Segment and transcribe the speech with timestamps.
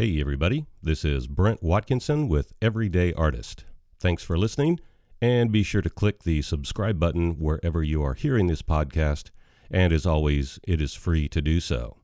[0.00, 0.64] Hey, everybody.
[0.82, 3.66] This is Brent Watkinson with Everyday Artist.
[3.98, 4.80] Thanks for listening,
[5.20, 9.28] and be sure to click the subscribe button wherever you are hearing this podcast.
[9.70, 11.98] And as always, it is free to do so.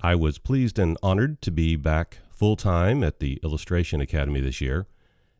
[0.00, 4.60] I was pleased and honored to be back full time at the Illustration Academy this
[4.60, 4.86] year.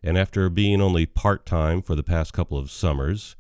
[0.03, 3.37] And after being only part time for the past couple of summers,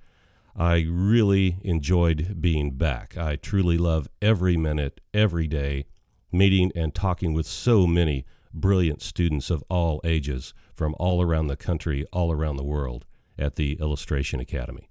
[0.54, 3.16] I really enjoyed being back.
[3.18, 5.86] I truly love every minute, every day,
[6.32, 11.56] meeting and talking with so many brilliant students of all ages from all around the
[11.56, 13.04] country, all around the world
[13.38, 14.88] at the Illustration Academy.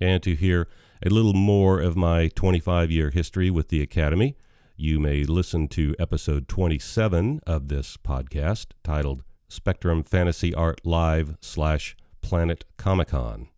[0.00, 0.68] And to hear
[1.04, 4.36] a little more of my 25 year history with the Academy,
[4.76, 11.96] you may listen to episode 27 of this podcast titled Spectrum Fantasy Art Live slash
[12.20, 13.48] Planet Comic Con.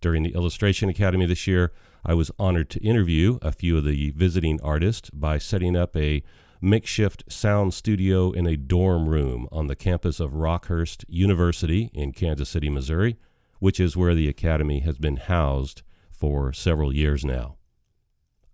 [0.00, 1.72] During the Illustration Academy this year,
[2.04, 6.22] I was honored to interview a few of the visiting artists by setting up a
[6.60, 12.48] makeshift sound studio in a dorm room on the campus of Rockhurst University in Kansas
[12.48, 13.16] City, Missouri,
[13.58, 17.56] which is where the Academy has been housed for several years now.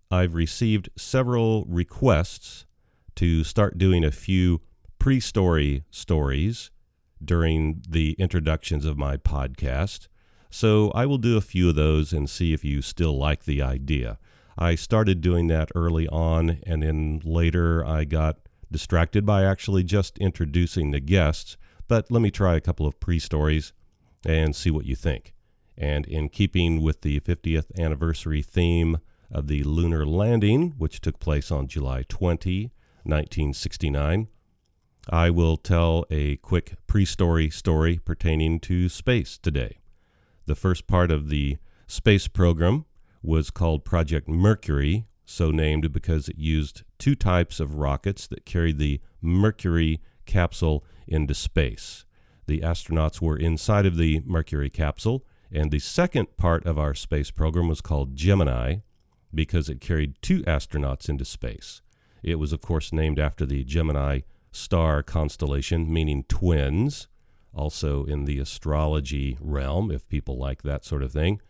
[0.09, 2.65] I've received several requests
[3.15, 4.61] to start doing a few
[4.99, 6.71] pre story stories
[7.23, 10.07] during the introductions of my podcast.
[10.49, 13.61] So I will do a few of those and see if you still like the
[13.61, 14.17] idea.
[14.57, 18.37] I started doing that early on, and then later I got
[18.71, 21.57] distracted by actually just introducing the guests.
[21.87, 23.73] But let me try a couple of pre stories
[24.25, 25.33] and see what you think.
[25.77, 28.97] And in keeping with the 50th anniversary theme
[29.31, 32.71] of the lunar landing, which took place on July 20,
[33.03, 34.27] 1969,
[35.09, 39.77] I will tell a quick pre story story pertaining to space today.
[40.47, 42.85] The first part of the space program
[43.21, 48.77] was called Project Mercury, so named because it used two types of rockets that carried
[48.77, 52.05] the Mercury capsule into space.
[52.45, 57.29] The astronauts were inside of the Mercury capsule, and the second part of our space
[57.29, 58.77] program was called Gemini
[59.33, 61.81] because it carried two astronauts into space.
[62.23, 64.21] It was, of course, named after the Gemini
[64.53, 67.09] star constellation, meaning twins
[67.57, 71.41] also in the astrology realm, if people like that sort of thing.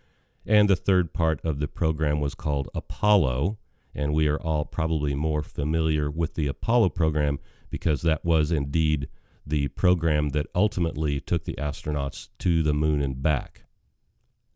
[0.46, 3.58] And the third part of the program was called Apollo,
[3.94, 9.10] and we are all probably more familiar with the Apollo program because that was indeed
[9.46, 13.64] the program that ultimately took the astronauts to the moon and back.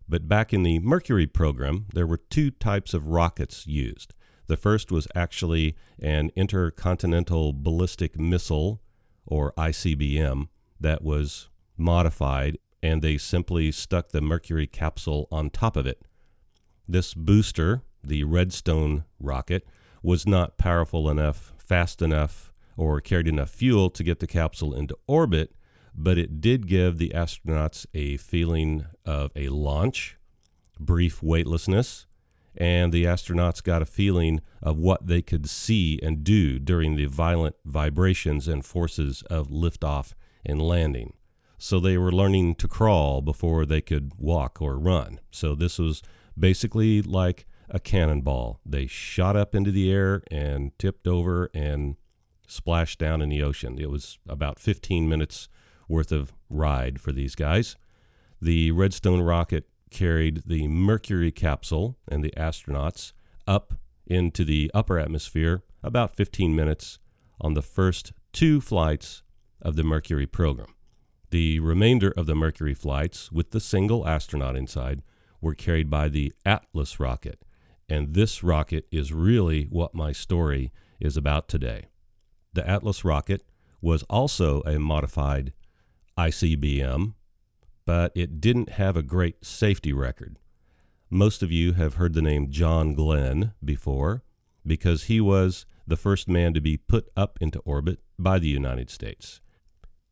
[0.07, 4.13] But back in the Mercury program, there were two types of rockets used.
[4.47, 8.81] The first was actually an intercontinental ballistic missile,
[9.25, 10.49] or ICBM,
[10.81, 16.01] that was modified, and they simply stuck the Mercury capsule on top of it.
[16.87, 19.65] This booster, the Redstone rocket,
[20.03, 24.97] was not powerful enough, fast enough, or carried enough fuel to get the capsule into
[25.07, 25.55] orbit,
[25.93, 30.17] but it did give the astronauts a feeling of a launch,
[30.79, 32.07] brief weightlessness,
[32.55, 37.05] and the astronauts got a feeling of what they could see and do during the
[37.05, 40.13] violent vibrations and forces of liftoff
[40.45, 41.13] and landing.
[41.57, 45.19] So they were learning to crawl before they could walk or run.
[45.29, 46.01] So this was
[46.37, 48.59] basically like a cannonball.
[48.65, 51.97] They shot up into the air and tipped over and
[52.47, 53.77] splashed down in the ocean.
[53.79, 55.47] It was about 15 minutes
[55.87, 57.75] worth of ride for these guys.
[58.41, 63.13] The Redstone rocket carried the Mercury capsule and the astronauts
[63.47, 63.73] up
[64.07, 66.99] into the upper atmosphere about 15 minutes
[67.39, 69.23] on the first two flights
[69.61, 70.73] of the Mercury program.
[71.29, 75.01] The remainder of the Mercury flights, with the single astronaut inside,
[75.39, 77.43] were carried by the Atlas rocket.
[77.87, 81.87] And this rocket is really what my story is about today.
[82.53, 83.43] The Atlas rocket
[83.81, 85.53] was also a modified
[86.17, 87.13] ICBM,
[87.85, 90.37] but it didn't have a great safety record.
[91.09, 94.23] Most of you have heard the name John Glenn before
[94.65, 98.89] because he was the first man to be put up into orbit by the United
[98.89, 99.41] States.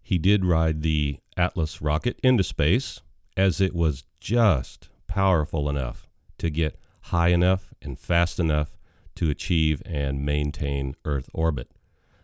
[0.09, 3.01] He did ride the Atlas rocket into space
[3.37, 6.09] as it was just powerful enough
[6.39, 6.79] to get
[7.13, 8.75] high enough and fast enough
[9.13, 11.69] to achieve and maintain Earth orbit.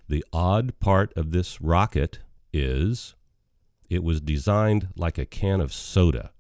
[0.08, 2.22] The odd part of this rocket
[2.52, 3.14] is
[3.88, 6.32] it was designed like a can of soda,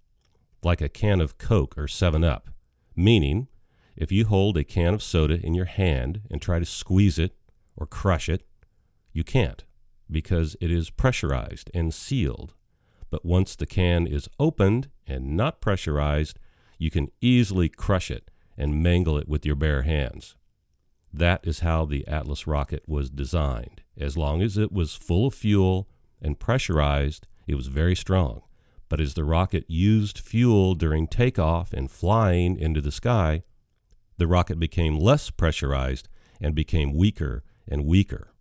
[0.63, 2.50] like a can of Coke or 7 Up,
[2.95, 3.50] meaning
[3.95, 7.36] if you hold a can of soda in your hand and try to squeeze it
[7.77, 8.48] or crush it,
[9.13, 9.63] you can't
[10.09, 12.53] because it is pressurized and sealed.
[13.09, 16.39] But once the can is opened and not pressurized,
[16.77, 20.35] you can easily crush it and mangle it with your bare hands.
[21.13, 23.81] That is how the Atlas rocket was designed.
[23.97, 25.87] As long as it was full of fuel
[26.21, 28.41] and pressurized, it was very strong.
[28.89, 33.43] But as the rocket used fuel during takeoff and flying into the sky,
[34.17, 36.07] the rocket became less pressurized
[36.41, 38.34] and became weaker and weaker.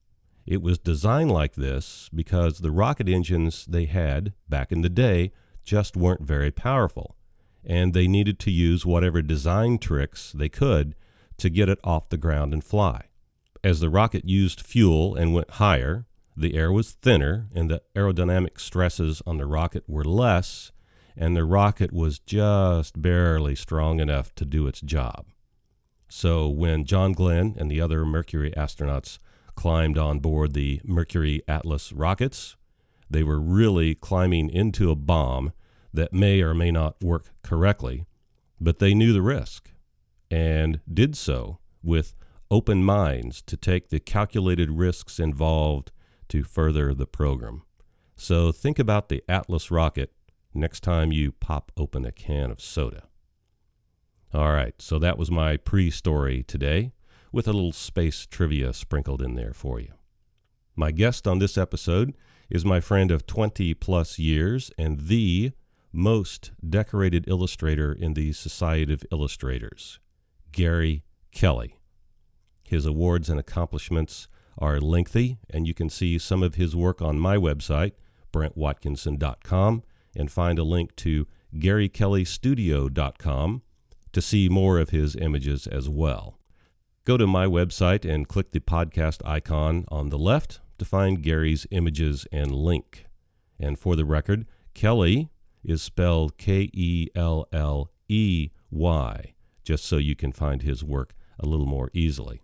[0.46, 5.32] It was designed like this because the rocket engines they had back in the day
[5.64, 7.17] just weren't very powerful,
[7.64, 10.94] and they needed to use whatever design tricks they could
[11.38, 13.05] to get it off the ground and fly.
[13.62, 16.05] As the rocket used fuel and went higher,
[16.37, 20.73] the air was thinner and the aerodynamic stresses on the rocket were less,
[21.17, 25.26] and the rocket was just barely strong enough to do its job.
[26.08, 29.19] So when John Glenn and the other Mercury astronauts
[29.55, 32.56] climbed on board the Mercury Atlas rockets,
[33.09, 35.53] they were really climbing into a bomb
[35.93, 38.05] that may or may not work correctly,
[38.61, 39.71] but they knew the risk
[40.31, 42.15] and did so with
[42.51, 45.93] open minds to take the calculated risks involved
[46.29, 47.62] to further the program.
[48.17, 50.12] So think about the Atlas rocket
[50.53, 53.05] next time you pop open a can of soda.
[54.33, 56.93] All right, so that was my pre story today
[57.35, 59.93] with a little space trivia sprinkled in there for you.
[60.77, 62.15] My guest on this episode
[62.49, 65.51] is my friend of 20 plus years and the
[65.93, 69.99] most decorated illustrator in the Society of Illustrators,
[70.53, 71.03] Gary
[71.33, 71.81] Kelley.
[72.63, 77.19] His awards and accomplishments are lengthy, and you can see some of his work on
[77.19, 77.95] my website,
[78.33, 79.83] brentwatkinson.com,
[80.15, 81.27] and find a link to
[81.57, 83.63] garykelleystudio.com
[84.13, 86.39] to see more of his images as well.
[87.06, 91.67] Go to my website and click the podcast icon on the left to find Gary's
[91.71, 93.05] images and link.
[93.61, 95.29] And for the record, Kelley
[95.62, 101.15] is spelled K E L L E Y, just so you can find his work
[101.39, 102.41] a little more easily.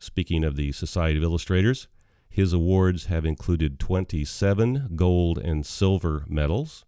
[0.00, 1.86] Speaking of the Society of Illustrators,
[2.28, 6.84] his awards have included 27 gold and silver medals,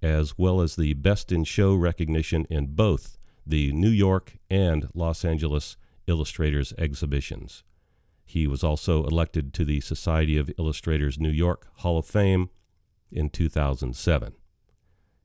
[0.00, 5.22] as well as the Best in Show recognition in both the New York and Los
[5.22, 5.76] Angeles
[6.08, 7.62] Illustrators exhibitions.
[8.24, 12.50] He was also elected to the Society of Illustrators New York Hall of Fame
[13.10, 14.34] in 2007.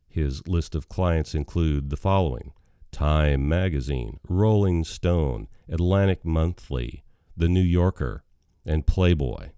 [0.07, 2.53] His list of clients include the following
[2.91, 7.03] Time Magazine, Rolling Stone, Atlantic Monthly,
[7.35, 8.23] The New Yorker,
[8.65, 9.49] and Playboy.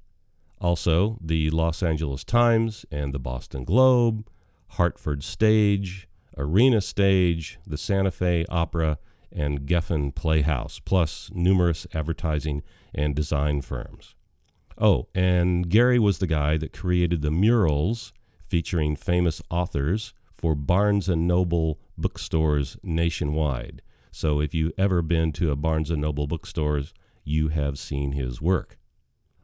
[0.61, 4.27] Also, the Los Angeles Times and the Boston Globe,
[4.69, 6.07] Hartford Stage,
[6.37, 8.97] Arena Stage, the Santa Fe Opera,
[9.35, 14.15] and Geffen Playhouse, plus numerous advertising and design firms.
[14.77, 18.13] Oh, and Gary was the guy that created the murals
[18.47, 23.81] featuring famous authors for Barnes and Noble bookstores nationwide.
[24.11, 26.93] So if you've ever been to a Barnes and Noble bookstores,
[27.23, 28.77] you have seen his work.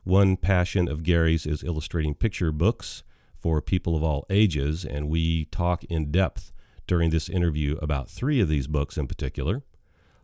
[0.03, 3.03] One passion of Gary's is illustrating picture books
[3.37, 6.51] for people of all ages, and we talk in depth
[6.87, 9.63] during this interview about three of these books in particular.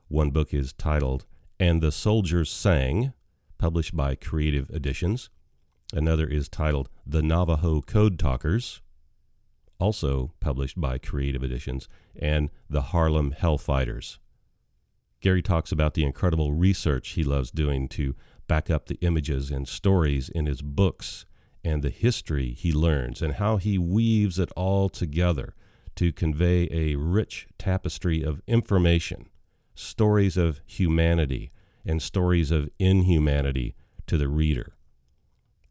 [0.09, 1.25] One book is titled
[1.59, 3.11] And the Soldiers Sang,
[3.57, 5.29] published by Creative Editions.
[5.93, 8.81] Another is titled The Navajo Code Talkers,
[9.79, 14.17] also published by Creative Editions, and The Harlem Hellfighters.
[15.19, 18.15] Gary talks about the incredible research he loves doing to
[18.47, 21.25] back up the images and stories in his books
[21.65, 25.53] and the history he learns and how he weaves it all together
[25.95, 29.27] to convey a rich tapestry of information
[29.77, 31.51] stories of humanity
[31.85, 33.75] and stories of inhumanity
[34.07, 34.73] to the reader.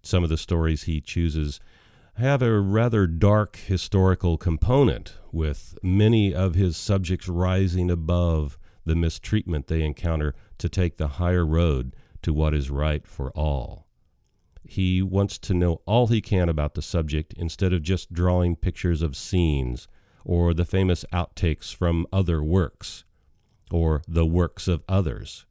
[0.02, 1.60] Some of the stories he chooses
[2.14, 9.66] have a rather dark historical component, with many of his subjects rising above the mistreatment
[9.66, 13.86] they encounter to take the higher road to what is right for all.
[14.62, 19.02] He wants to know all he can about the subject instead of just drawing pictures
[19.02, 19.88] of scenes
[20.24, 23.04] or the famous outtakes from other works
[23.70, 25.46] or the works of others.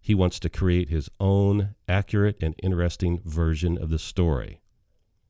[0.00, 4.60] He wants to create his own accurate and interesting version of the story.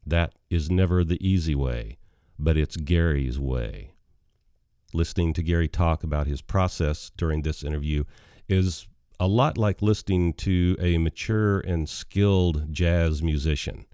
[0.07, 1.99] That is never the easy way,
[2.38, 3.93] but it's Gary's way.
[4.93, 8.04] Listening to Gary talk about his process during this interview
[8.49, 8.87] is
[9.21, 13.87] a lot like listening to a mature and skilled jazz musician.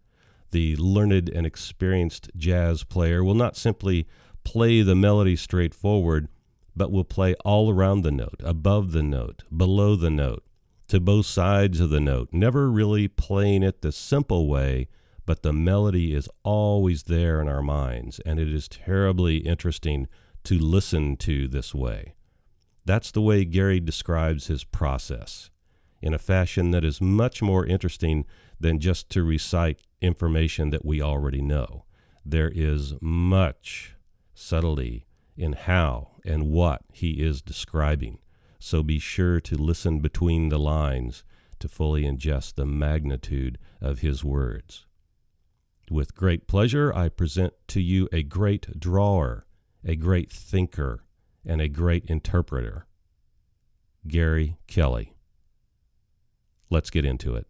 [0.50, 4.06] The learned and experienced jazz player will not simply
[4.44, 6.28] play the melody straightforward
[6.80, 10.42] but will play all around the note, above the note, below the note,
[10.88, 14.88] to both sides of the note, never really playing it the simple way,
[15.26, 20.08] but the melody is always there in our minds, and it is terribly interesting
[20.42, 22.14] to listen to this way.
[22.86, 25.50] That's the way Gary describes his process.
[26.02, 28.24] in a fashion that is much more interesting
[28.58, 31.84] than just to recite information that we already know.
[32.24, 33.94] There is much
[34.34, 35.06] subtlety
[35.36, 38.18] in how and what he is describing.
[38.58, 41.24] So be sure to listen between the lines
[41.60, 44.86] to fully ingest the magnitude of his words.
[45.90, 49.46] With great pleasure, I present to you a great drawer,
[49.84, 51.04] a great thinker,
[51.44, 52.86] and a great interpreter,
[54.06, 55.14] Gary Kelley.
[56.70, 57.49] Let's get into it.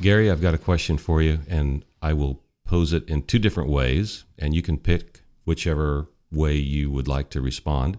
[0.00, 3.68] Gary, I've got a question for you, and I will pose it in two different
[3.68, 7.98] ways, and you can pick whichever way you would like to respond.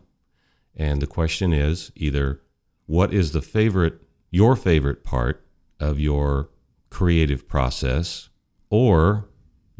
[0.75, 2.41] And the question is either
[2.87, 5.45] what is the favorite, your favorite part
[5.79, 6.49] of your
[6.89, 8.29] creative process,
[8.71, 9.29] or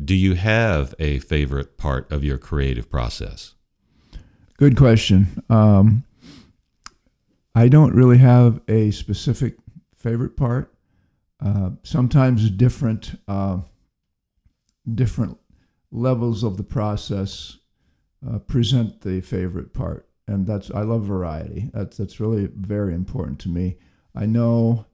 [0.03, 3.55] do you have a favorite part of your creative process?
[4.57, 5.43] Good question.
[5.49, 6.03] Um,
[7.55, 9.55] I don't really have a specific
[9.95, 10.70] favorite part.
[11.43, 13.57] Uh, sometimes different uh,
[14.93, 15.37] different
[15.91, 17.57] levels of the process
[18.27, 21.71] uh, present the favorite part, and that's I love variety.
[21.73, 23.77] That's that's really very important to me.
[24.13, 24.85] I know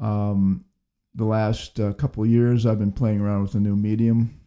[0.00, 0.64] um,
[1.14, 4.40] the last uh, couple years I've been playing around with a new medium,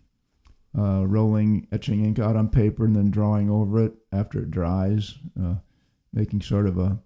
[0.78, 5.14] uh, rolling etching ink out on paper and then drawing over it after it dries,
[6.12, 7.00] making sort of a,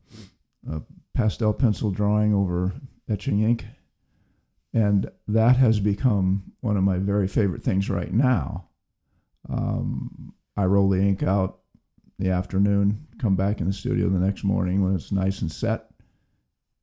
[0.71, 0.81] a
[1.13, 2.73] pastel pencil drawing over
[3.07, 3.65] etching ink
[4.73, 8.67] and that has become one of my very favorite things right now.
[9.49, 11.59] Um, I roll the ink out
[12.19, 15.89] the afternoon, come back in the studio the next morning when it's nice and set,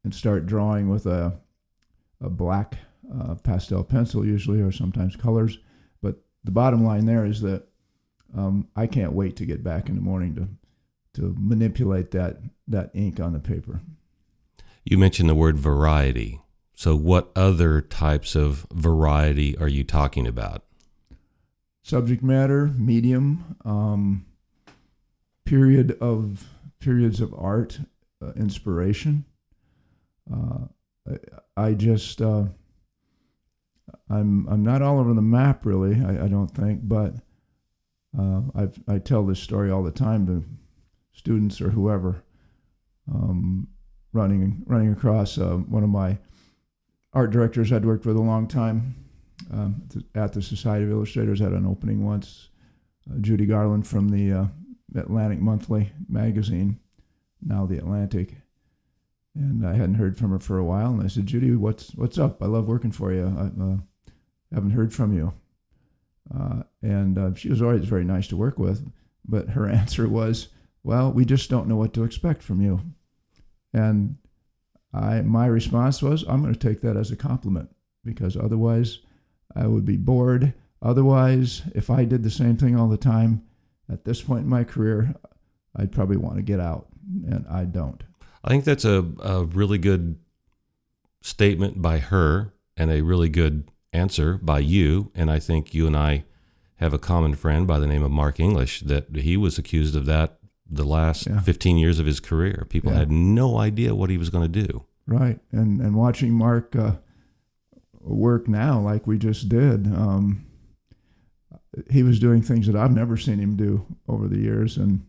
[0.02, 1.38] and start drawing with a,
[2.20, 2.78] a black
[3.14, 5.58] uh, pastel pencil, usually, or sometimes colors.
[6.02, 7.64] But the bottom line there is that
[8.36, 10.48] um, I can't wait to get back in the morning to
[11.20, 12.38] to manipulate that
[12.68, 13.80] that ink on the paper.
[14.84, 16.40] You mentioned the word variety.
[16.78, 20.62] So, what other types of variety are you talking about?
[21.82, 24.26] Subject matter, medium, um,
[25.46, 26.46] period of
[26.78, 27.80] periods of art,
[28.22, 29.24] uh, inspiration.
[30.30, 30.66] Uh,
[31.56, 32.44] I, I, just uh,
[34.10, 36.04] I'm I'm not all over the map really.
[36.04, 37.14] I, I don't think, but
[38.18, 40.44] uh, I I tell this story all the time to
[41.14, 42.22] students or whoever
[43.10, 43.66] um,
[44.12, 46.18] running running across uh, one of my
[47.16, 48.94] art directors I'd worked with a long time
[49.50, 49.82] um,
[50.14, 52.50] at the Society of Illustrators had an opening once.
[53.10, 54.46] Uh, Judy Garlan from the uh,
[54.94, 56.78] Atlantic Monthly magazine,
[57.40, 58.34] now the Atlantic,
[59.34, 60.92] and I hadn't heard from her for a while.
[60.92, 62.42] And I said, Judy, what's what's up?
[62.42, 63.24] I love working for you.
[63.24, 64.12] I uh,
[64.54, 65.32] haven't heard from you.
[66.34, 68.86] Uh, and uh, she was always very nice to work with,
[69.24, 70.48] but her answer was,
[70.82, 72.82] "Well, we just don't know what to expect from you."
[73.72, 74.16] And
[74.96, 77.70] I my response was, I'm going to take that as a compliment
[78.04, 79.00] because otherwise
[79.54, 80.54] I would be bored.
[80.82, 83.42] Otherwise, if I did the same thing all the time
[83.90, 85.14] at this point in my career,
[85.74, 86.88] I'd probably want to get out,
[87.26, 88.02] and I don't.
[88.42, 90.18] I think that's a, a really good
[91.22, 95.10] statement by her and a really good answer by you.
[95.14, 96.24] And I think you and I
[96.76, 100.06] have a common friend by the name of Mark English that he was accused of
[100.06, 100.38] that
[100.68, 101.40] the last yeah.
[101.40, 102.66] 15 years of his career.
[102.68, 102.98] People yeah.
[102.98, 104.84] had no idea what he was going to do.
[105.06, 105.38] Right.
[105.52, 106.92] And and watching Mark uh,
[108.00, 110.44] work now like we just did, um,
[111.90, 115.06] he was doing things that I've never seen him do over the years and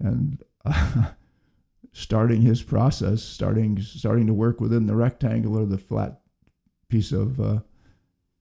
[0.00, 1.10] and uh,
[1.92, 6.20] starting his process, starting starting to work within the rectangle or the flat
[6.88, 7.60] piece of uh,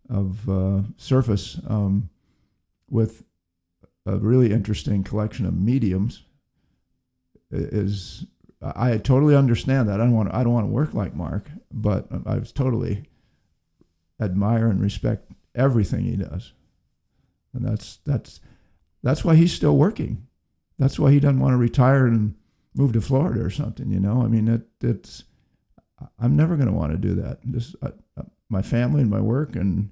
[0.10, 2.10] of uh, surface um,
[2.90, 3.24] with
[4.08, 6.24] a really interesting collection of mediums
[7.52, 8.26] is
[8.62, 10.00] I totally understand that.
[10.00, 13.04] I don't want I don't want to work like Mark, but I totally
[14.20, 16.54] admire and respect everything he does,
[17.54, 18.40] and that's that's
[19.04, 20.28] that's why he's still working.
[20.78, 22.36] That's why he doesn't want to retire and
[22.76, 23.92] move to Florida or something.
[23.92, 25.24] You know, I mean, it, it's
[26.20, 27.40] I'm never going to want to do that.
[27.52, 27.92] Just uh,
[28.50, 29.90] my family and my work and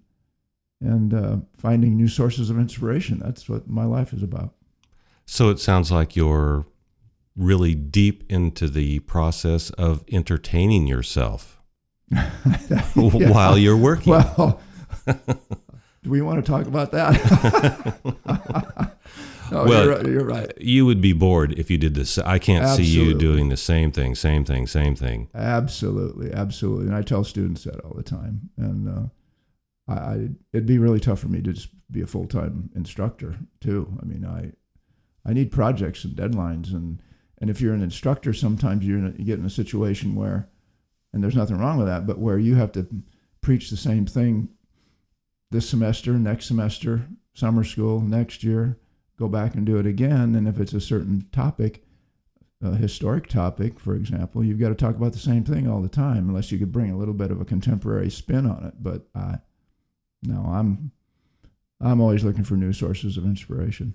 [0.81, 3.19] and uh, finding new sources of inspiration.
[3.19, 4.53] That's what my life is about.
[5.25, 6.65] So it sounds like you're
[7.39, 11.61] really deep into the process of entertaining yourself
[12.93, 14.11] while you're working.
[14.11, 14.59] Well,
[15.07, 17.95] do we want to talk about that?
[19.51, 20.61] No, Well, you're, right, you're right.
[20.61, 22.19] You would be bored if you did this.
[22.19, 25.29] I can't see you doing the same thing, same thing, same thing.
[25.33, 26.87] Absolutely, absolutely.
[26.87, 28.49] And I tell students that all the time.
[28.57, 32.27] And uh, I, I, it'd be really tough for me to just be a full
[32.27, 33.97] time instructor too.
[34.01, 34.51] I mean, I,
[35.27, 37.01] I need projects and deadlines, and
[37.39, 40.49] and if you're an instructor, sometimes you're a, you get in a situation where,
[41.13, 42.87] and there's nothing wrong with that, but where you have to
[43.41, 44.49] preach the same thing
[45.51, 48.77] this semester, next semester, summer school, next year,
[49.17, 50.35] go back and do it again.
[50.35, 51.83] And if it's a certain topic,
[52.61, 55.89] a historic topic, for example, you've got to talk about the same thing all the
[55.89, 58.73] time, unless you could bring a little bit of a contemporary spin on it.
[58.81, 59.37] But uh,
[60.23, 60.91] no, I'm
[61.81, 63.93] I'm always looking for new sources of inspiration.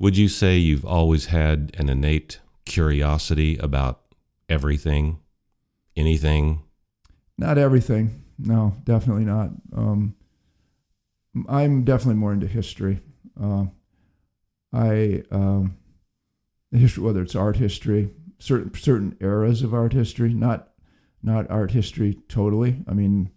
[0.00, 4.02] Would you say you've always had an innate curiosity about
[4.48, 5.18] everything,
[5.96, 6.62] anything?
[7.38, 9.50] Not everything, no, definitely not.
[9.74, 10.14] Um,
[11.48, 13.00] I'm definitely more into history.
[13.40, 13.66] Uh,
[14.72, 15.76] I um,
[16.70, 20.68] history, whether it's art history, certain certain eras of art history, not
[21.22, 22.82] not art history totally.
[22.86, 23.30] I mean,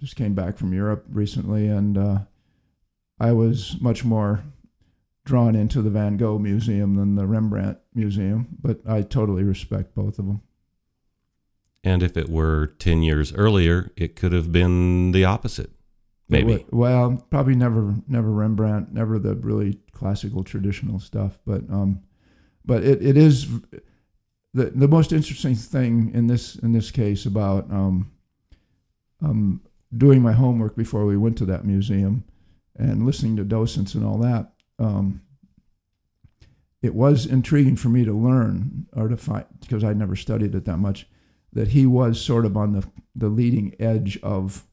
[0.00, 2.18] just came back from Europe recently, and uh,
[3.18, 4.42] I was much more
[5.26, 10.18] drawn into the Van Gogh Museum than the Rembrandt Museum, but I totally respect both
[10.18, 10.40] of them.
[11.84, 15.70] And if it were 10 years earlier, it could have been the opposite.
[16.28, 16.64] Maybe.
[16.70, 21.38] Well, probably never, never Rembrandt, never the really classical traditional stuff.
[21.46, 22.02] But, um,
[22.64, 23.46] but it, it is
[24.56, 28.10] the the most interesting thing in this in this case about um,
[29.22, 29.60] um,
[29.96, 32.24] doing my homework before we went to that museum
[32.74, 34.52] and listening to docents and all that.
[34.78, 35.22] Um,
[36.82, 40.64] it was intriguing for me to learn or to find because I never studied it
[40.66, 41.08] that much
[41.52, 44.66] that he was sort of on the the leading edge of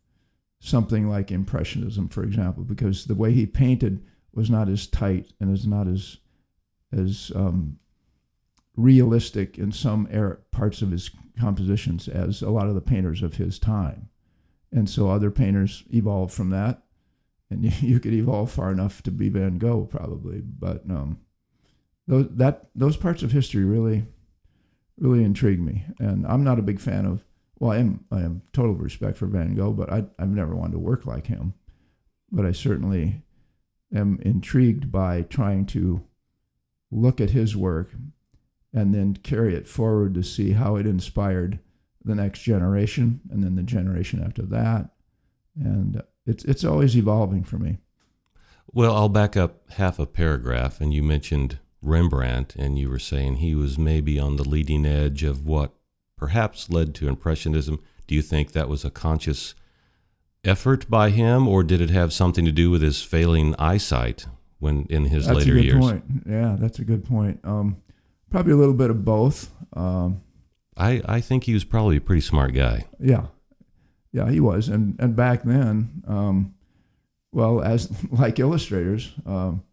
[0.60, 5.52] something like impressionism for example because the way he painted was not as tight and
[5.54, 6.18] is not as
[6.92, 7.80] as um,
[8.76, 13.36] realistic in some er- parts of his compositions as a lot of the painters of
[13.36, 14.10] his time.
[14.72, 16.83] And so other painters evolved from that
[17.50, 21.20] and you, you could evolve far enough to be van gogh probably but um,
[22.08, 24.06] those that those parts of history really
[24.98, 25.86] really intrigue me.
[26.00, 27.24] And i'm not a big fan of
[27.60, 30.74] well i am i am total respect for van gogh but I, i've never wanted
[30.74, 31.54] to work like him.
[32.32, 33.24] But i certainly
[33.94, 36.04] am intrigued by trying to
[36.92, 37.92] look at his work
[38.74, 41.60] and then carry it forward to see how it inspired
[42.04, 44.90] the next generation and then the generation after that.
[45.56, 47.78] And it's it's always evolving for me
[48.72, 50.82] Well, I'll back up half a paragraph.
[50.82, 55.24] And you mentioned Rembrandt, and you were saying he was maybe on the leading edge
[55.24, 55.74] of what
[56.18, 57.80] perhaps led to Impressionism.
[58.08, 59.54] Do you think that was a conscious
[60.44, 64.26] effort by him, or did it have something to do with his failing eyesight
[64.60, 65.36] when in his later years?
[65.36, 65.80] that's later a good years?
[65.80, 67.78] point yeah that's a good point um,
[68.30, 70.22] probably a little bit of both um,
[70.78, 72.86] I, I think he was probably a pretty smart guy.
[73.00, 73.28] Yeah,
[74.14, 76.54] yeah, he was, and and back then, um,
[77.34, 79.64] well, as like illustrators, um,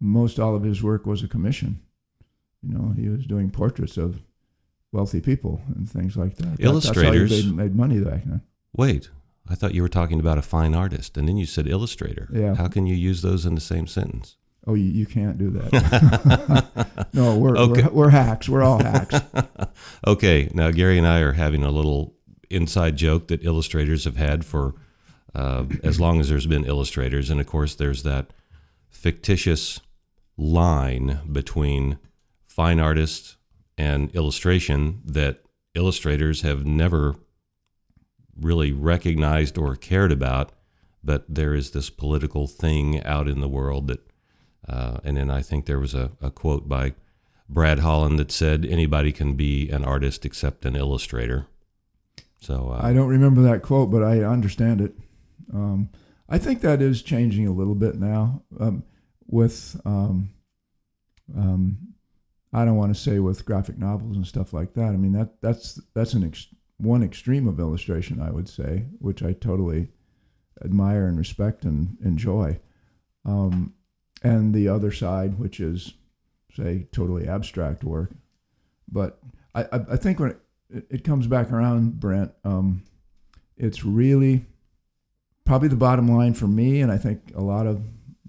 [0.00, 1.80] most all of his work was a commission.
[2.62, 4.20] You know, he was doing portraits of
[4.92, 6.56] wealthy people and things like that.
[6.58, 8.42] That- Illustrators- that's how he made, made money back then.
[8.76, 9.10] Wait,
[9.48, 12.28] I thought you were talking about a fine artist, and then you said illustrator.
[12.32, 12.54] Yeah.
[12.56, 14.36] How can you use those in the same sentence?
[14.66, 17.08] Oh, you, you can't do that.
[17.14, 17.82] no, we're, Okay.
[17.84, 18.48] we're we're hacks.
[18.48, 19.20] We're all hacks.
[20.06, 22.15] okay, now Gary and I are having a little
[22.50, 24.74] inside joke that illustrators have had for
[25.34, 28.32] uh, as long as there's been illustrators, and of course, there's that
[28.88, 29.80] fictitious
[30.38, 31.98] line between
[32.46, 33.36] fine artists
[33.76, 35.42] and illustration that
[35.74, 37.16] illustrators have never
[38.40, 40.52] really recognized or cared about,
[41.04, 44.00] but there is this political thing out in the world that,
[44.66, 46.94] uh, and then I think there was a, a quote by
[47.48, 51.46] Brad Holland that said anybody can be an artist except an illustrator.
[52.40, 54.94] So uh, I don't remember that quote, but I understand it.
[55.52, 55.90] Um,
[56.28, 58.42] I think that is changing a little bit now.
[58.58, 58.84] Um,
[59.28, 60.30] with um,
[61.36, 61.78] um,
[62.52, 64.88] I don't want to say with graphic novels and stuff like that.
[64.88, 69.22] I mean that that's that's an ex- one extreme of illustration, I would say, which
[69.22, 69.88] I totally
[70.64, 72.60] admire and respect and enjoy.
[73.24, 73.74] Um,
[74.22, 75.94] and the other side, which is
[76.54, 78.12] say totally abstract work.
[78.88, 79.18] But
[79.54, 82.82] I, I, I think when it, it, it comes back around, Brent, um,
[83.56, 84.44] it's really
[85.44, 87.82] probably the bottom line for me, and I think a lot of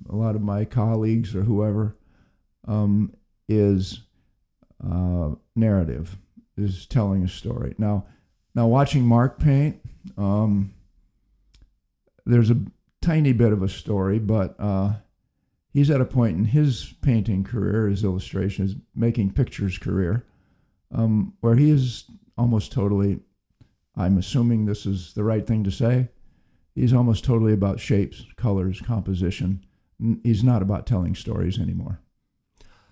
[0.10, 1.98] a lot of my colleagues or whoever
[2.66, 3.14] um,
[3.50, 4.02] is
[4.82, 6.18] uh, narrative,
[6.56, 7.76] is telling a story.
[7.78, 8.06] Now,
[8.56, 9.82] now watching Mark paint,
[10.18, 10.74] um,
[12.26, 12.58] there's a
[13.02, 14.94] tiny bit of a story, but uh,
[15.74, 20.26] he's at a point in his painting career, his illustration, his making pictures career,
[20.94, 22.06] um, where he is
[22.38, 23.20] almost totally.
[23.96, 26.10] I'm assuming this is the right thing to say.
[26.76, 29.66] He's almost totally about shapes, colors, composition.
[30.24, 32.02] He's not about telling stories anymore.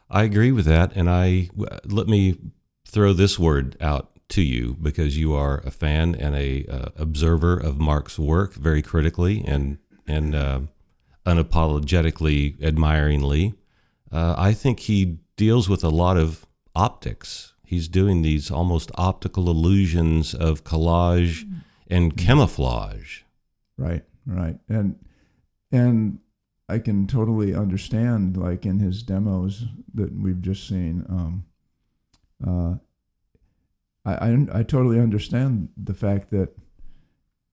[0.10, 1.50] I agree with that, and I
[1.86, 2.40] let me
[2.88, 7.58] throw this word out to you because you are a fan and a uh, observer
[7.58, 9.78] of Mark's work very critically and
[10.08, 10.62] and uh,
[11.26, 13.54] unapologetically admiringly.
[14.12, 17.54] Uh, I think he deals with a lot of optics.
[17.66, 21.50] He's doing these almost optical illusions of collage
[21.88, 23.22] and camouflage.
[23.78, 25.00] Right, right, and
[25.72, 26.20] and
[26.68, 31.06] I can totally understand, like in his demos that we've just seen.
[31.10, 31.46] Um,
[32.46, 32.76] uh,
[34.06, 36.56] I, I, I totally understand the fact that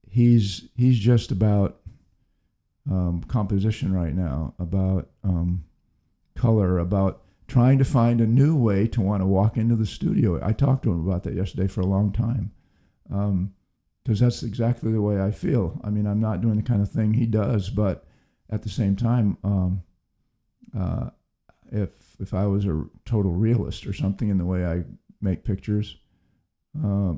[0.09, 1.81] he's he's just about
[2.90, 5.64] um, composition right now, about um,
[6.37, 10.40] color, about trying to find a new way to want to walk into the studio.
[10.42, 12.50] I talked to him about that yesterday for a long time,
[13.04, 13.54] because um,
[14.06, 15.78] that's exactly the way I feel.
[15.84, 18.06] I mean, I'm not doing the kind of thing he does, but
[18.48, 19.82] at the same time, um,
[20.74, 21.10] uh,
[21.70, 24.84] if if I was a total realist or something in the way I
[25.20, 25.98] make pictures,
[26.82, 27.12] uh,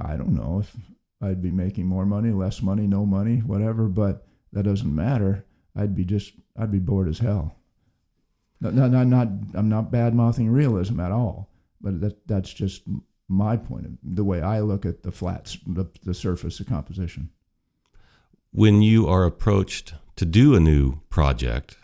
[0.00, 0.76] I don't know if
[1.22, 3.84] I'd be making more money, less money, no money, whatever.
[3.84, 5.46] But that doesn't matter.
[5.76, 7.54] I'd be just I'd be bored as hell.
[8.60, 12.82] Not not, not I'm not bad mouthing realism at all, but that that's just
[13.28, 17.30] my point of the way I look at the flats, the, the surface of composition.
[18.52, 21.76] When you are approached to do a new project,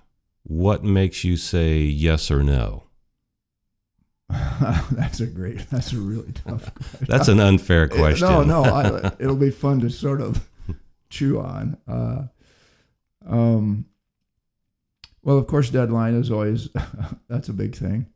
[0.42, 2.84] what makes you say yes or no?
[4.92, 5.68] that's a great.
[5.70, 6.72] That's a really tough.
[6.74, 7.06] Question.
[7.08, 8.28] that's an unfair question.
[8.28, 8.62] no, no.
[8.62, 10.48] I, it'll be fun to sort of
[11.08, 11.76] chew on.
[11.88, 12.26] Uh,
[13.26, 13.86] um,
[15.22, 16.68] well, of course, deadline is always
[17.28, 18.06] that's a big thing.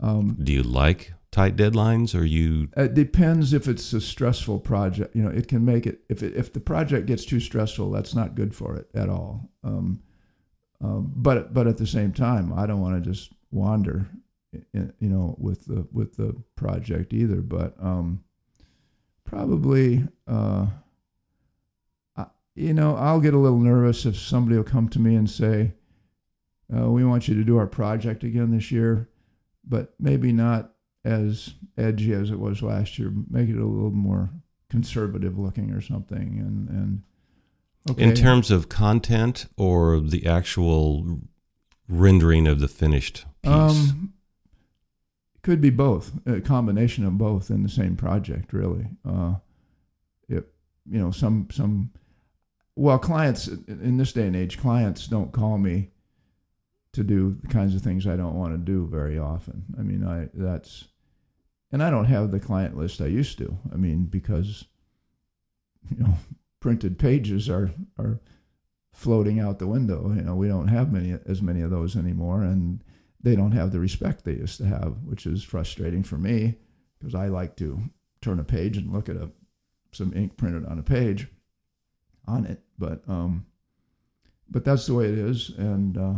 [0.00, 2.68] Um, Do you like tight deadlines, or you?
[2.76, 5.14] It depends if it's a stressful project.
[5.14, 8.14] You know, it can make it if it, if the project gets too stressful, that's
[8.14, 9.50] not good for it at all.
[9.64, 10.02] Um,
[10.80, 14.06] um, but but at the same time, I don't want to just wander
[14.72, 17.36] you know, with the with the project either.
[17.36, 18.24] But um,
[19.24, 20.66] probably, uh,
[22.16, 25.28] I, you know, I'll get a little nervous if somebody will come to me and
[25.28, 25.72] say,
[26.74, 29.08] uh, "We want you to do our project again this year,"
[29.64, 30.72] but maybe not
[31.04, 33.12] as edgy as it was last year.
[33.30, 34.30] Make it a little more
[34.70, 37.02] conservative looking or something, and and.
[37.90, 38.02] Okay.
[38.02, 41.20] In terms of content or the actual
[41.88, 43.50] rendering of the finished piece?
[43.50, 44.12] Um,
[45.42, 48.88] could be both, a combination of both in the same project, really.
[49.08, 49.36] Uh,
[50.28, 50.52] it,
[50.84, 51.90] you know, some some.
[52.76, 55.90] Well, clients in this day and age, clients don't call me
[56.98, 59.64] to do the kinds of things I don't want to do very often.
[59.78, 60.84] I mean, I that's,
[61.72, 63.56] and I don't have the client list I used to.
[63.72, 64.64] I mean, because,
[65.90, 66.14] you know,
[66.60, 68.20] printed pages are are
[68.92, 70.12] floating out the window.
[70.12, 72.82] You know, we don't have many as many of those anymore, and
[73.22, 76.58] they don't have the respect they used to have, which is frustrating for me
[76.98, 77.80] because I like to
[78.20, 79.30] turn a page and look at a
[79.92, 81.28] some ink printed on a page
[82.26, 82.60] on it.
[82.76, 83.46] But um,
[84.50, 86.14] but that's the way it is, and uh,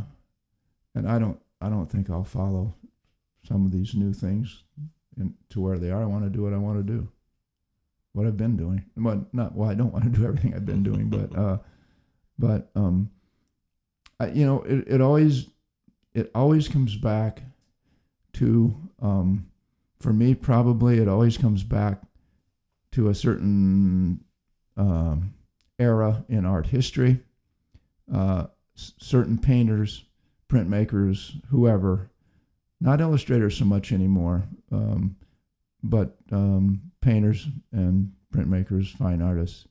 [0.94, 2.74] and I don't I don't think I'll follow
[3.46, 4.64] some of these new things
[5.16, 6.02] in, to where they are.
[6.02, 7.08] I want to do what I want to do,
[8.12, 8.84] what I've been doing.
[8.96, 11.58] But not well, I don't want to do everything I've been doing, but uh,
[12.38, 13.10] but um,
[14.18, 15.46] I, you know, it, it always
[16.14, 17.42] it always comes back
[18.34, 19.46] to, um,
[19.98, 22.02] for me, probably it always comes back
[22.92, 24.24] to a certain
[24.76, 25.34] um,
[25.78, 27.20] era in art history.
[28.12, 30.04] Uh, s- certain painters,
[30.50, 32.10] printmakers, whoever,
[32.80, 35.16] not illustrators so much anymore, um,
[35.82, 39.66] but um, painters and printmakers, fine artists,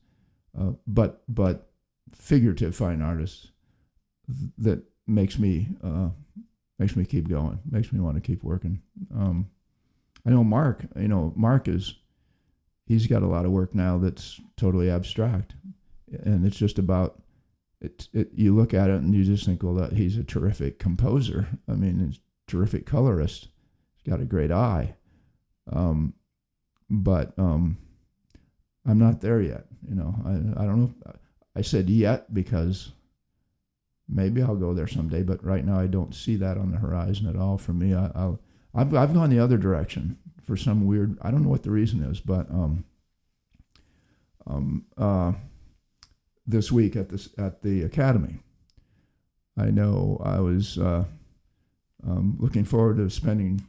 [0.59, 1.69] uh, but but
[2.15, 3.51] figurative fine artists
[4.57, 6.09] that makes me uh,
[6.77, 8.81] makes me keep going, makes me want to keep working.
[9.13, 9.49] Um,
[10.25, 10.85] I know Mark.
[10.95, 11.95] You know Mark is
[12.85, 15.55] he's got a lot of work now that's totally abstract,
[16.23, 17.21] and it's just about
[17.81, 18.07] it.
[18.13, 21.47] it you look at it and you just think, well, that he's a terrific composer.
[21.67, 23.49] I mean, he's a terrific colorist.
[23.95, 24.95] He's got a great eye,
[25.71, 26.13] um,
[26.89, 27.77] but um,
[28.85, 29.65] I'm not there yet.
[29.87, 30.93] You know, I I don't know.
[31.05, 31.15] If,
[31.55, 32.91] I said yet because
[34.07, 37.27] maybe I'll go there someday, but right now I don't see that on the horizon
[37.27, 37.93] at all for me.
[37.93, 38.39] I, will
[38.73, 42.01] I've, I've gone the other direction for some weird, I don't know what the reason
[42.03, 42.83] is, but um,
[44.47, 45.33] um, uh,
[46.49, 48.39] this week at this at the academy,
[49.57, 51.05] I know I was uh,
[52.05, 53.65] um, looking forward to spending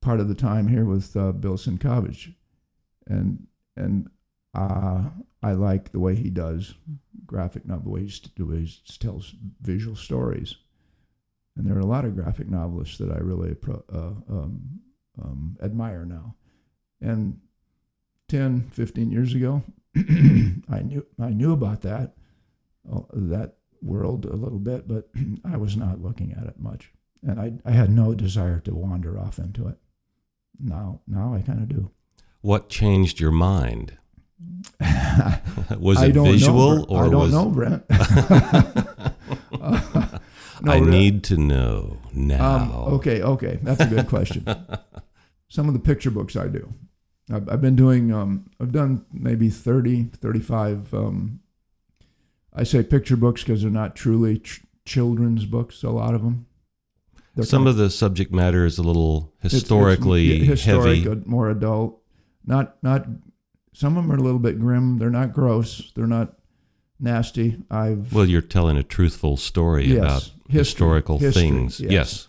[0.00, 2.34] part of the time here with uh, Bill Sienkiewicz,
[3.06, 4.10] and and
[4.54, 5.04] uh,
[5.42, 6.74] I like the way he does
[7.24, 10.56] graphic novel, the way he, tells visual stories.
[11.56, 14.80] And there are a lot of graphic novelists that I really appro- uh, um,
[15.20, 16.36] um, admire now.
[17.00, 17.40] And
[18.28, 19.62] 10, 15 years ago,
[19.96, 22.14] I knew I knew about that
[22.90, 25.08] uh, that world a little bit, but
[25.44, 26.92] I was not looking at it much,
[27.26, 29.78] and I I had no desire to wander off into it.
[30.60, 31.90] Now now I kind of do.
[32.40, 33.96] What changed your mind?
[35.78, 37.84] was it visual know, or I don't was know, Brent.
[37.90, 39.08] Uh,
[40.62, 42.56] no, I need to know now.
[42.56, 44.46] Um, okay, okay, that's a good question.
[45.48, 46.72] Some of the picture books I do.
[47.30, 48.12] I've, I've been doing.
[48.12, 50.94] Um, I've done maybe 30, 35.
[50.94, 51.40] Um,
[52.54, 55.82] I say picture books because they're not truly ch- children's books.
[55.82, 56.46] A lot of them.
[57.34, 61.08] They're Some kind of the subject matter is a little it's- it's historically historic, heavy.
[61.08, 62.00] uh, more adult.
[62.44, 63.06] Not not.
[63.74, 64.98] Some of them are a little bit grim.
[64.98, 65.92] They're not gross.
[65.94, 66.34] They're not
[66.98, 67.58] nasty.
[67.70, 71.78] I've Well, you're telling a truthful story Yes, about history, historical history, things.
[71.80, 71.90] yes.
[71.92, 72.28] yes.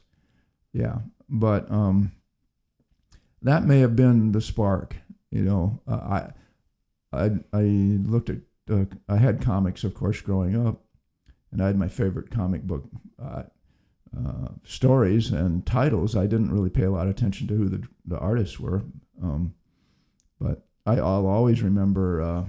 [0.74, 2.12] Yeah, but um,
[3.42, 4.96] that may have been the spark.
[5.32, 6.32] You know, uh,
[7.14, 8.38] I, I I looked at
[8.70, 10.82] uh, I had comics, of course, growing up,
[11.52, 12.86] and I had my favorite comic book
[13.22, 13.44] uh,
[14.18, 16.16] uh, stories and titles.
[16.16, 18.84] I didn't really pay a lot of attention to who the the artists were,
[19.22, 19.54] um,
[20.40, 22.46] but I, I'll always remember uh,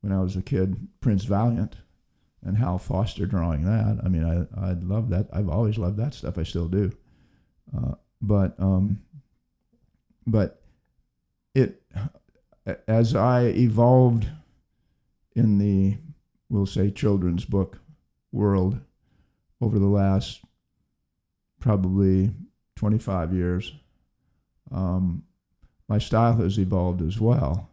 [0.00, 1.76] when I was a kid, Prince Valiant.
[2.40, 3.98] And Hal Foster drawing that.
[4.04, 5.26] I mean, I I love that.
[5.32, 6.38] I've always loved that stuff.
[6.38, 6.92] I still do.
[7.76, 9.02] Uh, but um,
[10.30, 10.62] but
[11.54, 11.82] it
[12.86, 14.28] as I evolved
[15.34, 15.98] in the
[16.48, 17.80] we'll say children's book
[18.32, 18.80] world
[19.60, 20.42] over the last
[21.60, 22.32] probably
[22.76, 23.72] 25 years
[24.70, 25.24] um,
[25.88, 27.70] my style has evolved as well.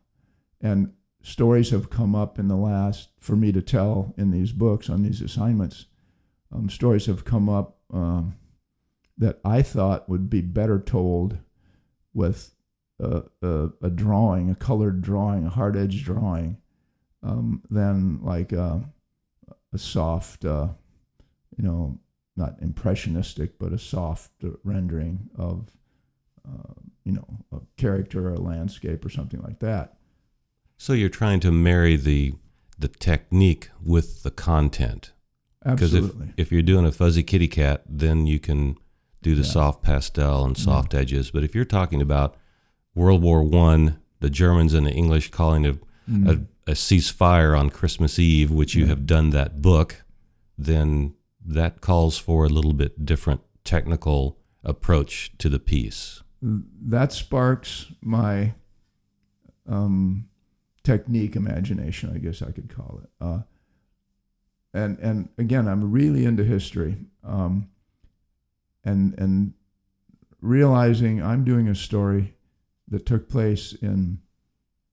[0.61, 4.89] And stories have come up in the last for me to tell in these books
[4.89, 5.87] on these assignments
[6.51, 8.35] um, stories have come up um,
[9.17, 11.39] that I thought would be better told
[12.15, 12.55] with
[12.99, 16.57] a, a, a drawing, a colored drawing, a hard edge drawing,
[17.21, 18.83] um, than like a,
[19.73, 20.69] a soft, uh,
[21.57, 21.99] you know,
[22.35, 24.31] not impressionistic, but a soft
[24.63, 25.69] rendering of,
[26.47, 26.73] uh,
[27.03, 29.97] you know, a character or a landscape or something like that.
[30.77, 32.33] So you're trying to marry the
[32.77, 35.13] the technique with the content.
[35.63, 36.33] Because if, Absolutely.
[36.37, 38.75] if you're doing a fuzzy kitty cat, then you can
[39.25, 39.47] do the Yeah.
[39.59, 41.31] soft pastel and soft edges.
[41.31, 42.37] But if you're talking about
[42.93, 45.73] World War One, the Germans and the English calling a,
[46.09, 46.29] Mm.
[46.67, 48.89] a, a ceasefire on Christmas Eve, which you Yeah.
[48.89, 50.03] have done that book,
[50.59, 56.21] then that calls for a little bit different technical approach to the piece.
[56.41, 58.53] that sparks my
[59.67, 60.29] um,
[60.83, 63.09] technique imagination, I guess I could call it.
[63.19, 63.39] Uh,
[64.71, 67.69] and and again, I'm really into history, um,
[68.85, 69.53] and and
[70.41, 72.35] realizing I'm doing a story
[72.87, 74.19] that took place in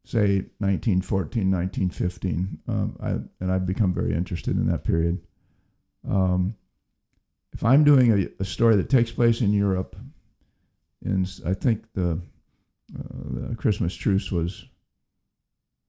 [0.05, 5.20] say 1914, 1915, um, I, and I've become very interested in that period.
[6.09, 6.57] Um,
[7.52, 9.94] if I'm doing a, a story that takes place in Europe,
[11.05, 12.20] in i think the,
[12.98, 14.66] uh, the Christmas truce was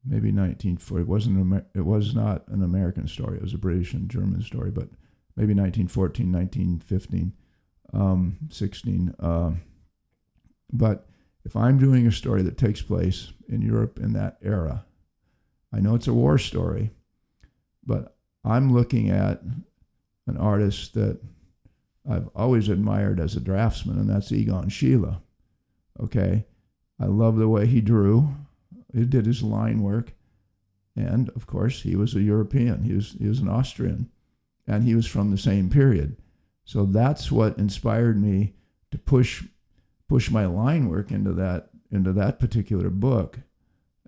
[0.05, 1.01] maybe 1940.
[1.01, 1.39] It wasn't.
[1.39, 3.37] Amer- it was not an American story.
[3.37, 4.89] It was a British and German story, but
[5.35, 7.33] maybe 1914, 1915,
[7.93, 9.15] um, 16.
[9.19, 9.51] Uh,
[10.71, 11.07] but
[11.45, 14.85] if I'm doing a story that takes place in Europe in that era,
[15.71, 16.91] I know it's a war story,
[17.85, 19.41] but I'm looking at
[20.27, 21.19] an artist that
[22.09, 25.21] I've always admired as a draftsman, and that's Egon Schiele.
[26.01, 26.45] Okay.
[26.99, 28.29] I love the way he drew.
[28.93, 30.13] He did his line work.
[30.95, 32.83] And of course, he was a European.
[32.83, 34.09] He was, he was an Austrian.
[34.67, 36.17] And he was from the same period.
[36.65, 38.53] So that's what inspired me
[38.91, 39.43] to push
[40.07, 43.39] push my line work into that into that particular book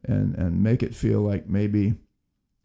[0.04, 1.96] and and make it feel like maybe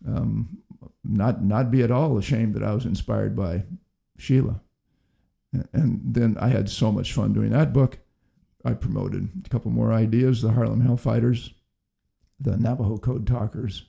[0.06, 0.58] um,
[1.04, 3.64] not not be at all ashamed that I was inspired by
[4.18, 4.60] Schiele.
[5.72, 7.98] And then I had so much fun doing that book.
[8.64, 11.52] I promoted a couple more ideas: the Harlem Hellfighters,
[12.38, 13.86] the Navajo Code Talkers,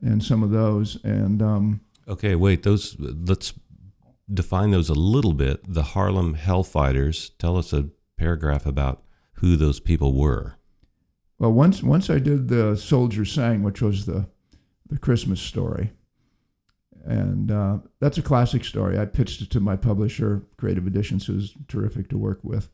[0.00, 1.02] and some of those.
[1.02, 2.62] And um, Okay, wait.
[2.62, 3.52] Those let's
[4.32, 5.60] define those a little bit.
[5.72, 7.30] The Harlem Hellfighters.
[7.38, 9.02] Tell us a paragraph about
[9.34, 10.56] who those people were.
[11.38, 14.26] well, once once I did the Soldier Sang, which was the
[14.90, 15.92] the Christmas story,
[17.04, 18.98] And uh, that's a classic story.
[18.98, 22.70] I pitched it to my publisher, Creative Editions, who's terrific to work with.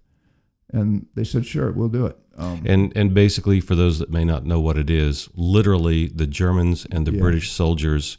[0.72, 2.16] And they said, sure, we'll do it.
[2.36, 6.26] Um, And and basically, for those that may not know what it is, literally the
[6.26, 7.20] Germans and the Yeah.
[7.20, 8.18] British soldiers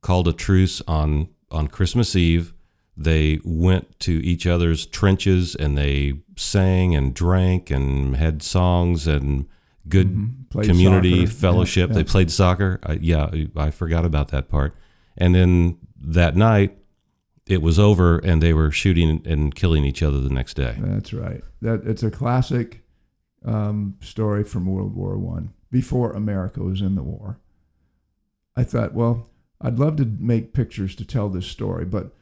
[0.00, 2.52] called a truce on on Christmas Eve.
[2.96, 9.46] They went to each other's trenches and they sang and drank and had songs and
[9.88, 11.38] good mhm, community soccer.
[11.38, 11.90] fellowship.
[11.90, 12.80] Yeah, They played soccer.
[12.84, 14.74] I, yeah, I forgot about that part.
[15.16, 16.78] And then that night,
[17.46, 20.76] it was over, and they were shooting and killing each other the next day.
[20.78, 21.42] That's right.
[21.60, 22.82] That it's a classic
[23.44, 25.52] um, story from World War One.
[25.70, 27.40] Before America was in the war,
[28.56, 29.28] I thought, well,
[29.62, 32.12] I'd love to make pictures to tell this story, but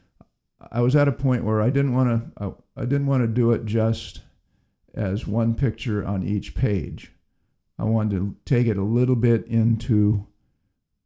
[0.71, 2.43] I was at a point where I didn't want to.
[2.77, 4.21] I, I didn't want to do it just
[4.93, 7.11] as one picture on each page.
[7.79, 10.27] I wanted to take it a little bit into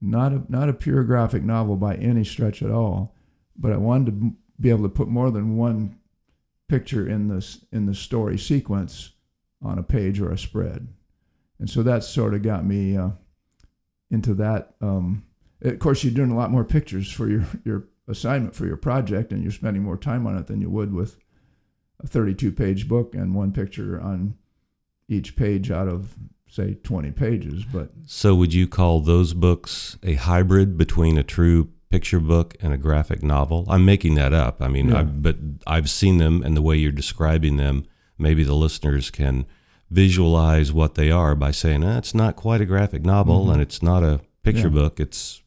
[0.02, 3.15] not a not a pure graphic novel by any stretch at all,
[3.56, 6.00] but I wanted to be able to put more than one
[6.67, 9.12] picture in this in the story sequence
[9.62, 10.89] on a page or a spread,
[11.60, 13.12] and so that sort of got me uh,
[14.12, 14.76] into that.
[14.82, 15.25] Um,
[15.73, 19.32] of course, you're doing a lot more pictures for your your assignment for your project,
[19.32, 21.17] and you're spending more time on it than you would with
[21.99, 24.36] a 32 page book and one picture on
[25.08, 26.15] each page out of
[26.47, 27.63] say 20 pages.
[27.65, 32.73] But So, would you call those books a hybrid between a true picture book and
[32.73, 33.65] a graphic novel?
[33.67, 34.62] I'm making that up.
[34.62, 34.99] I mean, Yeah.
[34.99, 37.86] I, but I've seen them, and the way you're describing them,
[38.17, 39.45] maybe the listeners can
[39.89, 43.54] visualize what they are by saying, eh, "It's not quite a graphic novel, Mhm.
[43.54, 44.73] and it's not a picture Yeah.
[44.82, 44.99] book.
[44.99, 45.41] It's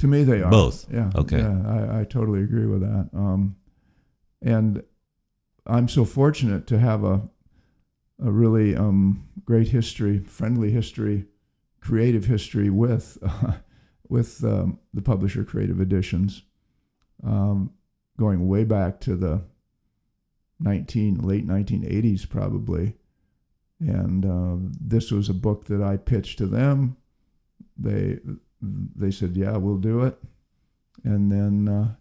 [0.00, 0.86] To me, they are Both.
[0.90, 1.10] Yeah.
[1.14, 1.38] Okay.
[1.38, 3.10] Yeah, I, I totally agree with that.
[3.12, 3.56] Um,
[4.40, 4.82] and
[5.66, 7.28] I'm so fortunate to have a
[8.22, 11.26] a really um, great history, friendly history,
[11.80, 13.18] creative history with
[14.08, 16.44] with um, the publisher Creative Editions,
[17.22, 17.70] um,
[18.18, 19.42] going way back to the
[20.58, 22.94] nineteen late 1980s probably.
[23.80, 26.96] And uh, this was a book that I pitched to them.
[27.76, 28.18] They
[28.62, 30.18] they said, "Yeah, we'll do it."
[31.04, 31.94] And then uh,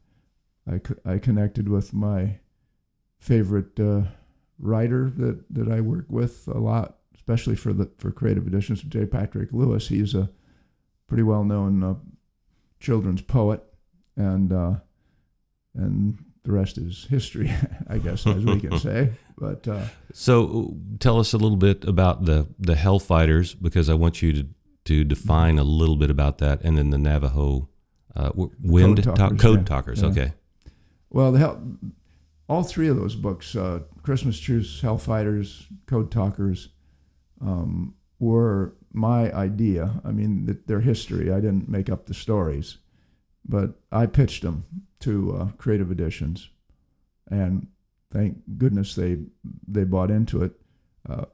[0.72, 2.40] I co- I connected with my
[3.20, 4.04] favorite uh,
[4.60, 8.82] writer that that I work with a lot, especially for the for creative editions.
[8.82, 9.06] J.
[9.06, 9.88] Patrick Lewis.
[9.88, 10.30] He's a
[11.08, 11.96] pretty well known uh,
[12.80, 13.64] children's poet,
[14.16, 14.76] and uh,
[15.76, 17.52] and the rest is history,
[17.88, 19.12] I guess, as we can say.
[19.38, 20.76] But uh, so.
[21.00, 24.48] Tell us a little bit about the the Hellfighters, because I want you to
[24.90, 27.70] to define a little bit about that, and then the Navajo
[28.16, 29.66] uh, wind Code talk- Talkers, code yeah.
[29.66, 30.02] talkers.
[30.02, 30.08] Yeah.
[30.10, 30.34] Okay.
[31.12, 31.62] Well, the hell,
[32.48, 36.70] all three of those books, uh, Christmas Truce, Hellfighters, Code Talkers,
[37.40, 40.02] um, were my idea.
[40.04, 41.32] I mean, th- their history.
[41.32, 42.78] I didn't make up the stories,
[43.48, 44.66] but I pitched them
[45.02, 46.50] to uh, Creative Editions,
[47.30, 47.68] and
[48.12, 49.20] thank goodness they
[49.68, 50.54] they bought into it.
[51.08, 51.26] Uh,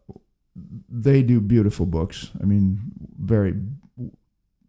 [0.55, 2.31] they do beautiful books.
[2.41, 2.79] I mean,
[3.19, 3.55] very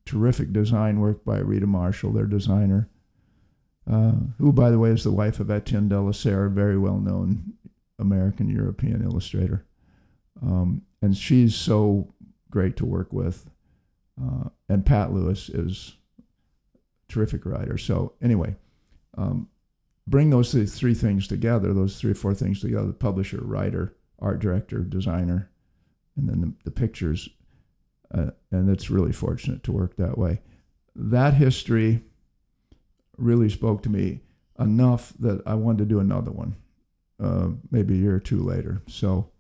[0.05, 2.89] terrific design work by Rita Marshall, their designer
[3.91, 7.55] uh, who, by the way, is the wife of Etienne Delessert, a very well known
[7.99, 9.65] American European illustrator.
[10.43, 12.13] Um, and she's so
[12.51, 13.49] great to work with.
[14.21, 17.79] Uh, and Pat Lewis is a terrific writer.
[17.79, 18.57] So, anyway,
[19.17, 19.49] um,
[20.07, 24.41] bring those three things together, those three or four things together the publisher, writer, art
[24.41, 25.51] director, designer,
[26.17, 27.29] and then the, the pictures.
[28.13, 30.41] Uh, and it's really fortunate to work that way.
[30.95, 32.03] That history
[33.19, 34.21] really spoke to me
[34.59, 36.57] enough that I wanted to do another one,
[37.21, 38.83] uh, maybe a year or two later.
[38.89, 39.31] So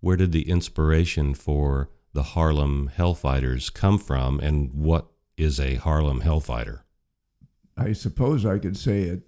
[0.00, 6.22] Where did the inspiration for the Harlem Hellfighters come from, and what is a Harlem
[6.22, 6.80] Hellfighter?
[7.76, 9.22] I suppose I could say it,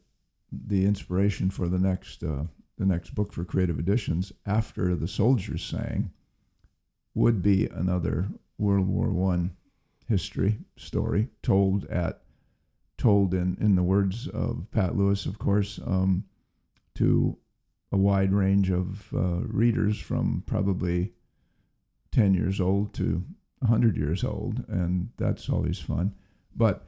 [0.50, 2.44] the inspiration for the next uh,
[2.78, 6.10] the next book for Creative Editions after the soldiers sang
[7.14, 9.56] would be another World War One
[10.08, 12.22] history story told at
[12.98, 16.24] told in in the words of Pat Lewis, of course, um,
[16.94, 17.36] to
[17.90, 21.12] a wide range of uh, readers from probably
[22.10, 23.24] ten years old to
[23.66, 26.14] hundred years old, and that's always fun.
[26.54, 26.86] But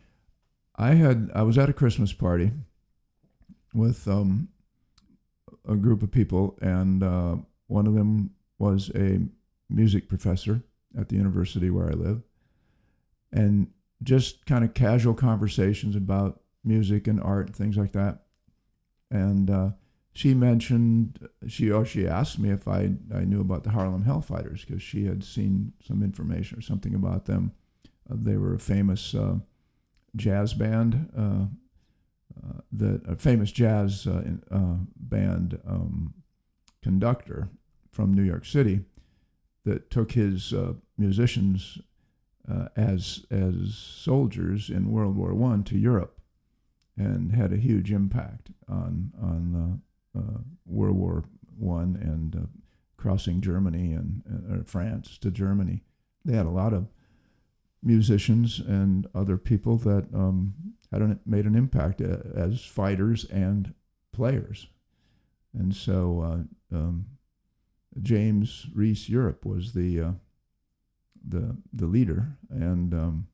[0.76, 2.52] I had I was at a Christmas party
[3.72, 4.48] with um,
[5.68, 9.20] a group of people, and uh, one of them was a
[9.68, 10.62] music professor
[10.98, 12.22] at the university where I live,
[13.32, 13.68] and
[14.02, 18.22] just kind of casual conversations about music and art and things like that.
[19.10, 19.70] And uh,
[20.12, 24.66] she mentioned she oh she asked me if I I knew about the Harlem Hellfighters
[24.66, 27.52] because she had seen some information or something about them.
[28.10, 29.36] Uh, they were a famous uh,
[30.16, 31.46] jazz band, uh,
[32.36, 36.14] uh, the a famous jazz uh, in- band um,
[36.82, 37.48] conductor
[37.90, 38.80] from New York City
[39.64, 41.78] that took his uh, musicians
[42.50, 46.20] uh, as as soldiers in World War One to Europe,
[46.96, 49.82] and had a huge impact on on
[50.14, 51.24] uh, uh, World War
[51.58, 52.46] One and uh,
[52.96, 55.84] crossing Germany and France to Germany.
[56.24, 56.88] They had a lot of
[57.82, 60.54] musicians and other people that um,
[60.90, 63.74] had an, made an impact as fighters and
[64.12, 64.68] players,
[65.52, 66.20] and so
[66.72, 67.06] uh, um,
[68.02, 70.12] James Reese Europe was the uh,
[71.26, 73.28] the the leader, and um,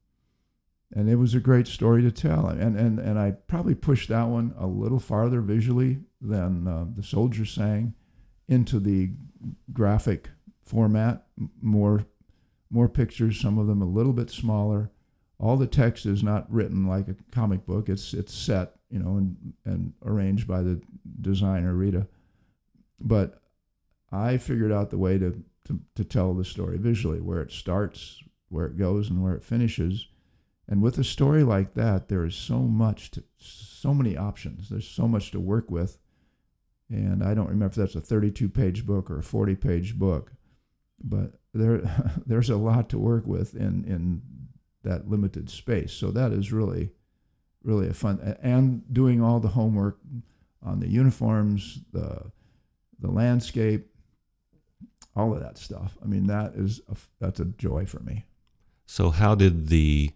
[0.95, 2.47] and it was a great story to tell.
[2.47, 7.03] And and and I probably pushed that one a little farther visually than uh, the
[7.03, 7.95] soldier sang
[8.49, 9.11] into the
[9.73, 10.31] graphic
[10.65, 11.27] format,
[11.61, 12.07] more
[12.71, 14.91] more pictures, some of them a little bit smaller.
[15.39, 17.89] All the text is not written like a comic book.
[17.89, 20.81] It's it's set, you know, and and arranged by the
[21.21, 22.07] designer Rita.
[23.01, 23.40] But
[24.13, 28.23] I figured out the way to, to, to tell the story visually, where it starts,
[28.49, 30.09] where it goes, and where it finishes.
[30.69, 34.69] And with a story like that, there is so much to, so many options.
[34.69, 35.99] There's so much to work with.
[36.89, 40.33] And I don't remember if that's a 32 page book or a 40 page book,
[41.03, 41.79] but there
[42.27, 44.23] there's a lot to work with in in
[44.83, 45.93] that limited space.
[45.93, 46.91] So that is really
[47.63, 49.99] really a fun and doing all the homework
[50.63, 52.33] on the uniforms, the
[52.99, 53.90] the landscape,
[55.17, 55.97] all of that stuff.
[56.03, 58.27] I mean, that is a, that's a joy for me.
[58.87, 60.13] So, how did the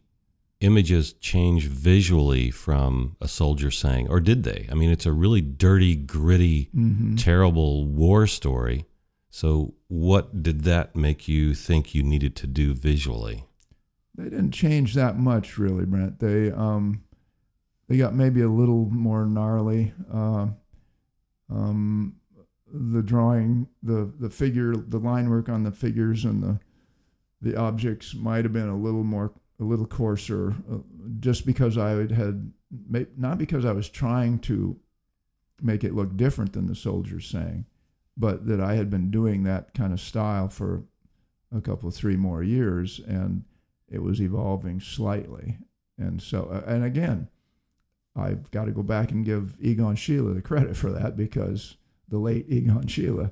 [0.60, 4.66] images change visually from a soldier saying, or did they?
[4.70, 7.16] I mean, it's a really dirty, gritty, Mm-hmm.
[7.16, 8.86] terrible war story.
[9.30, 13.44] So, what did that make you think you needed to do visually?
[14.16, 16.20] They didn't change that much, really, Brent.
[16.20, 17.02] They um,
[17.88, 19.92] they got maybe a little more gnarly.
[20.12, 20.46] Uh,
[21.50, 22.16] um,
[22.74, 26.60] the drawing, the the figure, the line work on the figures and the
[27.40, 30.78] the objects might have been a little more, a little coarser, uh,
[31.20, 32.52] just because I had
[33.16, 34.78] not because I was trying to
[35.62, 37.66] make it look different than the soldiers sang,
[38.16, 40.82] but that I had been doing that kind of style for
[41.54, 43.44] a couple, three more years, and
[43.88, 45.58] it was evolving slightly.
[45.96, 47.28] And so, and again,
[48.16, 51.76] I've got to go back and give Egon Schiele the credit for that because
[52.08, 53.30] the late Egon Schiele,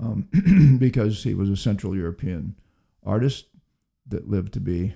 [0.00, 2.56] um, because he was a Central European
[3.04, 3.46] artist
[4.06, 4.94] that lived to be,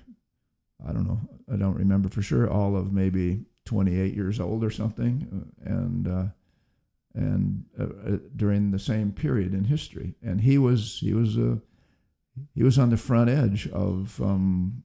[0.87, 1.21] I don't know,
[1.53, 6.09] I don't remember for sure, all of maybe 28 years old or something, uh, and
[6.09, 6.25] uh,
[7.15, 11.61] and uh, uh, during the same period in history, and he was he was a
[12.55, 14.83] he was on the front edge of um,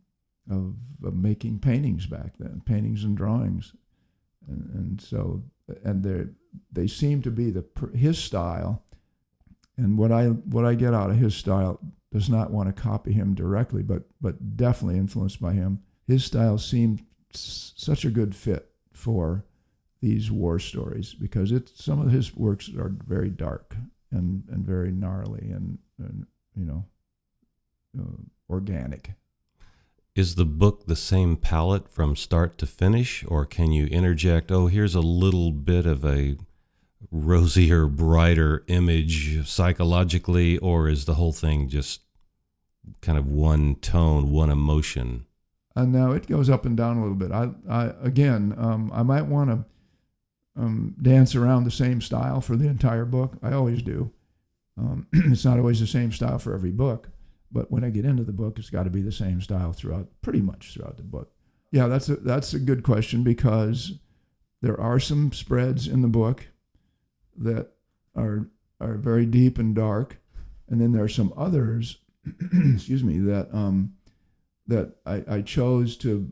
[0.50, 3.74] of, of making paintings back then, paintings and drawings,
[4.48, 5.44] and, and so
[5.84, 6.26] and they
[6.72, 8.84] they seem to be the his style,
[9.78, 11.80] and what I what I get out of his style
[12.12, 15.80] does not want to copy him directly, but but definitely influenced by him.
[16.08, 19.46] His style seemed s- such a good fit for
[20.02, 23.76] these war stories because it some of his works are very dark
[24.12, 26.26] and and very gnarly and, and
[26.56, 26.86] you know
[28.00, 29.12] uh, organic.
[30.20, 34.68] Is the book the same palette from start to finish, or can you interject, oh,
[34.68, 36.36] here's a little bit of a
[37.10, 42.02] rosier, brighter image psychologically, or is the whole thing just
[43.00, 45.26] kind of one tone, one emotion?
[45.74, 47.32] And now it goes up and down a little bit.
[47.32, 52.58] I, I again, um, I might want to um, dance around the same style for
[52.58, 53.38] the entire book.
[53.42, 54.12] I always do.
[54.78, 57.08] Um, it's not always the same style for every book,
[57.52, 60.08] but when I get into the book, it's got to be the same style throughout,
[60.22, 61.32] pretty much throughout the book.
[61.72, 63.94] Yeah, that's a that's a good question because
[64.62, 66.48] there are some spreads in the book
[67.38, 67.72] that
[68.16, 68.50] are
[68.82, 70.18] are very deep and dark,
[70.68, 71.98] and then there are some others,
[72.74, 73.94] excuse me, that um,
[74.68, 76.30] that I, I chose to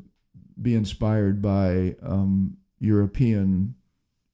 [0.59, 3.75] be inspired by um, European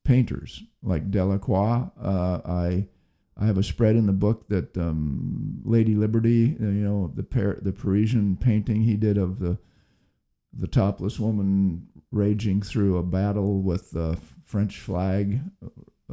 [0.03, 1.89] painters like Delacroix.
[2.01, 2.87] Uh, I
[3.37, 7.23] I have a spread in the book that um, Lady Liberty, uh, you know, the
[7.23, 9.57] Par- the Parisian painting he did of the
[10.55, 15.41] the topless woman raging through a battle with the French flag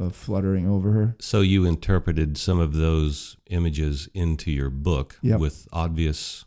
[0.01, 1.15] uh, fluttering over her.
[1.21, 5.41] So you interpreted some of those images into your book Yep.
[5.41, 6.47] with obvious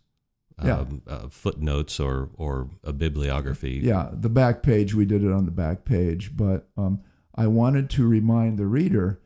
[0.63, 0.79] Yeah.
[0.79, 3.81] um, uh, footnotes or, or a bibliography.
[3.83, 7.01] Yeah, the back page, we did it on the back page, but um,
[7.35, 9.19] I wanted to remind the reader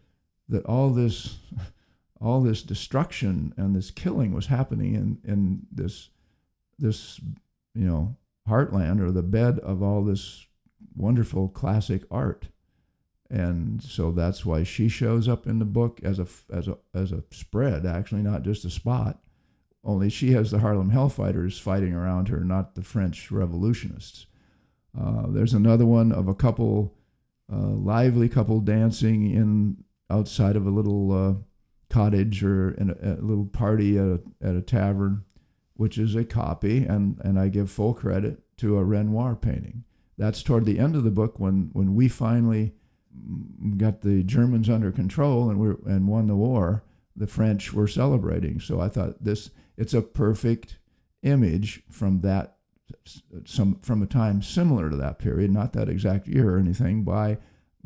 [0.50, 1.38] that all this,
[2.22, 6.10] all this destruction and this killing was happening in, in this,
[6.80, 7.20] this,
[7.74, 8.16] you know,
[8.48, 10.46] heartland or the bed of all this
[10.96, 12.48] wonderful classic art.
[13.30, 17.12] And so that's why she shows up in the book as a as a as
[17.12, 19.20] a spread, actually, not just a spot.
[19.84, 24.28] Only she has the Harlem Hellfighters fighting around her, not the French revolutionists.
[24.98, 26.94] Uh, there's another one of a couple,
[27.52, 31.34] uh, lively couple dancing in outside of a little uh,
[31.90, 35.24] cottage or in a, a, little party at a, at a tavern,
[35.76, 39.84] which is a copy, and, and I give full credit to a Renoir painting.
[40.18, 42.74] That's toward the end of the book when, when we finally
[43.78, 46.84] got the Germans under control and we and won the war.
[47.16, 50.78] The French were celebrating, so I thought this it's a perfect
[51.24, 52.58] image from that
[53.46, 57.38] some from a time similar to that period, not that exact year or anything, by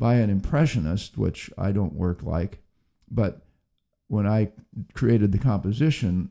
[0.02, 2.58] by an impressionist, which I don't work like,
[3.08, 3.46] but
[4.08, 4.50] when I
[4.94, 6.30] created the composition,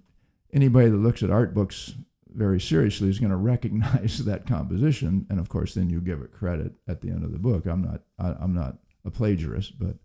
[0.51, 1.93] anybody that looks at art books
[2.27, 6.33] very seriously is going to recognize that composition, and of course, then you give it
[6.33, 7.65] credit at the end of the book.
[7.65, 9.95] I'm not I, am not a plagiarist, but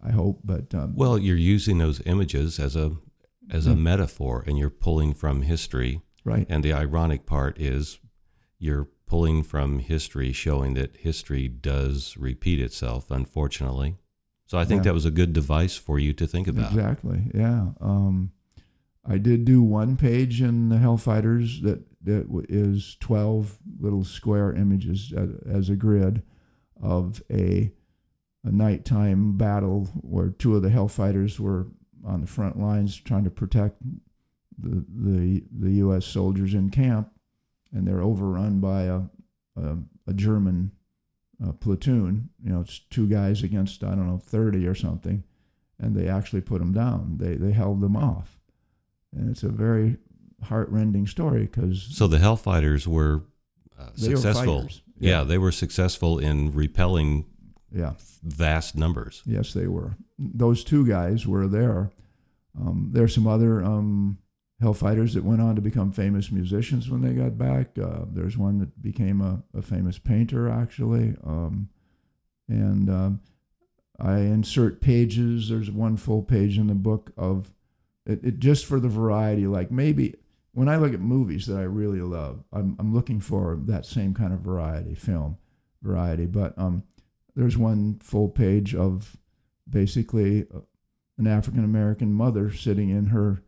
[0.00, 0.38] I hope.
[0.44, 2.98] But um, well, you're using those images as a
[3.50, 3.82] as a mm-hmm.
[3.82, 6.02] metaphor, and you're pulling from history.
[6.24, 6.46] Right.
[6.48, 7.98] And the ironic part is
[8.60, 13.96] you're pulling from history, showing that history does repeat itself, unfortunately.
[14.46, 14.84] So I think yeah.
[14.84, 16.72] that was a good device for you to think about.
[16.72, 17.30] Exactly.
[17.34, 17.68] Yeah.
[17.80, 18.32] Um,
[19.06, 25.12] I did do one page in the Hellfighters that that is twelve little square images
[25.50, 26.22] as a grid
[26.82, 27.72] of a
[28.44, 31.66] a nighttime battle where two of the Hellfighters were
[32.06, 33.82] on the front lines trying to protect
[34.58, 36.04] the the the U.S.
[36.04, 37.10] soldiers in camp,
[37.72, 39.02] and they're overrun by a
[39.56, 40.72] a, a German
[41.44, 42.30] uh, platoon.
[42.42, 45.24] You know, it's two guys against I don't know thirty or something,
[45.78, 47.18] and they actually put them down.
[47.18, 48.38] They they held them off,
[49.14, 49.96] and it's a very
[50.44, 53.24] heartrending story because so the Hellfighters were
[53.78, 54.62] uh, successful.
[54.62, 55.18] Were yeah.
[55.18, 57.26] yeah, they were successful in repelling
[57.72, 59.22] yeah vast numbers.
[59.26, 59.96] Yes, they were.
[60.18, 61.90] Those two guys were there.
[62.58, 64.18] Um, there's some other um,
[64.62, 67.78] Hellfighters that went on to become famous musicians when they got back.
[67.78, 71.14] Uh, there's one that became a, a famous painter, actually.
[71.24, 71.68] Um,
[72.48, 73.20] and um,
[74.00, 75.48] I insert pages.
[75.48, 77.52] There's one full page in the book of
[78.04, 79.46] it, it, just for the variety.
[79.46, 80.16] Like maybe
[80.52, 84.14] when I look at movies that I really love, I'm, I'm looking for that same
[84.14, 85.38] kind of variety, film
[85.82, 86.26] variety.
[86.26, 86.82] But um,
[87.36, 89.16] there's one full page of
[89.68, 90.60] basically uh,
[91.18, 93.42] an African American mother sitting in her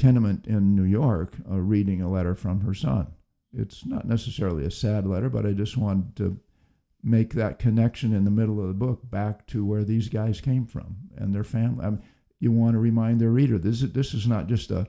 [0.00, 3.12] tenement in New York uh, reading a letter from her son.
[3.52, 6.40] It's not necessarily a sad letter, but I just wanted to
[7.02, 10.66] make that connection in the middle of the book back to where these guys came
[10.66, 11.84] from and their family.
[11.84, 12.02] I mean,
[12.38, 14.88] you want to remind their reader this is, this is not just a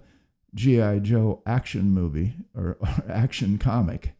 [0.55, 0.99] G.I.
[0.99, 4.13] Joe action movie or, or action comic.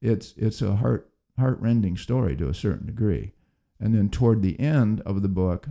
[0.00, 3.32] It's, it's a heart, heart-rending story to a certain degree.
[3.80, 5.68] And then toward the end of the book,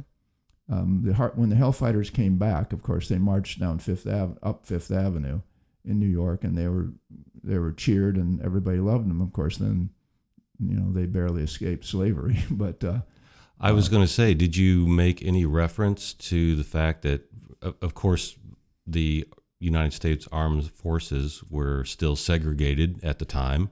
[0.70, 4.36] um, the heart, when the Hellfighters came back, of course, they marched down Fifth Ave,
[4.44, 5.42] up Fifth Avenue
[5.86, 6.90] in New York, and they were
[7.44, 9.22] they were cheered, and everybody loved them.
[9.22, 9.90] Of course, then
[10.60, 12.44] you know they barely escaped slavery.
[12.52, 13.00] but uh,
[13.60, 17.22] I was uh, going to say, did you make any reference to the fact that,
[17.62, 18.36] of course,
[18.86, 19.26] the
[19.60, 23.70] United States Armed Forces were still segregated at the time,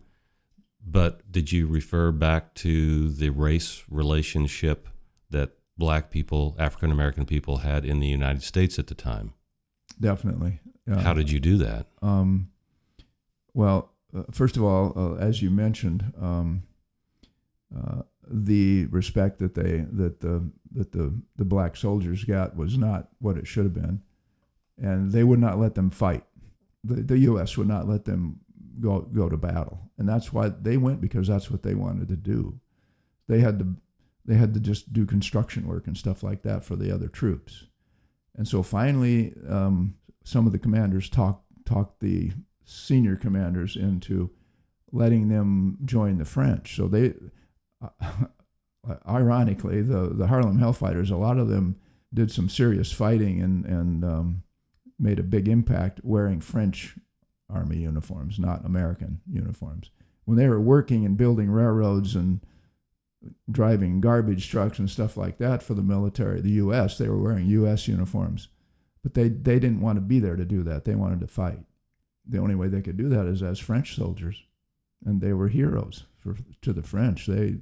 [0.86, 4.88] but did you refer back to the race relationship
[5.30, 9.34] that black people, African American people had in the United States at the time.
[10.00, 10.60] Definitely.
[10.90, 11.88] Uh, How did you do that?
[12.02, 12.50] Um,
[13.54, 16.64] well, uh, first of all, uh, as you mentioned, um,
[17.76, 23.10] uh, the respect that they that the that the the black soldiers got was not
[23.20, 24.02] what it should have been,
[24.78, 26.24] and they would not let them fight.
[26.84, 27.58] The, the U.S.
[27.58, 28.40] would not let them
[28.80, 32.16] go go to battle, and that's why they went because that's what they wanted to
[32.16, 32.60] do.
[33.28, 33.76] They had to
[34.26, 37.66] they had to just do construction work and stuff like that for the other troops.
[38.36, 42.32] And so finally, um, some of the commanders talked talked the
[42.64, 44.32] senior commanders into
[44.92, 46.76] letting them join the French.
[46.76, 47.14] So they,
[47.82, 48.26] uh,
[49.08, 51.78] ironically, the the Harlem Hellfighters, a lot of them
[52.14, 54.44] did some serious fighting and and um,
[55.00, 56.96] made a big impact wearing French
[57.50, 59.92] army uniforms, not American uniforms.
[60.26, 62.42] When they were working and building railroads and
[63.50, 66.98] driving garbage trucks and stuff like that for the military, the U.S.
[66.98, 67.88] They were wearing U.S.
[67.88, 68.48] uniforms,
[69.04, 70.86] but they they didn't want to be there to do that.
[70.86, 71.60] They wanted to fight.
[72.28, 74.44] The only way they could do that is as French soldiers,
[75.06, 77.28] and they were heroes for to the French.
[77.28, 77.58] They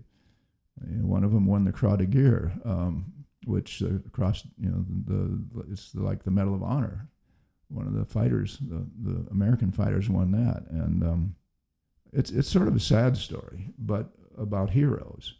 [1.01, 3.13] one of them won the Croix de Guerre, um,
[3.45, 7.09] which uh, crossed you know the it's like the Medal of Honor.
[7.69, 11.35] One of the fighters, the, the American fighters, won that, and um,
[12.11, 15.35] It's it's sort of a sad story, but about heroes,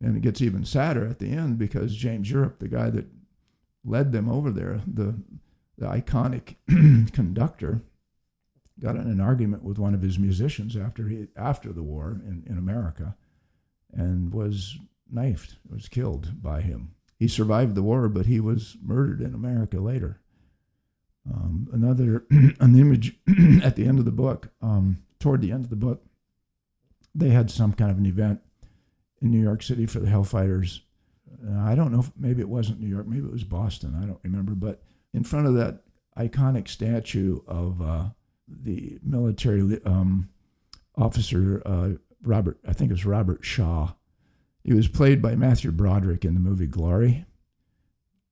[0.00, 3.06] and it gets even sadder at the end because James Europe, the guy that
[3.84, 5.14] led them over there, the
[5.78, 6.56] the iconic
[7.12, 7.80] conductor,
[8.78, 12.44] got in an argument with one of his musicians after he after the war in,
[12.46, 13.16] in America,
[13.92, 14.78] and was
[15.10, 16.94] knifed, was killed by him.
[17.18, 20.20] He survived the war, but he was murdered in America later.
[21.30, 23.18] Um, another an image
[23.62, 26.02] at the end of the book, um, toward the end of the book,
[27.14, 28.40] they had some kind of an event
[29.20, 30.80] in New York City for the Hellfighters.
[31.46, 33.98] Uh, I don't know if maybe it wasn't New York, maybe it was Boston.
[34.00, 35.82] I don't remember, but in front of that
[36.18, 38.04] iconic statue of uh,
[38.48, 40.28] the military um,
[40.96, 41.90] officer uh,
[42.22, 43.92] Robert, I think it was Robert Shaw.
[44.62, 47.24] He was played by Matthew Broderick in the movie Glory.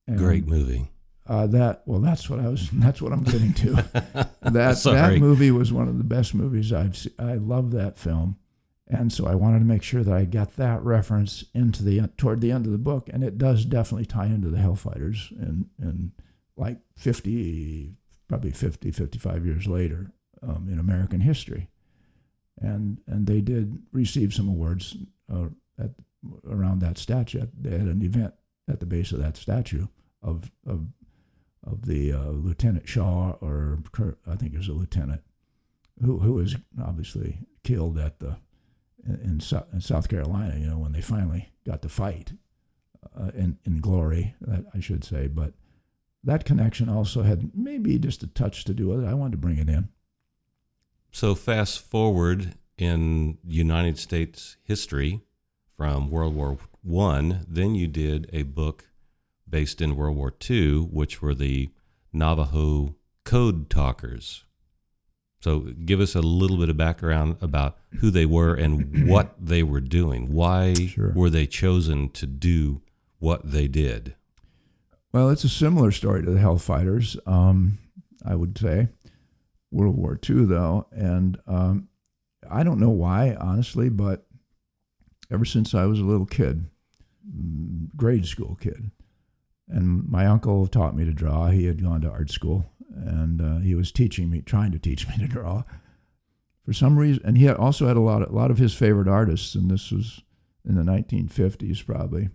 [0.07, 0.91] And, Great movie.
[1.27, 2.71] Uh, that well, that's what I was.
[2.73, 3.73] That's what I'm getting to.
[4.43, 7.13] that that movie was one of the best movies I've seen.
[7.19, 8.39] I love that film,
[8.91, 12.41] and so I wanted to make sure that I got that reference into the toward
[12.41, 16.13] the end of the book, and it does definitely tie into the Hellfighters, and and
[16.57, 17.93] like 50,
[18.27, 20.11] probably 50, 55 years later
[20.43, 21.69] um, in American history,
[22.61, 24.97] and and they did receive some awards
[25.33, 25.91] uh, at
[26.49, 27.47] around that statue.
[27.59, 28.35] They had an event
[28.69, 29.87] at the base of that statue
[30.23, 30.87] of of
[31.63, 33.81] of the uh, Lieutenant Shaw, or
[34.27, 35.21] I think it was a lieutenant,
[36.03, 38.39] who who was obviously killed at the
[39.07, 39.41] in,
[39.73, 40.59] in South Carolina.
[40.59, 42.33] You know when they finally got to fight
[43.19, 44.35] uh, in in glory,
[44.75, 45.29] I should say.
[45.29, 45.55] But
[46.25, 49.07] that connection also had maybe just a touch to do with it.
[49.07, 49.89] I wanted to bring it in.
[51.11, 55.23] So fast forward in United States history
[55.77, 58.85] from World War One, then you did a book
[59.49, 61.71] based in World War II, which were the
[62.13, 64.45] Navajo code talkers.
[65.41, 69.63] So, give us a little bit of background about who they were and what they
[69.63, 70.33] were doing.
[70.33, 71.13] Why sure.
[71.15, 72.83] were they chosen to do
[73.19, 74.15] what they did?
[75.13, 77.79] Well, it's a similar story to the Hellfighters, um,
[78.25, 78.89] I would say.
[79.71, 80.87] World War II, though.
[80.93, 81.89] And um,
[82.51, 84.27] I don't know why, honestly, but
[85.31, 86.67] ever since I was a little kid,
[87.27, 88.91] mm, grade school kid,
[89.69, 91.49] and my uncle taught me to draw.
[91.49, 95.09] He had gone to art school, and uh, he was teaching me, trying to teach
[95.09, 95.65] me to draw.
[96.65, 99.09] For some reason, and he also had a lot, of, a lot of his favorite
[99.09, 100.23] artists, and this was
[100.65, 102.29] in the 1950s, probably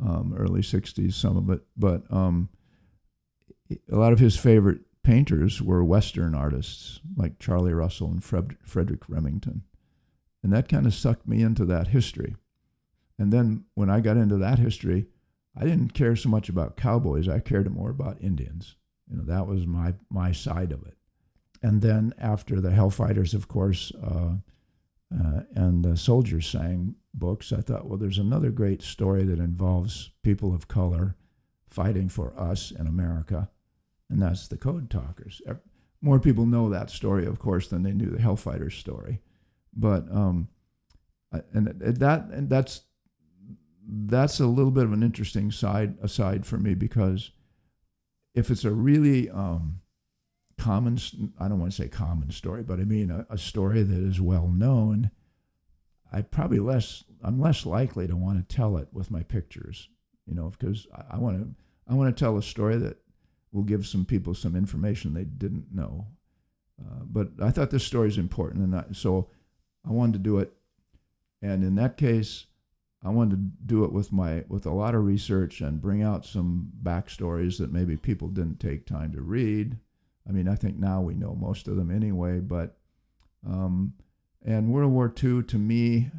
[0.00, 1.62] um, early 60s, some of it.
[1.76, 2.48] But um,
[3.90, 9.08] a lot of his favorite painters were Western artists like Charlie Russell and Fred- Frederic
[9.08, 9.62] Remington.
[10.42, 12.36] And that kind of sucked me into that history.
[13.18, 15.06] And then when I got into that history,
[15.56, 17.28] I didn't care so much about cowboys.
[17.28, 18.76] I cared more about Indians.
[19.10, 20.96] You know, that was my my side of it.
[21.62, 24.34] And then after the Hellfighters, of course, uh,
[25.14, 30.10] uh, and the Soldiers sang books, I thought, well, there's another great story that involves
[30.22, 31.16] people of color
[31.68, 33.48] fighting for us in America,
[34.10, 35.40] and that's the Code Talkers.
[36.00, 39.20] More people know that story, of course, than they knew the Hellfighters story.
[39.74, 40.48] But um,
[41.52, 42.82] and that and that's
[43.86, 47.30] that's a little bit of an interesting side aside for me because
[48.34, 49.80] if it's a really um,
[50.58, 50.98] common,
[51.38, 54.20] I don't want to say common story, but I mean a, a story that is
[54.20, 55.10] well known,
[56.12, 59.88] I probably less I'm less likely to want to tell it with my pictures,
[60.26, 61.54] you know, because I, I want to
[61.88, 62.98] I want to tell a story that
[63.52, 66.06] will give some people some information they didn't know.
[66.80, 69.30] Uh, but I thought this story is important, and I, so
[69.86, 70.52] I wanted to do it.
[71.40, 72.46] And in that case,
[73.04, 76.24] I wanted to do it with my with a lot of research and bring out
[76.24, 79.76] some backstories that maybe people didn't take time to read.
[80.26, 82.40] I mean, I think now we know most of them anyway.
[82.40, 82.78] But
[83.46, 83.92] um,
[84.42, 86.10] and World War II to me,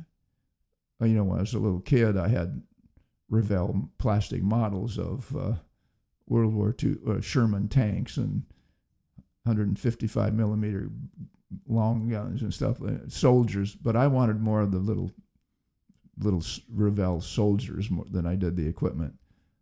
[1.02, 2.62] you know, when I was a little kid, I had
[3.30, 5.54] Revell plastic models of uh,
[6.28, 8.44] World War II uh, Sherman tanks and
[9.44, 10.90] 155 millimeter
[11.68, 13.76] long guns and stuff, uh, soldiers.
[13.76, 15.12] But I wanted more of the little
[16.18, 19.16] little Revell soldiers more than I did the equipment.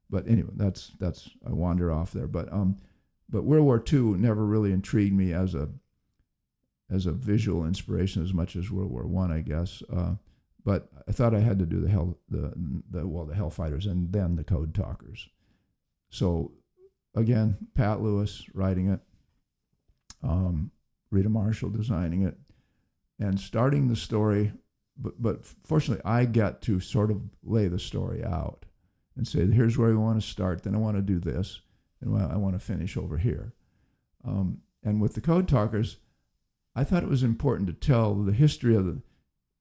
[0.10, 2.28] But anyway, that's that's I wander off there.
[2.28, 2.78] But um,
[3.30, 5.70] but World War II never really intrigued me as a
[6.92, 9.82] as a visual inspiration as much as World War One, I, I guess.
[9.92, 10.16] Uh,
[10.64, 12.54] but I thought I had to do the hell the
[12.90, 15.28] the well the Hellfighters and then the Code Talkers.
[16.10, 16.52] So
[17.16, 19.00] again, Pat Lewis writing it,
[20.22, 20.72] um,
[21.10, 22.38] Rita Marshall designing it,
[23.20, 24.54] and starting the story
[24.98, 28.66] but but fortunately, I get to sort of lay the story out
[29.16, 30.64] and say, here's where we want to start.
[30.64, 31.62] Then I want to do this,
[32.02, 33.54] and I want to finish over here.
[34.26, 35.98] Um, and with the code talkers,
[36.76, 39.02] I thought it was important to tell the history of the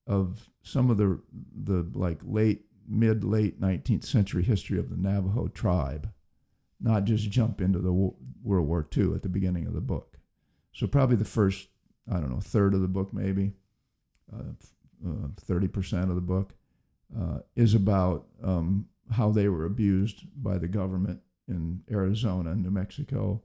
[0.06, 1.20] of some of the
[1.54, 6.10] the like late mid late 19th century history of the Navajo tribe,
[6.80, 10.18] not just jump into the World War II at the beginning of the book.
[10.72, 11.68] So probably the first
[12.10, 13.52] I don't know third of the book maybe,
[14.32, 14.52] uh,
[15.06, 16.54] uh, thirty percent of the book
[17.18, 23.42] uh, is about um, how they were abused by the government in Arizona New Mexico,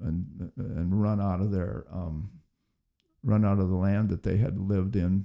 [0.00, 2.30] and and run out of their um,
[3.22, 5.24] run out of the land that they had lived in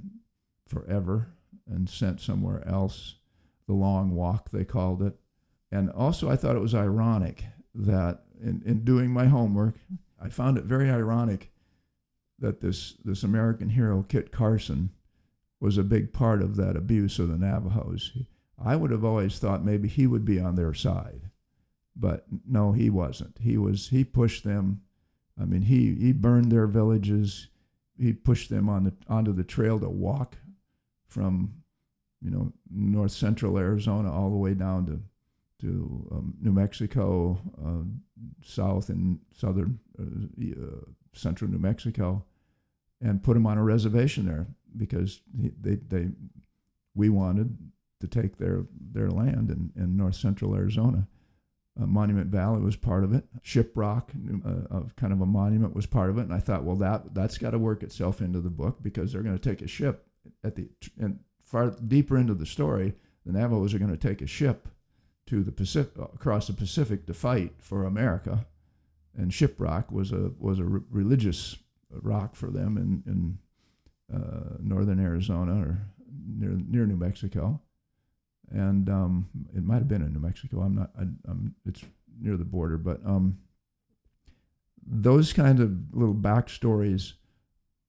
[0.67, 1.33] forever
[1.67, 3.15] and sent somewhere else.
[3.67, 5.15] The long walk they called it,
[5.71, 7.45] and also I thought it was ironic
[7.75, 9.75] that in, in doing my homework,
[10.19, 11.51] I found it very ironic
[12.39, 14.89] that this this American hero Kit Carson
[15.59, 18.17] was a big part of that abuse of the Navajos.
[18.63, 21.29] I would have always thought maybe he would be on their side,
[21.95, 23.37] but no, he wasn't.
[23.39, 24.81] He was he pushed them.
[25.39, 27.47] I mean, he he burned their villages.
[27.97, 30.37] He pushed them on the onto the trail to walk
[31.07, 31.53] from,
[32.21, 35.01] you know, north central Arizona all the way down to
[35.61, 37.83] to um, New Mexico, uh,
[38.41, 40.03] south and southern uh,
[40.51, 42.23] uh, central New Mexico,
[43.01, 46.09] and put them on a reservation there because they, they
[46.95, 47.57] we wanted
[47.99, 51.07] to take their their land in, in north central Arizona.
[51.79, 53.23] Uh, monument Valley was part of it.
[53.41, 54.09] Shiprock,
[54.45, 56.23] uh, kind of a monument, was part of it.
[56.23, 59.23] And I thought, well, that that's got to work itself into the book because they're
[59.23, 60.05] going to take a ship
[60.43, 60.67] at the
[60.99, 62.93] and far deeper into the story,
[63.25, 64.67] the Navajos are going to take a ship
[65.27, 68.45] to the Pacific across the Pacific to fight for America.
[69.15, 71.57] And Shiprock was a was a re- religious
[71.91, 73.37] rock for them in in
[74.13, 75.87] uh, northern Arizona or
[76.37, 77.61] near near New Mexico,
[78.49, 80.61] and um, it might have been in New Mexico.
[80.61, 80.91] I'm not.
[80.97, 81.83] I, am it's
[82.19, 83.39] near the border, but um,
[84.85, 87.13] those kind of little backstories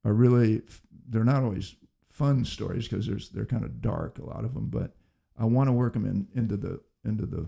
[0.04, 0.62] are really.
[1.08, 1.74] They're not always
[2.10, 4.94] fun stories because there's they're kind of dark a lot of them, but
[5.38, 7.46] I want to work them in into the into the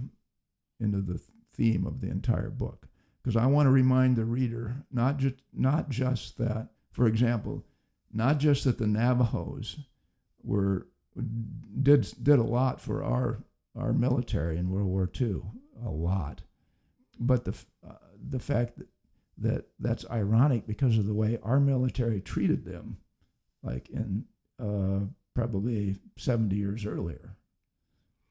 [0.81, 1.21] into the
[1.55, 2.89] theme of the entire book
[3.23, 6.69] because I want to remind the reader not just not just that.
[6.91, 7.65] For example,
[8.13, 9.79] not just that the Navajos
[10.43, 10.87] were
[11.83, 13.43] did did a lot for our
[13.77, 15.43] our military in World War II,
[15.85, 16.43] a lot,
[17.19, 17.55] but the
[17.87, 17.95] uh,
[18.29, 18.89] the fact that,
[19.39, 22.99] that that's ironic because of the way our military treated them,
[23.63, 24.25] like in
[24.61, 27.37] uh, probably seventy years earlier,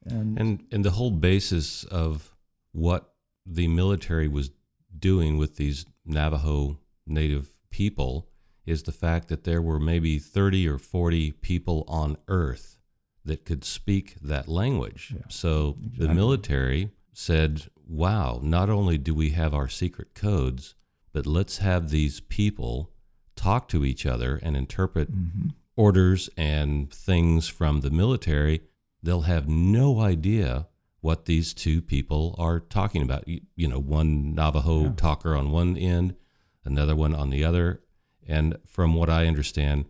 [0.06, 2.36] and and and the whole basis of
[2.72, 3.14] what
[3.46, 4.52] the military was
[4.98, 8.28] doing with these Navajo Native people
[8.66, 12.78] is the fact that there were maybe 30 or 40 people on earth
[13.26, 15.14] that could speak that language.
[15.16, 16.08] Yeah, so exactly.
[16.08, 20.76] the military said, wow, not only do we have our secret codes,
[21.14, 22.92] but let's have these people
[23.36, 25.50] talk to each other and interpret mm-hmm.
[25.76, 28.62] orders and things from the military.
[29.04, 30.68] They'll have no idea
[31.02, 33.28] what these two people are talking about.
[33.28, 34.92] You, you know, one Navajo yeah.
[34.96, 36.16] talker on one end,
[36.64, 37.82] another one on the other,
[38.28, 39.86] and from what I understand,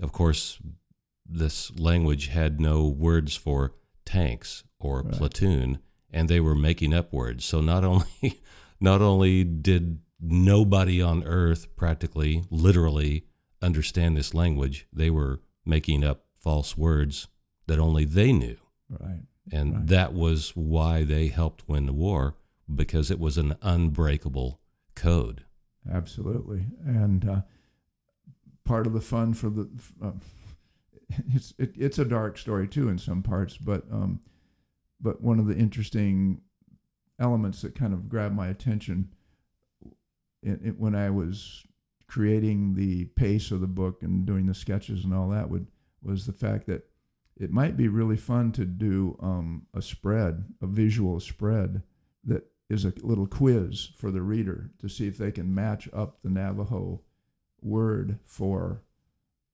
[0.00, 0.58] of course,
[1.26, 5.12] this language had no words for tanks or right.
[5.12, 5.78] platoon,
[6.10, 7.44] and they were making up words.
[7.44, 8.40] So not only
[8.80, 13.26] not only did nobody on earth practically literally
[13.60, 17.28] understand this language, they were making up false words
[17.66, 18.56] that only they knew.
[18.88, 19.22] Right.
[19.52, 19.86] And right.
[19.88, 22.34] that was why they helped win the war
[22.72, 24.60] because it was an unbreakable
[24.94, 25.44] code.
[25.90, 26.66] Absolutely.
[26.84, 27.40] And uh,
[28.64, 29.68] part of the fun for the.
[30.02, 30.12] Uh,
[31.34, 34.20] it's it, it's a dark story too in some parts, but um,
[35.00, 36.40] but one of the interesting
[37.18, 39.08] elements that kind of grabbed my attention
[40.42, 41.64] it, it, when I was
[42.06, 45.66] creating the pace of the book and doing the sketches and all that would
[46.02, 46.86] was the fact that
[47.36, 51.82] it might be really fun to do um, a spread, a visual spread
[52.24, 56.22] that is a little quiz for the reader to see if they can match up
[56.22, 57.02] the Navajo
[57.60, 58.82] word for,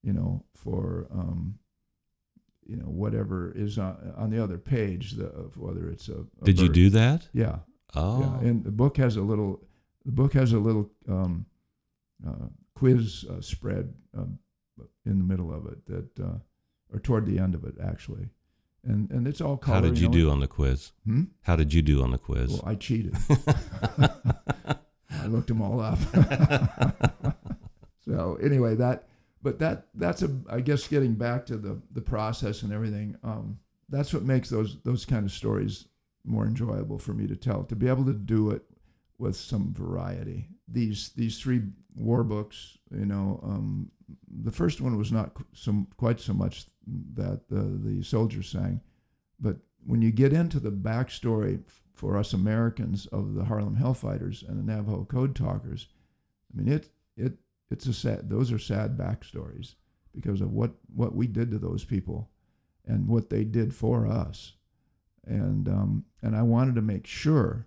[0.03, 1.59] you know, for um,
[2.67, 5.25] you know whatever is on, on the other page, the,
[5.57, 6.25] whether it's a.
[6.43, 6.63] a Did bird.
[6.63, 7.29] you do that?
[7.33, 7.59] Yeah.
[7.97, 8.21] Oh.
[8.21, 8.49] Yeah.
[8.49, 9.61] And the book has a little.
[10.05, 11.47] The book has a little um,
[12.27, 14.39] uh, quiz uh, spread um,
[15.05, 16.39] in the middle of it that, uh,
[16.93, 18.31] or toward the end of it actually,
[18.85, 19.77] and and it's all color.
[19.77, 20.93] How did you, you know, do on the quiz?
[21.05, 21.25] Hmm?
[21.43, 22.51] How did you do on the quiz?
[22.51, 23.17] Well, I cheated.
[23.99, 25.99] I looked them all up.
[28.11, 29.09] So anyway, that
[29.43, 33.17] but that that's a I guess getting back to the the process and everything.
[33.23, 35.87] Um, that's what makes those those kind of stories
[36.25, 37.65] more enjoyable for me to tell.
[37.65, 38.65] To be able to do it
[39.19, 40.49] with some variety.
[40.67, 41.63] These these three
[41.95, 43.91] war books, you know, um,
[44.29, 46.67] the first one was not some quite so much
[47.15, 48.81] that the the soldiers sang,
[49.39, 51.63] but when you get into the backstory
[51.95, 55.89] for us Americans of the Harlem Hellfighters and the Navajo Code Talkers,
[56.53, 57.35] I mean it it
[57.71, 59.75] it's a sad those are sad backstories
[60.13, 62.31] because of what what we did to those people
[62.87, 64.55] and what they did for us,
[65.25, 67.67] and um, and I wanted to make sure,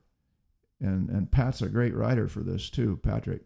[0.80, 3.44] and and Pat's a great writer for this too, Patrick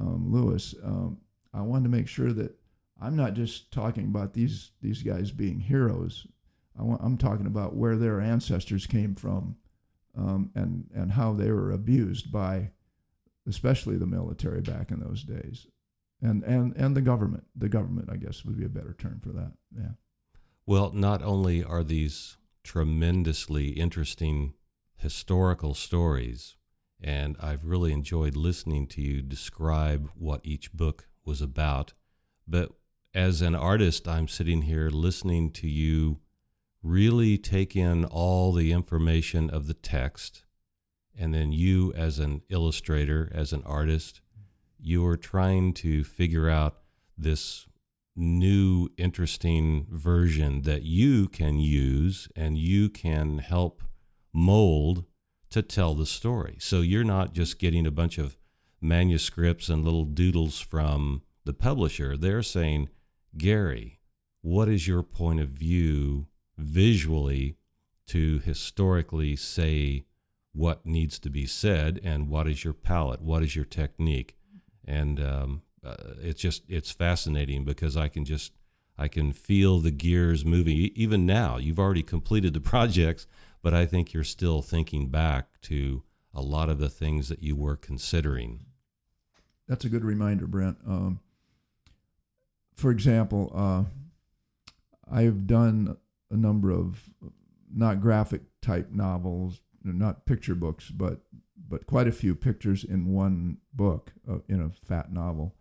[0.00, 0.74] um, Lewis.
[0.82, 1.18] Um,
[1.54, 2.58] I wanted to make sure that
[3.00, 6.26] I'm not just talking about these these guys being heroes.
[6.78, 9.56] I I'm talking about where their ancestors came from,
[10.16, 12.70] um, and and how they were abused by,
[13.46, 15.66] especially the military back in those days,
[16.20, 17.44] and and and the government.
[17.56, 19.52] The government, I guess, would be a better term for that.
[19.76, 19.92] Yeah.
[20.64, 24.54] Well, not only are these tremendously interesting
[24.96, 26.54] historical stories,
[27.00, 31.92] and I've really enjoyed listening to you describe what each book was about.
[32.46, 32.72] But
[33.14, 36.20] as an artist, I'm sitting here listening to you
[36.82, 40.44] really take in all the information of the text.
[41.16, 44.20] And then you, as an illustrator, as an artist,
[44.80, 46.78] you are trying to figure out
[47.16, 47.66] this
[48.16, 53.82] new, interesting version that you can use and you can help
[54.32, 55.04] mold
[55.50, 56.56] to tell the story.
[56.58, 58.36] So you're not just getting a bunch of
[58.82, 62.16] manuscripts and little doodles from the publisher.
[62.16, 62.88] They're saying,
[63.36, 64.00] Gary,
[64.42, 66.26] what is your point of view
[66.58, 67.56] visually
[68.08, 70.04] to historically say
[70.52, 73.22] what needs to be said and what is your palette?
[73.22, 74.36] What is your technique?
[74.84, 78.52] And um, uh, it's just, it's fascinating because I can just,
[78.98, 80.76] I can feel the gears moving.
[80.76, 83.26] Even now, you've already completed the projects,
[83.62, 86.02] but I think you're still thinking back to
[86.34, 88.66] a lot of the things that you were considering.
[89.68, 90.78] That's a good reminder, Brent.
[90.86, 91.20] Um,
[92.74, 93.84] for example, uh,
[95.10, 95.96] I've done
[96.30, 97.10] a number of
[97.72, 101.20] not graphic type novels, not picture books, but
[101.68, 105.54] but quite a few pictures in one book uh, in a fat novel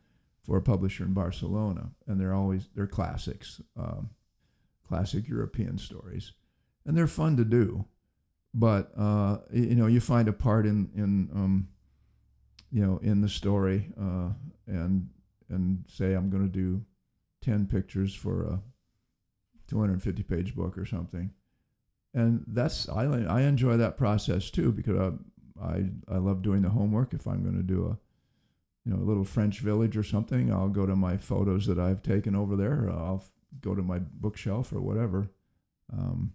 [0.44, 4.10] for a publisher in Barcelona, and they're always they're classics, um,
[4.88, 6.34] classic European stories,
[6.86, 7.86] and they're fun to do.
[8.54, 11.68] But uh, you know you find a part in in um,
[12.72, 14.30] you know in the story uh,
[14.68, 15.10] and
[15.50, 16.84] and say I'm going to do
[17.42, 18.62] ten pictures for a
[19.68, 21.32] 250 page book or something,
[22.14, 25.12] and that's I I enjoy that process too because I
[25.64, 27.14] I, I love doing the homework.
[27.14, 27.98] If I'm going to do a
[28.86, 32.02] you know a little French village or something, I'll go to my photos that I've
[32.02, 32.90] taken over there.
[32.90, 33.24] I'll
[33.60, 35.30] go to my bookshelf or whatever.
[35.92, 36.34] Um,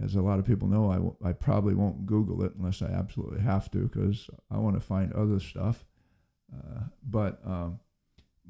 [0.00, 2.86] as a lot of people know, I, w- I probably won't Google it unless I
[2.86, 5.84] absolutely have to because I want to find other stuff.
[6.52, 7.80] Uh, but um,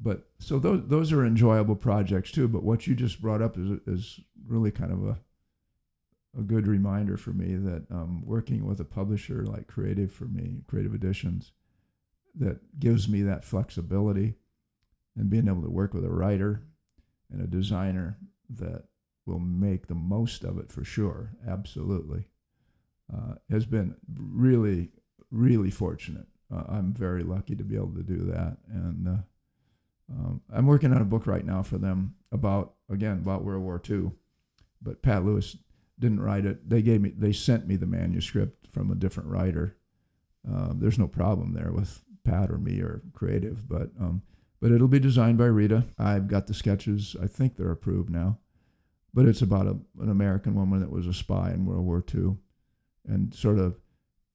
[0.01, 2.47] but so those those are enjoyable projects too.
[2.47, 5.17] But what you just brought up is is really kind of a
[6.37, 10.61] a good reminder for me that um, working with a publisher like Creative for me,
[10.67, 11.51] Creative Editions,
[12.35, 14.35] that gives me that flexibility,
[15.15, 16.63] and being able to work with a writer
[17.31, 18.17] and a designer
[18.49, 18.85] that
[19.25, 21.31] will make the most of it for sure.
[21.47, 22.27] Absolutely.
[23.13, 24.89] Uh, has been really,
[25.31, 26.27] really fortunate.
[26.53, 28.57] Uh, I'm very lucky to be able to do that.
[28.71, 29.21] And uh,
[30.11, 33.81] um, I'm working on a book right now for them about, again, about World War
[33.87, 34.11] II.
[34.81, 35.57] But Pat Lewis
[35.99, 36.69] didn't write it.
[36.69, 39.77] They gave me, they sent me the manuscript from a different writer.
[40.49, 44.21] Uh, there's no problem there with Pat or me or creative, but um,
[44.59, 45.85] but it'll be designed by Rita.
[45.99, 47.17] I've got the sketches.
[47.21, 48.39] I think they're approved now
[49.13, 52.37] but it's about a, an American woman that was a spy in World War II,
[53.07, 53.79] and sort of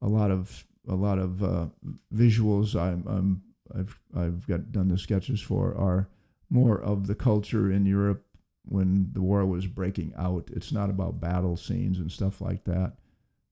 [0.00, 1.66] a lot of a lot of uh,
[2.14, 3.42] visuals I'm, I'm
[3.76, 6.08] I've I've got done the sketches for are
[6.50, 8.24] more of the culture in Europe
[8.64, 10.48] when the war was breaking out.
[10.52, 12.94] It's not about battle scenes and stuff like that,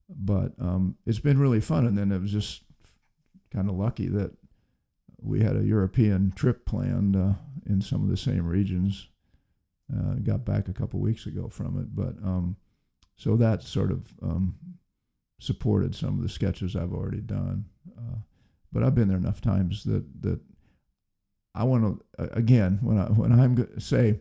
[0.08, 1.86] but um, it's been really fun.
[1.86, 2.62] And then it was just
[3.52, 4.32] kind of lucky that
[5.20, 7.34] we had a European trip planned uh,
[7.66, 9.08] in some of the same regions
[9.94, 12.56] uh, got back a couple weeks ago from it, but um,
[13.16, 14.56] so that sort of um,
[15.38, 17.66] supported some of the sketches I've already done.
[17.96, 18.18] Uh,
[18.72, 20.40] but I've been there enough times that that
[21.54, 24.20] I want to again when I when I'm say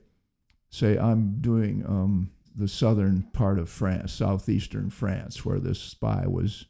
[0.69, 6.65] say I'm doing um, the southern part of France, southeastern France, where this spy was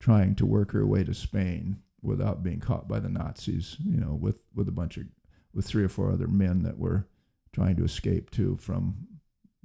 [0.00, 3.76] trying to work her way to Spain without being caught by the Nazis.
[3.84, 5.04] You know, with with a bunch of
[5.52, 7.08] with three or four other men that were
[7.52, 9.06] trying to escape to from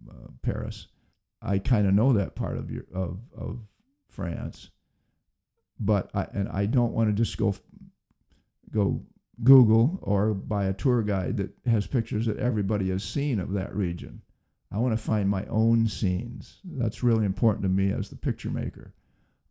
[0.10, 0.88] uh, Paris.
[1.42, 3.60] I kind of know that part of your of of
[4.08, 4.70] France,
[5.80, 7.56] but I and I don't want to just go
[8.72, 9.02] go
[9.44, 13.76] Google or buy a tour guide that has pictures that everybody has seen of that
[13.76, 14.22] region.
[14.72, 16.60] I want to find my own scenes.
[16.64, 18.94] That's really important to me as the picture maker.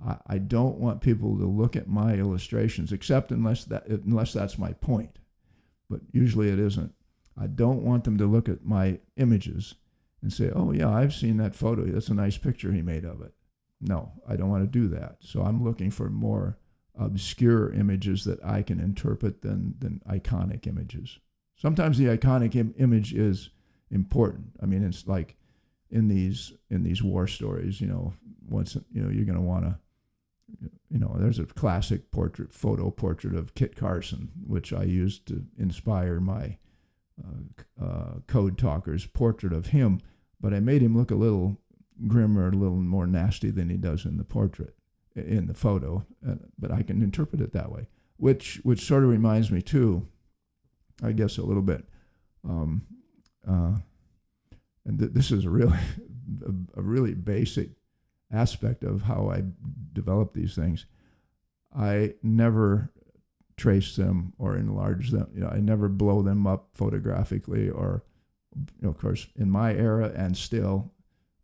[0.04, 4.58] I, I don't want people to look at my illustrations, except unless that unless that's
[4.58, 5.18] my point.
[5.88, 6.94] But usually it isn't.
[7.38, 9.74] I don't want them to look at my images
[10.20, 11.84] and say, "Oh yeah, I've seen that photo.
[11.84, 13.34] That's a nice picture he made of it."
[13.80, 15.16] No, I don't want to do that.
[15.20, 16.58] So I'm looking for more
[16.94, 21.18] obscure images that I can interpret than than iconic images.
[21.56, 23.50] Sometimes the iconic Im- image is
[23.90, 24.52] important.
[24.62, 25.36] I mean, it's like
[25.90, 28.14] in these in these war stories, you know,
[28.48, 29.78] once you know you're going to want to
[30.90, 35.44] you know, there's a classic portrait photo portrait of Kit Carson, which I used to
[35.58, 36.58] inspire my
[37.24, 40.00] uh, uh, code talker's portrait of him,
[40.40, 41.58] but I made him look a little
[42.06, 44.74] grimmer, a little more nasty than he does in the portrait,
[45.14, 46.04] in the photo.
[46.26, 50.08] Uh, but I can interpret it that way, which which sort of reminds me too,
[51.02, 51.84] I guess a little bit.
[52.44, 52.82] Um,
[53.46, 53.76] uh,
[54.84, 55.78] and th- this is a really
[56.46, 57.70] a, a really basic
[58.32, 59.42] aspect of how I
[59.92, 60.86] develop these things.
[61.76, 62.92] I never
[63.62, 65.28] trace them or enlarge them.
[65.32, 68.02] You know, I never blow them up photographically or,
[68.56, 70.92] you know, of course, in my era and still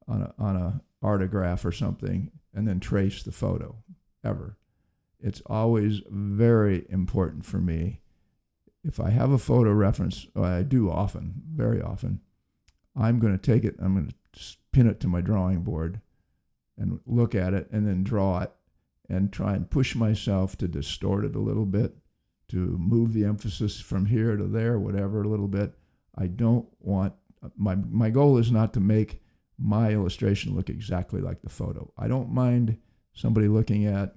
[0.08, 3.76] on a, on a artograph or something and then trace the photo
[4.24, 4.58] ever.
[5.20, 8.00] It's always very important for me.
[8.82, 12.20] If I have a photo reference, uh, I do often, very often,
[12.96, 16.00] I'm going to take it, I'm going to pin it to my drawing board
[16.76, 18.50] and look at it and then draw it
[19.08, 21.94] and try and push myself to distort it a little bit,
[22.48, 25.74] to move the emphasis from here to there, whatever, a little bit.
[26.16, 27.14] I don't want
[27.56, 29.22] my my goal is not to make
[29.58, 31.92] my illustration look exactly like the photo.
[31.96, 32.78] I don't mind
[33.12, 34.16] somebody looking at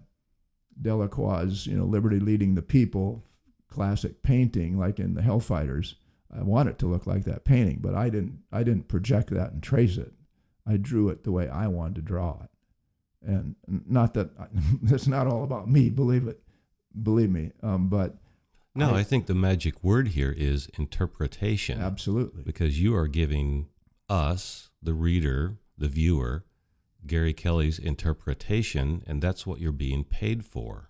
[0.82, 3.26] Delacroix's, you know, Liberty Leading the People
[3.68, 5.96] classic painting like in the Hellfighters.
[6.36, 9.52] I want it to look like that painting, but I didn't I didn't project that
[9.52, 10.14] and trace it.
[10.66, 12.52] I drew it the way I wanted to draw it
[13.26, 13.56] and
[13.88, 14.30] not that
[14.84, 15.90] it's not all about me.
[15.90, 16.42] Believe it,
[17.04, 17.52] believe me.
[17.62, 18.18] Um, but
[18.76, 21.82] no, I, I, think the magic word here is interpretation.
[21.82, 23.68] Absolutely, because you are giving
[24.10, 26.46] us, the reader, the viewer,
[27.06, 30.90] Gary Kelley's interpretation, and that's what you're being paid for.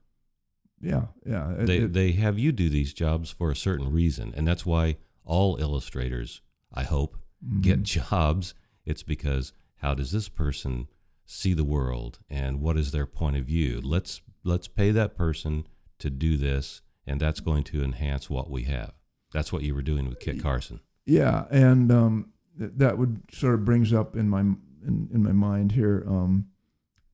[0.82, 1.52] Yeah, yeah.
[1.52, 4.66] It, they it, they have you do these jobs for a certain reason, and that's
[4.66, 6.42] why all illustrators,
[6.74, 7.62] I hope, mm-hmm.
[7.62, 8.54] get jobs.
[8.86, 10.88] It's because how does this person
[11.32, 13.80] see the world and what is their point of view.
[13.82, 15.66] Let's let's pay that person
[16.00, 18.94] to do this, and that's going to enhance what we have.
[19.34, 20.82] That's what you were doing with Kit Carson.
[21.06, 25.32] Yeah, and um, th- that would sort of brings up in my in, in my
[25.32, 26.48] mind here um,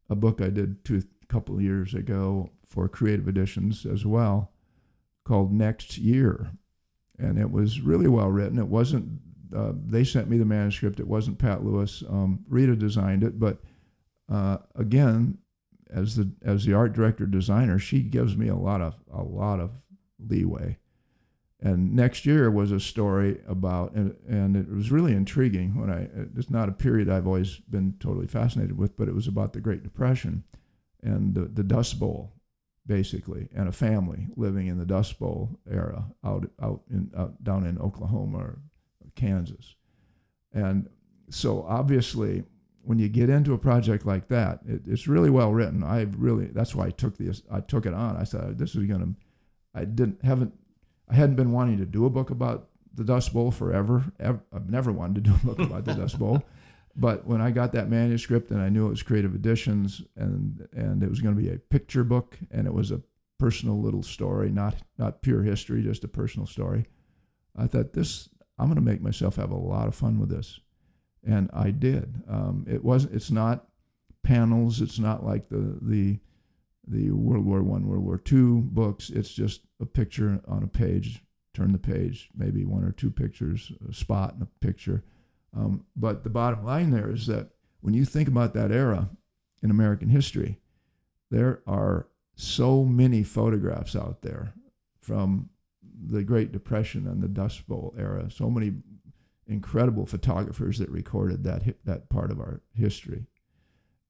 [0.10, 4.52] a book I did two couple of years ago for Creative Editions as well,
[5.26, 6.52] called Next Year,
[7.20, 8.58] and it was really well written.
[8.58, 9.20] It wasn't.
[9.56, 11.00] Uh, they sent me the manuscript.
[11.00, 12.04] It wasn't Pat Lewis.
[12.10, 13.60] Um, Rita designed it, but
[14.30, 15.38] uh, again,
[15.90, 19.60] as the as the art director designer, she gives me a lot of a lot
[19.60, 19.72] of
[20.20, 20.78] leeway.
[21.60, 26.08] And next year was a story about, and, and it was really intriguing when I,
[26.38, 29.60] it's not a period I've always been totally fascinated with, but it was about the
[29.60, 30.44] Great Depression
[31.02, 32.34] and the, the Dust Bowl,
[32.86, 37.66] basically, and a family living in the Dust Bowl era out, out, in, out down
[37.66, 38.60] in Oklahoma or
[39.16, 39.74] Kansas.
[40.54, 40.88] And
[41.32, 42.44] so obviously,
[42.88, 45.84] when you get into a project like that, it, it's really well written.
[45.84, 47.44] I really that's why I took this.
[47.52, 48.16] I took it on.
[48.16, 49.10] I said this is gonna.
[49.76, 50.54] I didn't haven't.
[51.10, 54.06] I hadn't been wanting to do a book about the Dust Bowl forever.
[54.22, 56.44] Ever, I've never wanted to do a book about the Dust Bowl.
[57.00, 61.04] But when I got that manuscript and I knew it was Creative Editions and and
[61.04, 63.02] it was going to be a picture book and it was a
[63.38, 66.88] personal little story, not not pure history, just a personal story.
[67.56, 68.30] I thought this.
[68.58, 70.60] I'm going to make myself have a lot of fun with this
[71.28, 72.24] and I did.
[72.28, 73.06] Um, it was.
[73.06, 73.68] It's not
[74.24, 74.82] panels.
[74.82, 76.20] It's not like the the
[76.88, 79.10] the World War One, World War Two books.
[79.10, 81.24] It's just a picture on a page.
[81.54, 85.04] Turn the page, maybe one or two pictures, a spot in a picture.
[85.56, 87.50] Um, but the bottom line there is that
[87.82, 89.10] when you think about that era
[89.64, 90.60] in American history,
[91.32, 94.54] there are so many photographs out there
[95.02, 95.50] from
[95.82, 98.30] the Great Depression and the Dust Bowl era.
[98.30, 98.74] So many
[99.48, 103.28] incredible photographers that recorded that that part of our history,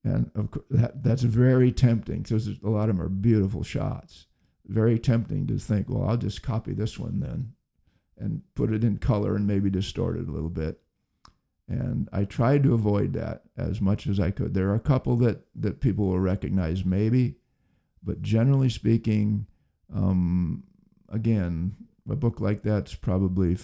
[0.04, 4.28] and of course that that's very tempting because a lot of them are beautiful shots.
[4.66, 7.54] Very tempting to think, well, I'll just copy this one then,
[8.18, 10.82] and put it in color and maybe distort it a little bit.
[11.70, 14.54] And I tried to avoid that as much as I could.
[14.54, 17.36] There are a couple that that people will recognize maybe,
[18.04, 19.48] but generally speaking,
[19.94, 20.64] um,
[21.10, 21.76] again,
[22.10, 23.58] a book like that's probably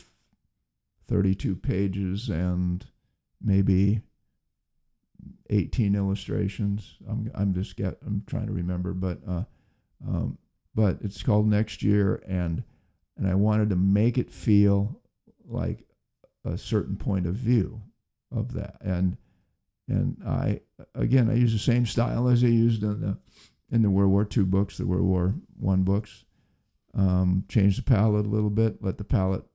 [1.07, 2.85] 32 pages and
[3.41, 4.01] maybe
[5.49, 6.97] 18 illustrations.
[7.07, 9.43] I'm I'm just get I'm trying to remember, but uh,
[10.07, 10.37] um,
[10.73, 12.63] but it's called Next Year, and
[13.17, 14.99] and I wanted to make it feel
[15.45, 15.85] like
[16.45, 17.81] a certain point of view
[18.31, 19.17] of that, and
[19.87, 20.61] and I
[20.95, 23.17] again I use the same style as I used in the
[23.71, 26.25] in the World War II books, the World War One books.
[26.95, 29.45] Um, change the palette a little bit, let the palette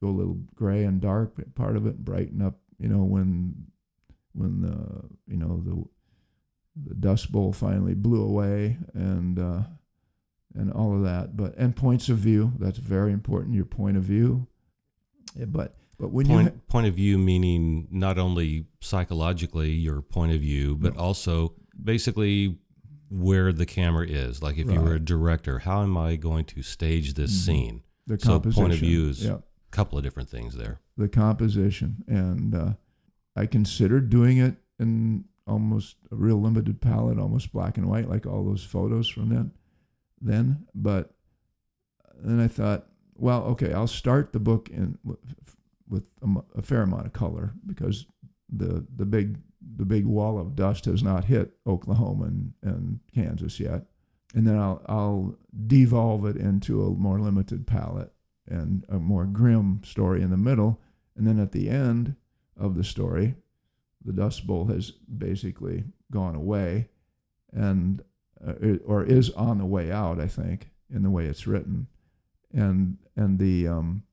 [0.00, 2.58] go a little gray and dark, part of it brighten up.
[2.78, 3.66] You know when
[4.32, 5.84] when the you know the
[6.88, 9.62] the Dust Bowl finally blew away and uh,
[10.54, 11.36] and all of that.
[11.36, 13.54] But and points of view that's very important.
[13.54, 14.46] Your point of view.
[15.34, 20.32] But but when point, you ha- point of view meaning not only psychologically your point
[20.32, 21.00] of view, but no.
[21.00, 22.58] also basically
[23.10, 24.42] where the camera is.
[24.42, 24.74] Like if right.
[24.74, 27.52] you were a director, how am I going to stage this mm-hmm.
[27.52, 27.82] scene?
[28.06, 29.28] The so point of view is
[29.76, 30.80] couple of different things there.
[30.96, 32.54] The composition and.
[32.54, 32.72] Uh,
[33.36, 38.26] I considered doing it in almost a real limited palette, almost black and white, like
[38.26, 39.52] all those photos from then.
[40.20, 41.12] Then, but
[42.18, 47.06] then I thought, well, okay, I'll start the book in with a, a fair amount
[47.06, 48.06] of color because
[48.48, 49.38] the the big
[49.76, 53.84] the big wall of dust has not hit Oklahoma and, and Kansas yet.
[54.34, 58.12] And then I'll I'll devolve it into a more limited palette
[58.48, 60.80] and a more grim story in the middle.
[61.16, 62.16] And then at the end,
[62.56, 63.34] of the story.
[64.04, 66.88] The Dust Bowl has basically gone away,
[67.52, 68.02] and
[68.46, 70.20] uh, or is on the way out.
[70.20, 71.88] I think in the way it's written,
[72.52, 74.04] and and the um,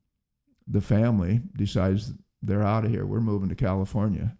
[0.68, 3.06] the family decides they're out of here.
[3.06, 4.36] We're moving to California,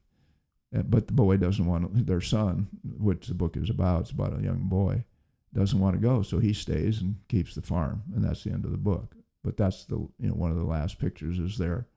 [0.76, 4.02] uh, but the boy doesn't want their son, which the book is about.
[4.02, 5.06] It's about a young boy,
[5.54, 8.66] doesn't want to go, so he stays and keeps the farm, and that's the end
[8.66, 9.16] of the book.
[9.44, 11.88] But that's the you know one of the last pictures is there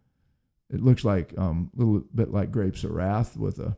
[0.71, 3.77] it looks like um, a little bit like Grapes of Wrath with a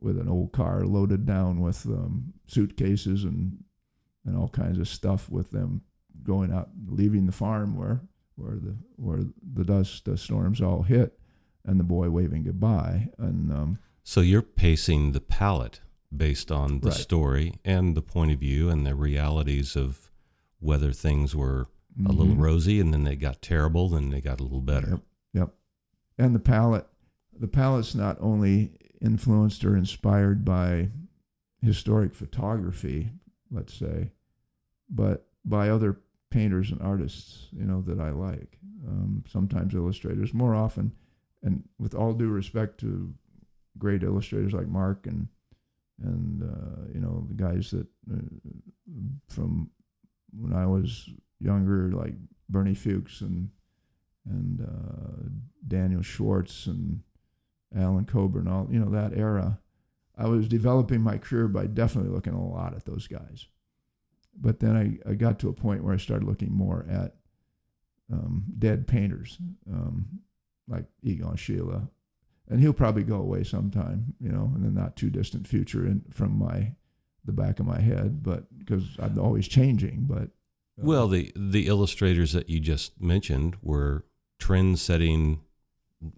[0.00, 3.64] with an old car loaded down with um, suitcases and
[4.24, 5.82] and all kinds of stuff with them
[6.22, 8.02] going out, leaving the farm where
[8.34, 9.20] where the where
[9.54, 11.18] the dust the storms all hit,
[11.64, 13.08] and the boy waving goodbye.
[13.18, 15.80] And um, so you're pacing the palette
[16.14, 16.98] based on the right.
[16.98, 20.10] story and the point of view and the realities of
[20.58, 21.66] whether things were
[21.98, 22.06] mm-hmm.
[22.06, 22.42] a little mm-hmm.
[22.42, 24.90] rosy and then they got terrible, then they got a little better.
[24.90, 25.00] Yep.
[25.34, 25.50] yep
[26.18, 26.86] and the palette
[27.38, 30.88] the palette's not only influenced or inspired by
[31.62, 33.12] historic photography
[33.50, 34.10] let's say
[34.90, 40.54] but by other painters and artists you know that i like um, sometimes illustrators more
[40.54, 40.92] often
[41.42, 43.14] and with all due respect to
[43.78, 45.28] great illustrators like mark and
[46.02, 48.20] and uh, you know the guys that uh,
[49.28, 49.70] from
[50.32, 51.08] when i was
[51.40, 52.14] younger like
[52.48, 53.50] bernie fuchs and
[54.30, 55.28] and uh,
[55.66, 57.00] Daniel Schwartz and
[57.74, 59.58] Alan Cober, all you know that era.
[60.16, 63.46] I was developing my career by definitely looking a lot at those guys,
[64.34, 67.14] but then I, I got to a point where I started looking more at
[68.12, 69.38] um, dead painters
[69.72, 70.20] um,
[70.66, 71.88] like Egon Schiele,
[72.48, 76.02] and he'll probably go away sometime, you know, in the not too distant future, and
[76.10, 76.72] from my
[77.24, 80.30] the back of my head, but because I'm always changing, but.
[80.78, 84.04] Well, the the illustrators that you just mentioned were
[84.38, 85.40] trend setting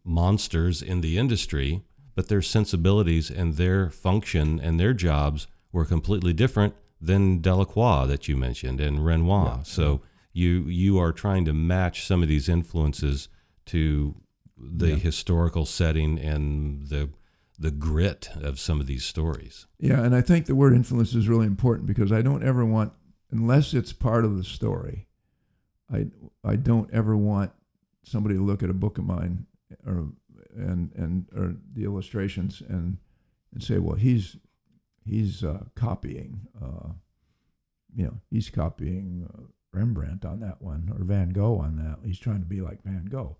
[0.05, 1.83] monsters in the industry,
[2.15, 8.29] but their sensibilities and their function and their jobs were completely different than Delacroix that
[8.29, 9.57] you mentioned and Renoir.
[9.59, 13.29] Yeah, so you you are trying to match some of these influences
[13.67, 14.15] to
[14.59, 14.97] the yeah.
[14.97, 17.09] historical setting and the
[17.59, 19.67] the grit of some of these stories.
[19.79, 22.93] Yeah, and I think the word influence is really important because I don't ever want
[23.31, 25.07] unless it's part of the story.
[25.93, 26.07] I
[26.45, 27.53] I don't ever want
[28.03, 29.47] somebody to look at a book of mine
[29.87, 30.09] or
[30.57, 32.99] and and or the illustrations and
[33.53, 34.37] and say, well, he's
[35.05, 36.91] he's uh, copying, uh,
[37.95, 39.43] you know, he's copying uh,
[39.73, 41.99] Rembrandt on that one or Van Gogh on that.
[42.07, 43.37] He's trying to be like Van Gogh.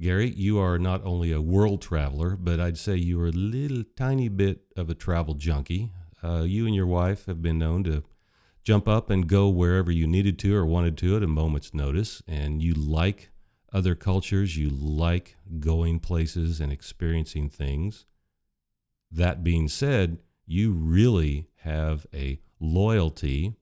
[0.00, 3.82] Gary, you are not only a world traveler, but I'd say you are a little
[3.96, 5.90] tiny bit of a travel junkie.
[6.22, 8.04] Uh, you and your wife have been known to
[8.68, 12.22] jump up and go wherever you needed to or wanted to at a moment's notice,
[12.28, 13.30] and you like
[13.72, 18.04] other cultures, you like going places and experiencing things.
[19.10, 23.54] That being said, you really have a loyalty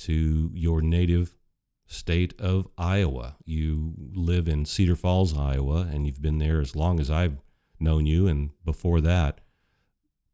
[0.00, 1.38] to your native
[1.86, 3.36] state of Iowa.
[3.46, 7.40] You live in Cedar Falls, Iowa, and you've been there as long as I've
[7.80, 9.40] known you and before that.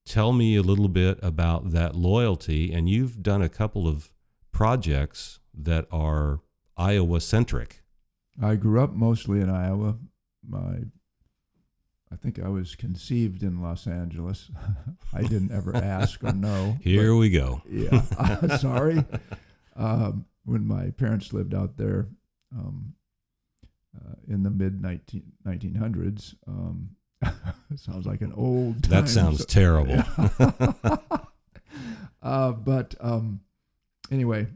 [0.05, 2.73] Tell me a little bit about that loyalty.
[2.73, 4.13] And you've done a couple of
[4.53, 6.41] projects that are
[6.77, 7.83] Iowa centric.
[8.43, 9.97] I grew up mostly in Iowa.
[10.47, 10.85] My,
[12.11, 14.51] I think I was conceived in Los Angeles.
[15.15, 16.79] I didn't ever ask or know.
[16.83, 17.63] Here we go.
[17.69, 19.05] Yeah, sorry.
[19.77, 22.09] Um, when my parents lived out there
[22.57, 22.95] um,
[23.97, 26.91] uh, in the mid 19, 1900s, um,
[27.77, 28.83] sounds like an old.
[28.85, 30.03] That sounds terrible.
[32.23, 33.41] uh, but um,
[34.11, 34.47] anyway,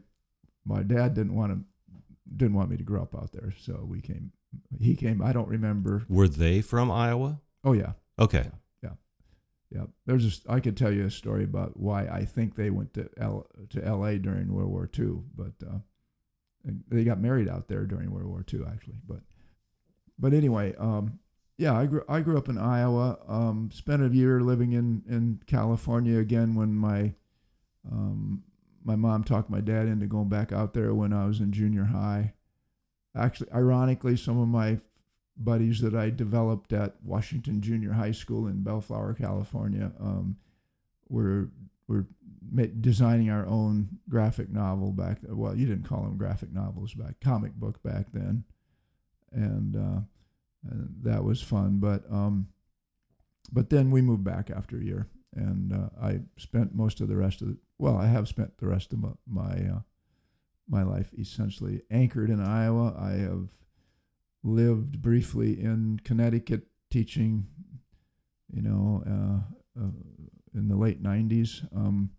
[0.65, 1.59] my dad didn't want to
[2.35, 4.31] didn't want me to grow up out there, so we came.
[4.79, 5.21] He came.
[5.21, 6.03] I don't remember.
[6.09, 7.39] Were they from Iowa?
[7.63, 8.45] Oh yeah, Okay.
[8.83, 8.91] yeah.
[9.71, 9.85] Yeah.
[10.05, 13.09] There's just I could tell you a story about why I think they went to
[13.17, 14.17] L to L.A.
[14.19, 15.79] during World War II, but uh,
[16.89, 18.99] they got married out there during World War II actually.
[19.07, 19.21] But
[20.17, 21.19] but anyway, um,
[21.57, 23.17] yeah, I grew I grew up in Iowa.
[23.27, 27.13] Um, spent a year living in in California again when my
[27.89, 28.43] um,
[28.83, 31.85] my mom talked my dad into going back out there when I was in junior
[31.85, 32.33] high.
[33.15, 34.79] Actually, ironically, some of my
[35.37, 40.37] buddies that I developed at Washington Junior High School in Bellflower, California, um,
[41.07, 41.49] were
[41.87, 42.05] were
[42.81, 45.19] designing our own graphic novel back.
[45.23, 48.43] Well, you didn't call them graphic novels back, comic book back then,
[49.31, 49.99] and, uh,
[50.69, 51.77] and that was fun.
[51.79, 52.47] But um,
[53.51, 57.15] but then we moved back after a year, and uh, I spent most of the
[57.15, 59.79] rest of the, well, I have spent the rest of my my, uh,
[60.67, 62.95] my life essentially anchored in Iowa.
[62.97, 63.49] I have
[64.43, 67.47] lived briefly in Connecticut teaching,
[68.51, 69.91] you know, uh, uh,
[70.53, 71.67] in the late '90s.
[71.75, 72.11] Um,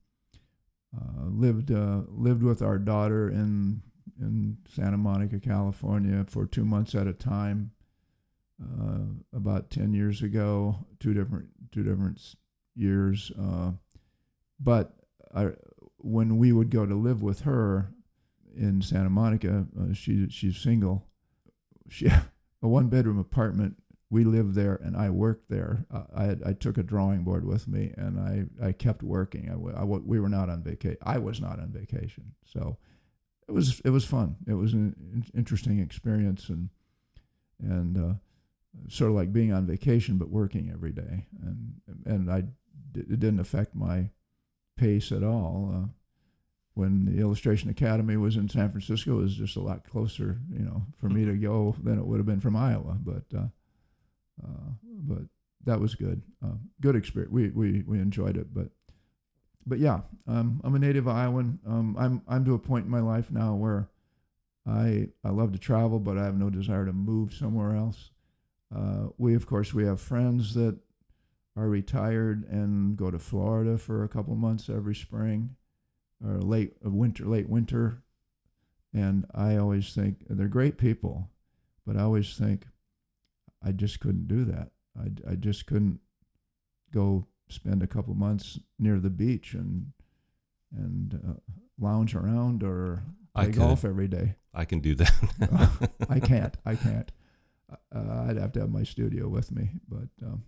[0.96, 3.82] uh, lived uh, lived with our daughter in
[4.18, 7.72] in Santa Monica, California, for two months at a time.
[8.62, 12.18] Uh, about ten years ago, two different two different
[12.74, 13.30] years.
[13.38, 13.72] Uh,
[14.58, 14.94] but
[15.34, 15.50] I,
[15.98, 17.92] when we would go to live with her
[18.56, 21.06] in Santa Monica, uh, she she's single.
[21.88, 22.06] She
[22.62, 23.76] a one bedroom apartment.
[24.08, 25.84] We lived there, and I worked there.
[25.90, 29.50] I I took a drawing board with me, and I, I kept working.
[29.50, 30.98] I, I we were not on vacation.
[31.02, 32.78] I was not on vacation, so
[33.48, 34.36] it was it was fun.
[34.46, 36.70] It was an interesting experience, and
[37.60, 38.14] and uh,
[38.88, 41.26] sort of like being on vacation but working every day.
[41.42, 42.44] And and I
[42.94, 44.10] it didn't affect my
[44.76, 45.72] pace at all.
[45.74, 45.88] Uh,
[46.74, 50.58] when the Illustration Academy was in San Francisco, it was just a lot closer, you
[50.58, 52.98] know, for me to go than it would have been from Iowa.
[53.00, 53.46] But uh,
[54.44, 55.22] uh, but
[55.64, 56.22] that was good.
[56.44, 57.32] Uh, good experience.
[57.32, 58.52] We, we we enjoyed it.
[58.52, 58.68] But
[59.66, 61.58] but yeah, um, I'm a native Iowan.
[61.66, 63.88] Um, I'm I'm to a point in my life now where
[64.66, 68.10] I I love to travel, but I have no desire to move somewhere else.
[68.74, 70.78] Uh, we of course we have friends that
[71.56, 75.56] are retired and go to Florida for a couple months every spring
[76.24, 78.02] or late uh, winter, late winter.
[78.92, 81.30] And I always think they're great people,
[81.86, 82.66] but I always think
[83.62, 84.70] I just couldn't do that.
[84.98, 86.00] I, I just couldn't
[86.92, 89.92] go spend a couple months near the beach and
[90.76, 93.02] and uh, lounge around or
[93.34, 93.56] play could.
[93.56, 94.34] golf every day.
[94.52, 95.90] I can do that.
[96.10, 96.56] I can't.
[96.64, 97.10] I can't.
[97.70, 100.44] Uh, I'd have to have my studio with me, but um,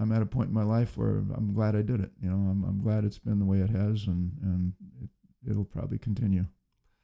[0.00, 2.12] I'm at a point in my life where I'm glad I did it.
[2.22, 4.72] You know, I'm I'm glad it's been the way it has, and and
[5.02, 6.46] it, it'll probably continue.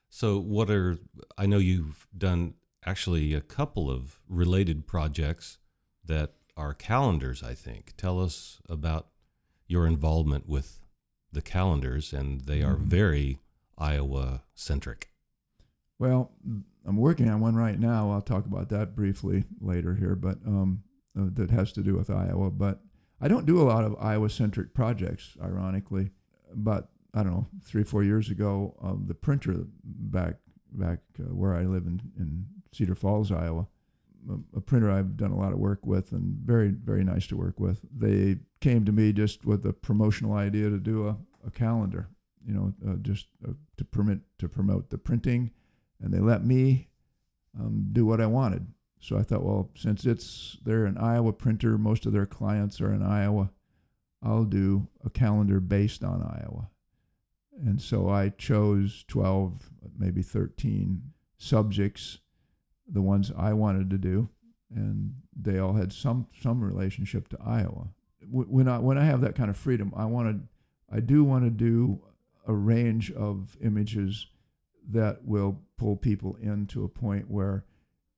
[0.09, 0.99] So, what are
[1.37, 2.55] I know you've done
[2.87, 5.59] actually a couple of related projects
[6.05, 7.93] that are calendars, I think.
[7.97, 9.09] Tell us about
[9.67, 10.81] your involvement with
[11.33, 12.87] the calendars, and they are Mhm.
[12.87, 13.41] very
[13.79, 15.11] Iowa centric.
[16.01, 16.33] Well,
[16.87, 18.11] I'm working on one right now.
[18.11, 20.83] I'll talk about that briefly later here, but um,
[21.17, 22.51] uh, that has to do with Iowa.
[22.51, 22.81] But
[23.21, 26.09] I don't do a lot of Iowa-centric projects, ironically.
[26.55, 30.37] But I don't know, three, four years ago, um, the printer back
[30.73, 33.67] back uh, where I live in, in Cedar Falls, Iowa,
[34.31, 37.37] a, a printer I've done a lot of work with and very, very nice to
[37.37, 37.81] work with.
[37.95, 42.09] They came to me just with a promotional idea to do a, a calendar,
[42.47, 45.51] you know, uh, just uh, to permit to promote the printing
[46.01, 46.89] and they let me
[47.59, 48.67] um, do what I wanted.
[49.01, 52.93] So I thought, well, since it's they're an Iowa printer, most of their clients are
[52.93, 53.51] in Iowa,
[54.23, 56.69] I'll do a calendar based on Iowa.
[57.53, 61.03] And so I chose 12, maybe 13
[61.37, 62.19] subjects,
[62.87, 64.29] the ones I wanted to do,
[64.75, 67.89] and they all had some some relationship to Iowa.
[68.31, 70.47] When I when I have that kind of freedom, I wanted
[70.93, 72.03] I do want to do
[72.47, 74.27] a range of images
[74.93, 77.65] that will pull people in to a point where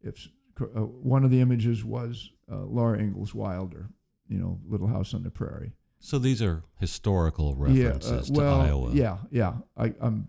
[0.01, 0.29] if
[0.61, 3.91] uh, one of the images was uh, Laura Ingalls Wilder,
[4.29, 5.73] you know, Little House on the Prairie.
[5.99, 8.91] So, these are historical references yeah, uh, well, to Iowa.
[8.93, 9.55] Yeah, yeah.
[9.77, 10.29] I, I'm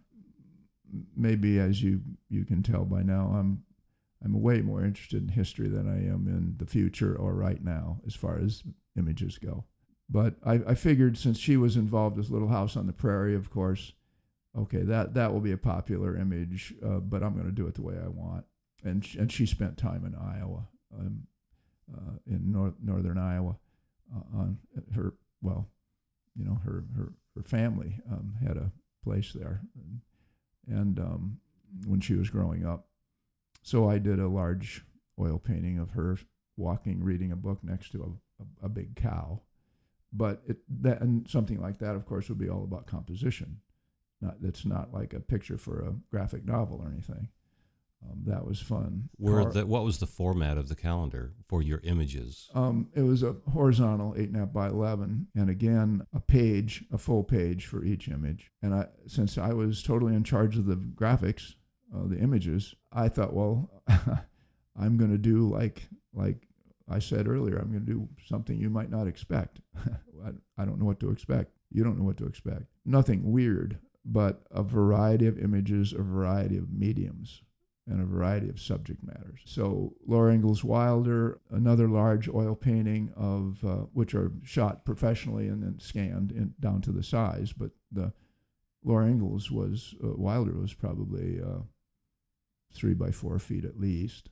[1.15, 3.63] maybe as you you can tell by now, I'm
[4.23, 8.01] I'm way more interested in history than I am in the future or right now
[8.05, 8.63] as far as
[8.97, 9.65] images go.
[10.09, 13.49] But I, I figured since she was involved with Little House on the Prairie, of
[13.49, 13.93] course,
[14.57, 17.75] okay, that, that will be a popular image, uh, but I'm going to do it
[17.75, 18.45] the way I want.
[18.83, 20.67] And, she, and she spent time in Iowa,
[20.97, 21.23] um,
[21.93, 23.57] uh, in north, northern Iowa,
[24.13, 24.57] uh, on
[24.93, 25.69] her, well,
[26.35, 28.71] you know, her, her, her family um, had a
[29.03, 29.61] place there.
[29.75, 30.01] And,
[30.67, 31.39] and um,
[31.85, 32.87] when she was growing up.
[33.61, 34.85] So I did a large
[35.19, 36.17] oil painting of her
[36.57, 39.41] walking, reading a book next to a, a, a big cow.
[40.11, 43.61] But it, that and something like that, of course, would be all about composition.
[44.23, 47.27] Not it's not like a picture for a graphic novel or anything.
[48.03, 49.09] Um, that was fun.
[49.17, 52.49] Were the, what was the format of the calendar for your images?
[52.53, 56.83] Um, it was a horizontal eight and a half by eleven, and again a page,
[56.91, 58.51] a full page for each image.
[58.61, 61.55] And I, since I was totally in charge of the graphics,
[61.95, 63.69] uh, the images, I thought, well,
[64.79, 65.83] I'm going to do like
[66.13, 66.47] like
[66.89, 69.61] I said earlier, I'm going to do something you might not expect.
[69.77, 71.51] I, I don't know what to expect.
[71.71, 72.65] You don't know what to expect.
[72.85, 77.41] Nothing weird, but a variety of images, a variety of mediums,
[77.87, 79.41] and a variety of subject matters.
[79.45, 85.61] So Laura Ingalls Wilder, another large oil painting of uh, which are shot professionally and
[85.61, 88.13] then scanned in, down to the size, but the
[88.83, 91.61] Laura Ingalls was uh, Wilder was probably uh,
[92.73, 94.29] three by four feet at least.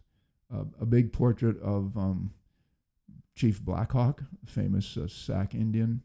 [0.53, 2.31] Uh, a big portrait of um,
[3.35, 6.01] Chief Blackhawk, famous uh, Sac Indian.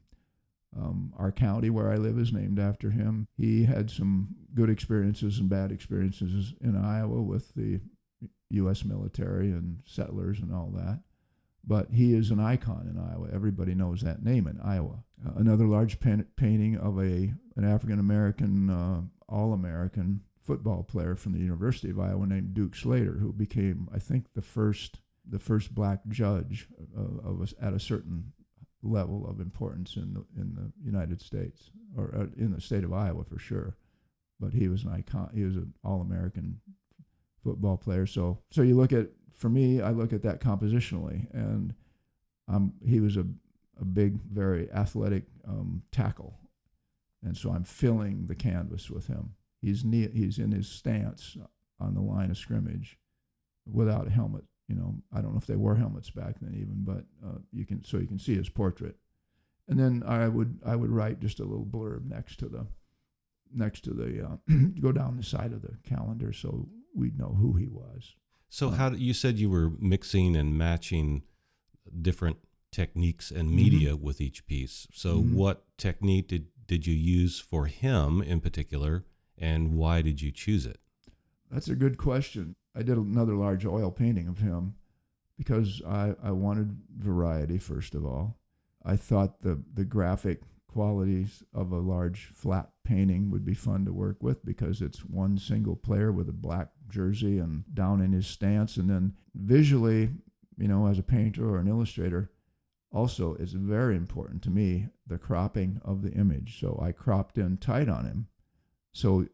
[0.79, 3.29] Um, our county where I live is named after him.
[3.37, 7.81] He had some good experiences and bad experiences in Iowa with the
[8.51, 8.85] U.S.
[8.85, 11.01] military and settlers and all that.
[11.65, 13.29] But he is an icon in Iowa.
[13.33, 15.03] Everybody knows that name in Iowa.
[15.25, 21.17] Uh, another large pan- painting of a an African American, uh, all American football player
[21.17, 24.99] from the University of Iowa named Duke Slater, who became, I think, the first
[25.29, 28.33] the first black judge of, of a, at a certain
[28.87, 32.93] level of importance in the in the United States or uh, in the state of
[32.93, 33.77] Iowa for sure.
[34.39, 35.31] But he was an icon.
[35.35, 36.61] He was an all-American
[37.43, 38.07] football player.
[38.07, 41.75] So so you look at for me, I look at that compositionally, and
[42.49, 43.27] um, he was a
[43.79, 46.39] a big, very athletic um, tackle,
[47.23, 49.35] and so I'm filling the canvas with him.
[49.61, 51.37] He's knee, he's in his stance
[51.79, 52.99] on the line of scrimmage
[53.71, 54.45] without a helmet.
[54.69, 57.65] You know, I don't know if they wore helmets back then even, but uh, you
[57.65, 58.97] can so you can see his portrait.
[59.69, 62.67] And then I would I would write just a little blurb next to the
[63.55, 64.37] next to the uh,
[64.81, 68.15] go down the side of the calendar so we'd know who he was.
[68.49, 71.23] So how do, you said you were mixing and matching
[72.01, 72.39] different
[72.73, 74.05] techniques and media mm-hmm.
[74.05, 74.87] with each piece.
[74.93, 75.35] So mm-hmm.
[75.37, 79.05] what technique did did you use for him in particular
[79.39, 80.81] and why did you choose it?
[81.51, 82.57] That's a good question.
[82.77, 84.75] I did another large oil painting of him
[85.39, 88.39] because I, I wanted variety, first of all.
[88.85, 93.93] I thought the, the graphic qualities of a large flat painting would be fun to
[93.93, 98.27] work with because it's one single player with a black jersey and down in his
[98.27, 98.77] stance.
[98.77, 100.11] And then visually,
[100.59, 102.31] you know, as a painter or an illustrator,
[102.93, 106.61] also is very important to me the cropping of the image.
[106.61, 108.29] So I cropped in tight on him
[108.97, 109.27] so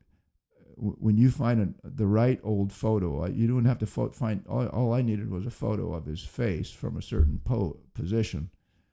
[0.77, 4.45] when you find the right old photo, you don't have to fo- find.
[4.49, 8.51] All, all, I needed was a photo of his face from a certain po- position,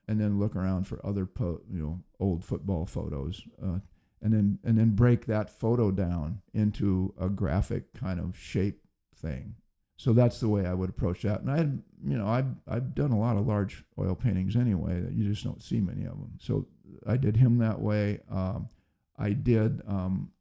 [0.08, 3.80] and then look around for other po- you know old football photos, uh,
[4.22, 8.82] and then and then break that photo down into a graphic kind of shape
[9.16, 9.56] thing.
[9.98, 11.42] So that's the way I would approach that.
[11.42, 15.02] And I had, you know, I've, I've done a lot of large oil paintings anyway.
[15.02, 16.38] That you just don't see many of them.
[16.40, 16.68] So
[17.06, 18.22] I did him that way.
[18.32, 18.70] Um,
[19.18, 19.82] I did.
[19.86, 20.32] Um,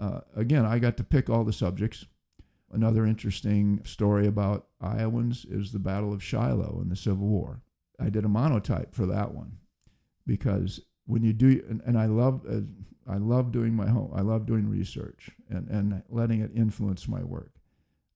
[0.00, 2.06] uh, again, I got to pick all the subjects.
[2.70, 7.62] Another interesting story about Iowans is the Battle of Shiloh in the Civil War.
[8.00, 9.58] I did a monotype for that one
[10.26, 12.60] because when you do, and, and I love, uh,
[13.06, 17.22] I love doing my home, I love doing research and, and letting it influence my
[17.22, 17.52] work.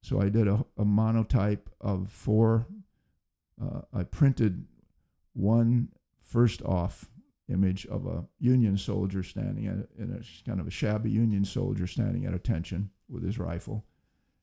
[0.01, 2.67] So I did a, a monotype of four.
[3.61, 4.65] Uh, I printed
[5.35, 5.89] one
[6.23, 7.11] first off
[7.49, 11.87] image of a Union soldier standing at, in a kind of a shabby Union soldier
[11.87, 13.85] standing at attention with his rifle.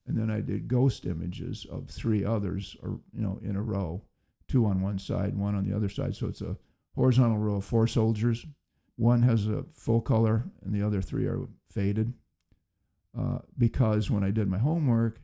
[0.05, 4.03] And then I did ghost images of three others, or you know, in a row,
[4.47, 6.15] two on one side, one on the other side.
[6.15, 6.57] So it's a
[6.95, 8.45] horizontal row of four soldiers.
[8.95, 12.13] One has a full color, and the other three are faded.
[13.17, 15.19] Uh, because when I did my homework,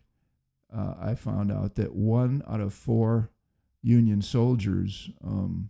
[0.76, 3.32] uh, I found out that one out of four
[3.82, 5.70] Union soldiers um,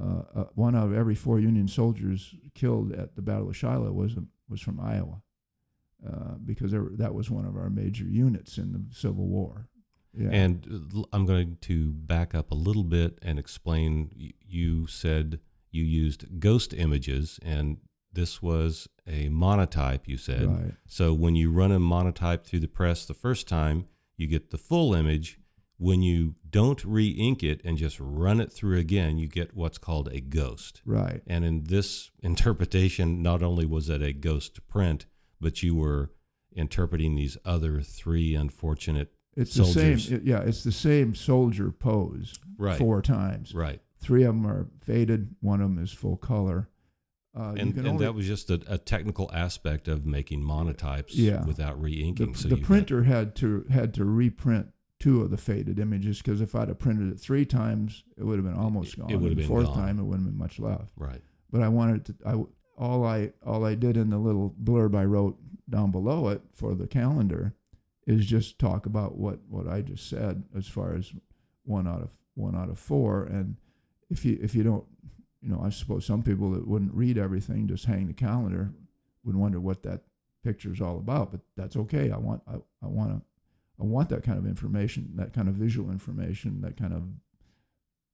[0.00, 4.16] uh, uh, one of every four Union soldiers killed at the Battle of Shiloh was
[4.48, 5.22] was from Iowa,
[6.06, 9.68] uh, because there, that was one of our major units in the Civil War.
[10.16, 10.30] Yeah.
[10.32, 14.10] And I'm going to back up a little bit and explain.
[14.46, 17.78] You said you used ghost images, and
[18.12, 20.46] this was a monotype, you said.
[20.46, 20.74] right.
[20.86, 24.58] So when you run a monotype through the press the first time, you get the
[24.58, 25.38] full image.
[25.80, 29.78] When you don't re ink it and just run it through again, you get what's
[29.78, 30.82] called a ghost.
[30.84, 31.22] Right.
[31.26, 35.06] And in this interpretation, not only was it a ghost print,
[35.40, 36.10] but you were
[36.52, 39.12] interpreting these other three unfortunate.
[39.36, 40.08] It's Soldiers.
[40.08, 40.22] the same.
[40.24, 42.76] yeah, it's the same soldier pose Right.
[42.76, 43.54] four times.
[43.54, 43.80] Right.
[44.00, 45.36] Three of them are faded.
[45.40, 46.68] One of them is full color.
[47.38, 51.44] Uh, and and only- that was just a, a technical aspect of making monotypes Yeah.
[51.44, 54.68] without re the, so the printer had to had to reprint
[55.00, 58.36] two of the faded images because if I'd have printed it three times, it would
[58.36, 59.10] have been almost gone.
[59.10, 59.76] it would have the been fourth gone.
[59.76, 60.92] time, it wouldn't have been much left.
[60.96, 61.22] right.
[61.50, 62.14] But I wanted to.
[62.26, 62.42] I
[62.76, 65.36] all I all I did in the little blurb I wrote
[65.70, 67.54] down below it for the calendar
[68.06, 71.12] is just talk about what what I just said as far as
[71.64, 73.24] one out of one out of four.
[73.24, 73.56] And
[74.10, 74.84] if you if you don't,
[75.40, 78.72] you know, I suppose some people that wouldn't read everything just hang the calendar
[79.24, 80.02] would wonder what that
[80.44, 81.30] picture is all about.
[81.30, 82.10] But that's okay.
[82.10, 83.22] I want I, I want to
[83.80, 87.04] I want that kind of information, that kind of visual information, that kind of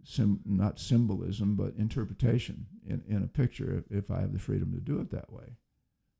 [0.05, 4.73] sim, not symbolism, but interpretation in, in a picture if, if I have the freedom
[4.73, 5.57] to do it that way.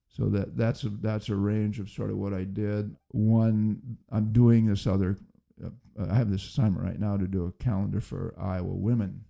[0.09, 2.95] So that that's a, that's a range of sort of what I did.
[3.09, 5.19] One, I'm doing this other.
[5.63, 5.71] Uh,
[6.09, 9.25] I have this assignment right now to do a calendar for Iowa women,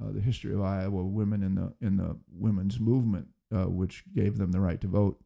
[0.00, 4.38] uh, the history of Iowa women in the in the women's movement, uh, which gave
[4.38, 5.18] them the right to vote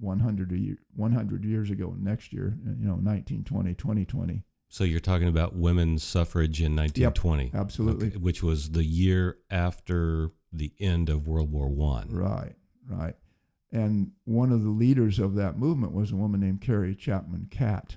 [0.00, 4.42] 100 a year, 100 years ago next year, uh, you know, 1920, 2020.
[4.68, 8.08] So you're talking about women's suffrage in 1920, Absolutely.
[8.08, 12.08] okay, which was the year after the end of World War One.
[12.10, 12.54] Right,
[12.88, 13.14] right.
[13.72, 17.96] And one of the leaders of that movement was a woman named Carrie Chapman Catt,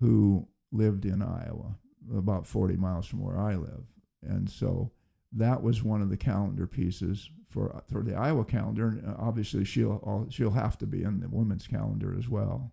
[0.00, 1.76] who lived in Iowa,
[2.16, 3.84] about 40 miles from where I live.
[4.22, 4.92] And so
[5.32, 8.88] that was one of the calendar pieces for for the Iowa calendar.
[8.88, 12.72] And uh, obviously, she'll she'll have to be in the women's calendar as well,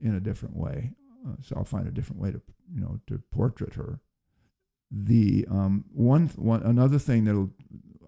[0.00, 0.92] in a different way.
[1.26, 2.40] Uh, so I'll find a different way to
[2.74, 4.00] you know to portrait her.
[4.90, 7.50] The um, one one another thing that'll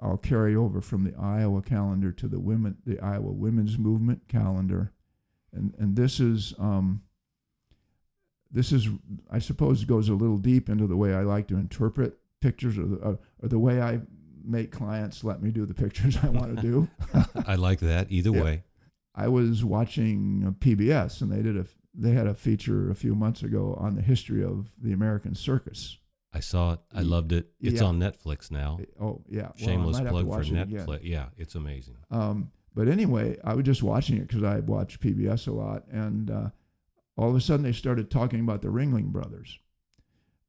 [0.01, 4.93] I'll carry over from the Iowa calendar to the women, the Iowa Women's Movement calendar,
[5.53, 7.03] and and this is um,
[8.51, 8.89] this is
[9.31, 12.87] I suppose goes a little deep into the way I like to interpret pictures, or
[12.87, 14.01] the, or the way I
[14.47, 16.89] make clients let me do the pictures I want to do.
[17.47, 18.43] I like that either Yeah.
[18.43, 18.63] way.
[19.15, 21.67] I was watching PBS, and they did a
[21.99, 25.97] they had a feature a few months ago on the history of the American circus.
[26.35, 26.81] I saw it.
[26.95, 27.49] I loved it.
[27.59, 27.87] It's Yeah.
[27.87, 28.79] on Netflix now.
[29.01, 30.69] Oh yeah, Shameless to plug for watch it.
[30.69, 31.01] Netflix.
[31.05, 31.97] Yeah, it's amazing.
[32.11, 36.31] Um, but anyway, I was just watching it because I watch PBS a lot, and
[36.31, 36.51] uh,
[37.17, 39.59] all of a sudden they started talking about the Ringling Brothers,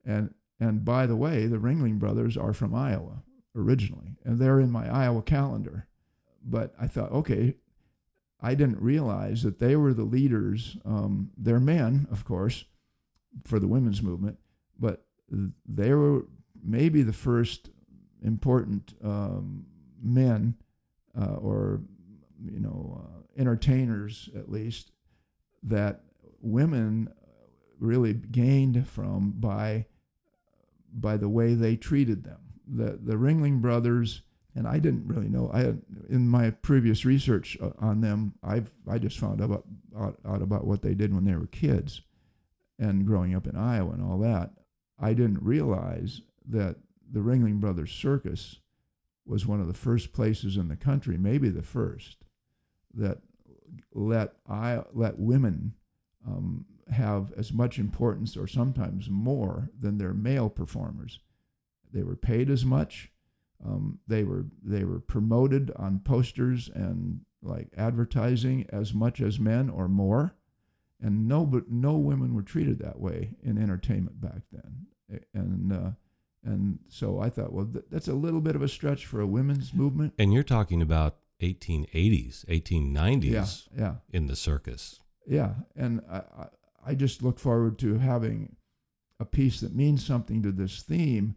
[0.05, 3.23] and and by the way, the Ringling Brothers are from Iowa
[3.55, 5.87] originally, and they're in my Iowa calendar.
[6.43, 7.55] But I thought, okay,
[8.41, 10.77] I didn't realize that they were the leaders.
[10.85, 12.65] Um, they're men, of course,
[13.43, 14.37] for the women's movement,
[14.79, 15.05] but
[15.67, 16.25] they were
[16.63, 17.69] maybe the first
[18.23, 19.65] important um,
[20.01, 20.55] men
[21.19, 21.81] uh, or
[22.43, 24.91] you know uh, entertainers at least
[25.63, 26.01] that
[26.41, 27.09] women
[27.79, 29.85] really gained from by
[30.93, 32.39] by the way they treated them.
[32.67, 34.21] The the Ringling Brothers
[34.57, 35.51] and I didn't really know.
[35.53, 39.63] I had, in my previous research uh, on them, I've I just found out,
[39.95, 42.01] out out about what they did when they were kids,
[42.79, 44.51] and growing up in Iowa and all that.
[44.99, 46.77] I didn't realize that
[47.09, 48.59] the Ringling Brothers Circus
[49.27, 52.17] was one of the first places in the country, maybe the first,
[52.95, 53.19] that
[53.93, 55.75] let I let women
[56.25, 61.19] um, have as much importance or sometimes more than their male performers.
[61.93, 63.11] They were paid as much.
[63.65, 69.69] Um, they were they were promoted on posters and like advertising as much as men
[69.69, 70.35] or more,
[71.01, 74.87] and no but no women were treated that way in entertainment back then.
[75.33, 75.91] And uh,
[76.43, 79.27] and so I thought, well, th- that's a little bit of a stretch for a
[79.27, 80.13] women's movement.
[80.19, 83.95] And you're talking about 1880s, 1890s Yeah, yeah.
[84.11, 84.99] in the circus.
[85.25, 86.47] Yeah, and I, I,
[86.87, 88.55] I just look forward to having
[89.19, 91.35] a piece that means something to this theme,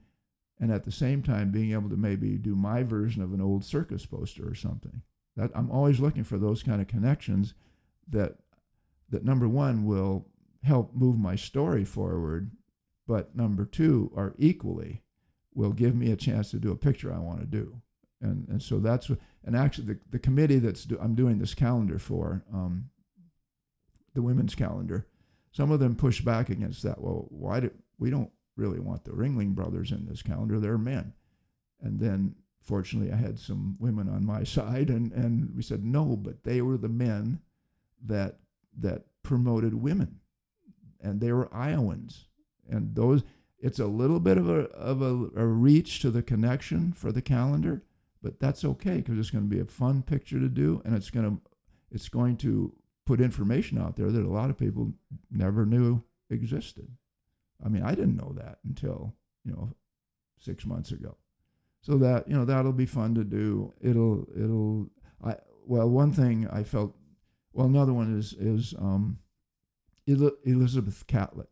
[0.60, 3.64] and at the same time being able to maybe do my version of an old
[3.64, 5.02] circus poster or something.
[5.36, 7.54] That I'm always looking for those kind of connections
[8.08, 8.36] that
[9.08, 10.26] that number one will
[10.62, 12.50] help move my story forward,
[13.06, 15.02] but number two are equally
[15.54, 17.80] will give me a chance to do a picture I want to do.
[18.20, 19.10] And and so that's
[19.44, 22.90] and actually the, the committee that's do, I'm doing this calendar for, um,
[24.14, 25.06] the women's calendar,
[25.52, 27.00] some of them push back against that.
[27.00, 28.30] Well, why do we don't
[28.60, 30.60] really want the Ringling Brothers in this calendar.
[30.60, 31.14] They're men.
[31.80, 36.16] And then fortunately, I had some women on my side, and, and we said, no,
[36.16, 37.40] but they were the men
[38.04, 38.38] that,
[38.78, 40.20] that promoted women.
[41.00, 42.26] And they were Iowans.
[42.68, 43.22] And those,
[43.58, 47.22] it's a little bit of a, of a, a reach to the connection for the
[47.22, 47.82] calendar,
[48.22, 51.10] but that's okay because it's going to be a fun picture to do, and it's
[51.10, 51.40] going to,
[51.90, 52.74] it's going to
[53.06, 54.92] put information out there that a lot of people
[55.30, 56.88] never knew existed.
[57.64, 59.14] I mean, I didn't know that until,
[59.44, 59.70] you know,
[60.38, 61.16] six months ago.
[61.82, 63.72] So that, you know, that'll be fun to do.
[63.80, 64.90] It'll, it'll,
[65.24, 66.94] I, well, one thing I felt,
[67.52, 69.18] well, another one is, is um,
[70.06, 71.48] Elizabeth Catlett,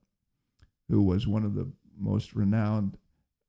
[0.88, 2.98] who was one of the most renowned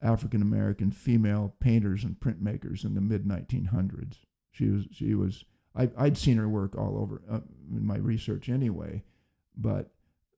[0.01, 4.17] African American female painters and printmakers in the mid 1900s.
[4.51, 5.43] She was, she was,
[5.75, 7.41] I, I'd seen her work all over uh,
[7.71, 9.03] in my research anyway,
[9.55, 9.91] but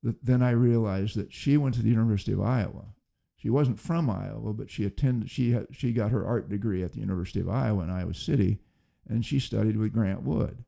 [0.03, 2.93] then I realized that she went to the University of Iowa.
[3.35, 5.29] She wasn't from Iowa, but she attended.
[5.29, 8.59] She had, she got her art degree at the University of Iowa in Iowa City,
[9.07, 10.63] and she studied with Grant Wood.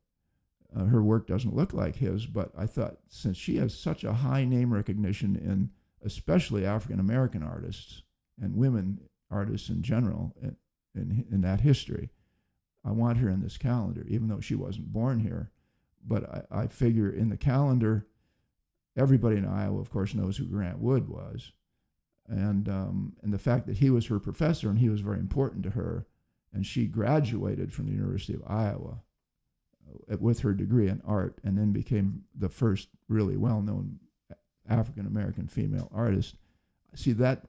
[0.75, 4.13] Uh, her work doesn't look like his, but I thought since she has such a
[4.13, 5.69] high name recognition in
[6.03, 8.01] especially African American artists
[8.41, 8.99] and women
[9.29, 10.55] artists in general in,
[10.95, 12.09] in, in that history,
[12.83, 15.51] I want her in this calendar, even though she wasn't born here.
[16.05, 18.07] But I, I figure in the calendar
[18.95, 21.51] everybody in Iowa, of course, knows who Grant Wood was,
[22.27, 25.63] and um, and the fact that he was her professor and he was very important
[25.63, 26.05] to her,
[26.53, 28.99] and she graduated from the University of Iowa
[30.11, 33.99] uh, with her degree in art, and then became the first really well-known
[34.69, 36.35] African American female artist.
[36.95, 37.43] See that.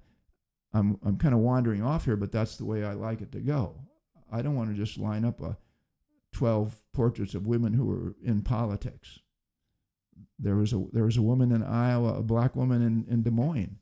[0.73, 3.39] I'm, I'm kind of wandering off here, but that's the way I like it to
[3.39, 3.77] go.
[4.33, 5.57] I don't want to just line up a
[6.33, 9.21] 12 portraits of women who were in politics
[10.39, 13.31] there was a there was a woman in Iowa, a black woman in, in Des
[13.31, 13.79] Moines,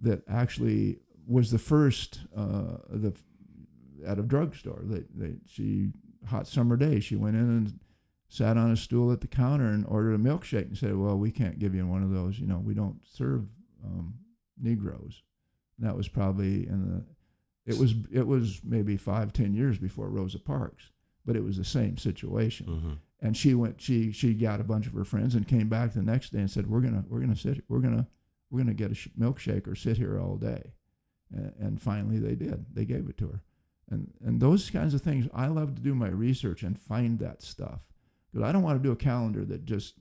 [0.00, 3.14] that actually was the first uh, the
[4.06, 4.82] at a drugstore.
[4.84, 5.90] They, they she
[6.26, 7.80] hot summer day she went in and
[8.28, 11.30] sat on a stool at the counter and ordered a milkshake and said, "Well, we
[11.30, 12.38] can't give you one of those.
[12.38, 13.46] You know, we don't serve
[13.84, 14.14] um,
[14.60, 15.22] Negroes."
[15.78, 20.10] And that was probably in the it was it was maybe five ten years before
[20.10, 20.90] Rosa Parks,
[21.24, 22.66] but it was the same situation.
[22.66, 22.92] Mm-hmm
[23.24, 26.02] and she went she she got a bunch of her friends and came back the
[26.02, 28.06] next day and said we're gonna we're gonna sit we're gonna
[28.50, 30.74] we're gonna get a sh- milkshake or sit here all day.
[31.34, 32.66] And, and, finally they did.
[32.72, 33.42] They gave it to her.
[33.90, 37.42] And and those kinds of things i love to do my research and find that
[37.42, 37.80] stuff.
[38.30, 39.94] Because i don't want to do a calendar that just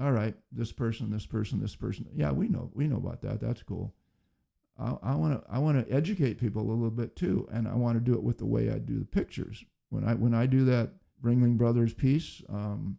[0.00, 2.06] all right this person this person this person.
[2.14, 3.40] Yeah we know we know about that.
[3.40, 3.94] That's cool.
[4.78, 7.98] I want to i want to educate people a little bit too and i want
[7.98, 9.66] to do it with the way i do the pictures.
[9.90, 10.92] When i when i do that
[11.22, 12.98] Ringling Brothers piece, um,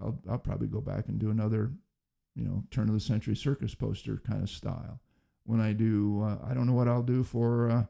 [0.00, 1.72] I'll, I'll probably go back and do another,
[2.34, 5.00] you know, turn of the century circus poster kind of style.
[5.44, 7.84] When I do, uh, I don't know what I'll do for, uh,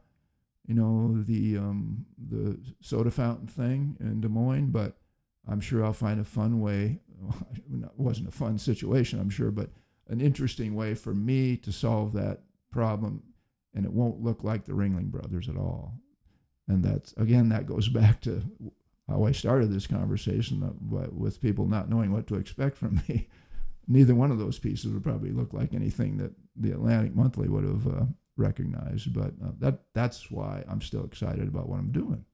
[0.67, 4.97] you know, the um, the soda fountain thing in Des Moines, but
[5.49, 7.01] I'm sure I'll find a fun way.
[7.73, 9.71] it wasn't a fun situation, I'm sure, but
[10.09, 12.41] an interesting way for me to solve that
[12.71, 13.23] problem,
[13.75, 15.95] and it won't look like the Ringling Brothers at all.
[16.69, 18.43] And that's again, that goes back to
[19.13, 23.29] how I started this conversation uh, with people not knowing what to expect from me.
[23.89, 27.65] Neither one of those pieces would probably look like anything that the Atlantic Monthly would
[27.65, 28.05] have uh,
[28.37, 32.25] recognized, but uh, that that's why I'm still excited about what I'm doing.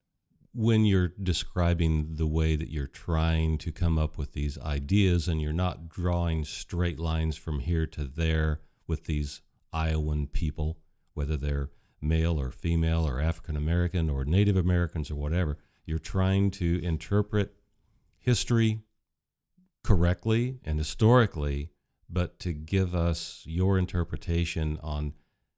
[0.54, 5.40] When you're describing the way that you're trying to come up with these ideas and
[5.40, 9.40] you're not drawing straight lines from here to there with these
[9.72, 10.78] Iowan people,
[11.14, 15.58] whether they're male or female or African American or Native Americans or whatever,
[15.88, 17.54] you're trying to interpret
[18.18, 18.80] history
[19.82, 21.70] correctly and historically,
[22.10, 25.14] but to give us your interpretation on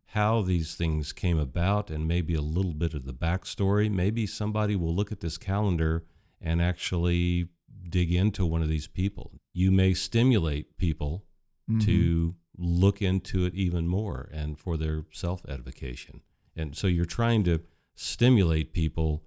[0.06, 3.90] how these things came about and maybe a little bit of the backstory.
[3.90, 6.04] Maybe somebody will look at this calendar
[6.40, 7.48] and actually
[7.88, 9.32] dig into one of these people.
[9.52, 11.24] You may stimulate people
[11.68, 11.80] mm-hmm.
[11.86, 16.20] to look into it even more and for their self edification.
[16.56, 17.62] And so you're trying to
[17.94, 19.24] stimulate people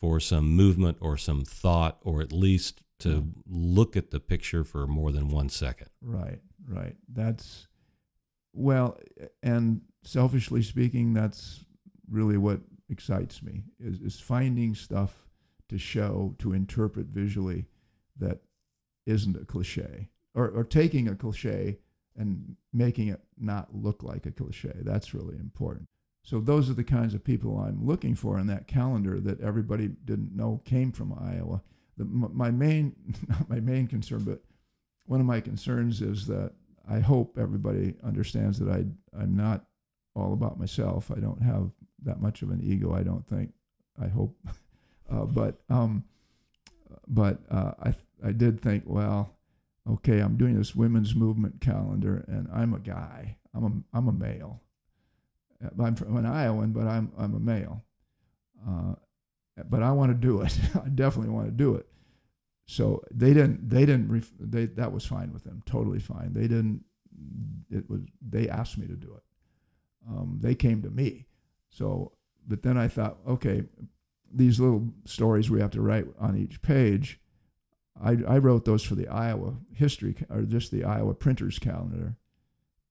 [0.00, 4.86] for some movement or some thought, or at least to look at the picture for
[4.86, 5.88] more than one second.
[6.02, 6.96] Right, right.
[7.12, 7.68] That's,
[8.52, 8.98] well,
[9.42, 11.64] and selfishly speaking, that's
[12.10, 12.60] really what
[12.90, 15.28] excites me is, is finding stuff
[15.68, 17.66] to show, to interpret visually
[18.18, 18.40] that
[19.06, 21.78] isn't a cliche, or, or taking a cliche
[22.16, 24.74] and making it not look like a cliche.
[24.80, 25.88] That's really important.
[26.28, 29.88] So those are the kinds of people I'm looking for in that calendar that everybody
[29.88, 31.62] didn't know came from Iowa.
[31.96, 32.94] The, my main,
[33.28, 34.42] not my main concern, but
[35.06, 36.52] one of my concerns is that
[36.86, 38.84] I hope everybody understands that I,
[39.18, 39.64] I'm not
[40.14, 41.10] all about myself.
[41.10, 41.70] I don't have
[42.02, 42.94] that much of an ego.
[42.94, 43.54] I don't think.
[43.98, 44.36] I hope,
[45.10, 46.04] uh, but um,
[47.06, 49.34] but uh, I I did think, well,
[49.90, 53.38] okay, I'm doing this women's movement calendar, and I'm a guy.
[53.54, 54.60] I'm a I'm a male.
[55.82, 57.84] I'm from an Iowan, but I'm I'm a male.
[58.66, 58.94] Uh,
[59.68, 60.58] but I want to do it.
[60.74, 61.86] I definitely want to do it.
[62.66, 63.68] So they didn't.
[63.68, 64.08] They didn't.
[64.08, 65.62] Ref, they that was fine with them.
[65.66, 66.32] Totally fine.
[66.32, 66.84] They didn't.
[67.70, 68.02] It was.
[68.26, 69.22] They asked me to do it.
[70.08, 71.26] Um, they came to me.
[71.70, 72.12] So,
[72.46, 73.64] but then I thought, okay,
[74.32, 77.20] these little stories we have to write on each page.
[78.00, 82.16] I, I wrote those for the Iowa history or just the Iowa printers calendar,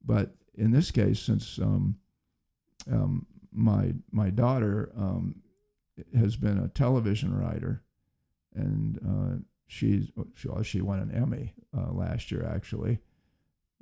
[0.04, 1.96] but in this case, since um,
[2.92, 5.42] um, my my daughter um,
[6.18, 7.84] has been a television writer,
[8.56, 13.00] and uh, she's she, she won an Emmy uh, last year actually,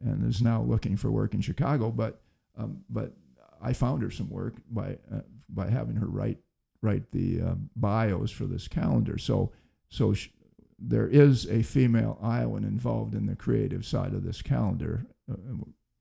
[0.01, 1.91] and is now looking for work in Chicago.
[1.91, 2.21] But
[2.57, 3.13] um, but
[3.61, 6.39] I found her some work by uh, by having her write
[6.81, 9.17] write the uh, bios for this calendar.
[9.17, 9.51] So
[9.89, 10.29] so sh-
[10.77, 15.05] there is a female Iowan involved in the creative side of this calendar.
[15.31, 15.35] Uh,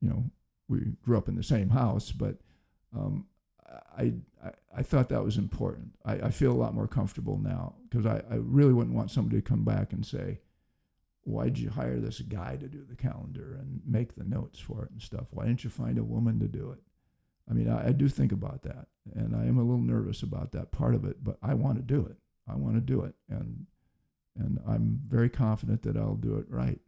[0.01, 0.25] you know,
[0.69, 2.37] we grew up in the same house, but
[2.95, 3.27] um,
[3.97, 4.12] I,
[4.45, 5.93] I, I thought that was important.
[6.05, 9.37] I, I feel a lot more comfortable now because I, I really wouldn't want somebody
[9.37, 10.41] to come back and say,
[11.23, 14.91] why'd you hire this guy to do the calendar and make the notes for it
[14.91, 15.27] and stuff?
[15.31, 16.81] Why didn't you find a woman to do it?
[17.51, 20.53] I mean, I, I do think about that, and I am a little nervous about
[20.53, 22.16] that part of it, but I want to do it.
[22.49, 23.66] I want to do it, and
[24.37, 26.81] and I'm very confident that I'll do it right.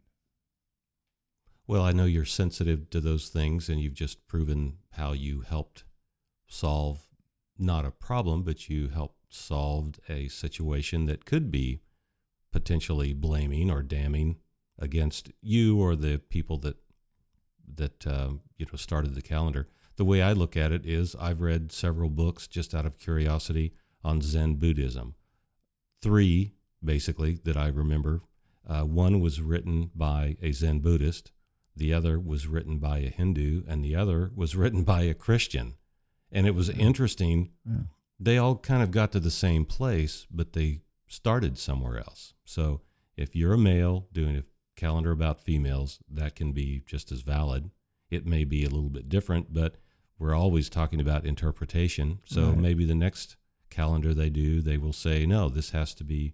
[1.65, 5.83] Well, I know you're sensitive to those things, and you've just proven how you helped
[6.47, 7.07] solve
[7.57, 11.81] not a problem, but you helped solved a situation that could be
[12.51, 14.37] potentially blaming or damning
[14.79, 16.77] against you or the people that
[17.75, 19.67] that uh, you know started the calendar.
[19.97, 23.73] The way I look at it is, I've read several books just out of curiosity
[24.03, 25.15] on Zen Buddhism.
[26.01, 26.53] Three,
[26.83, 28.21] basically, that I remember.
[28.67, 31.31] Uh, one was written by a Zen Buddhist,
[31.75, 35.75] the other was written by a Hindu, and the other was written by a Christian.
[36.31, 37.51] And it was interesting.
[37.65, 37.83] Yeah.
[38.19, 42.33] They all kind of got to the same place, but they started somewhere else.
[42.45, 42.81] So
[43.15, 44.43] if you're a male doing a
[44.75, 47.71] calendar about females, that can be just as valid.
[48.09, 49.75] It may be a little bit different, but
[50.19, 52.19] we're always talking about interpretation.
[52.25, 52.57] So right.
[52.57, 53.35] maybe the next
[53.69, 56.33] calendar they do, they will say, no, this has to be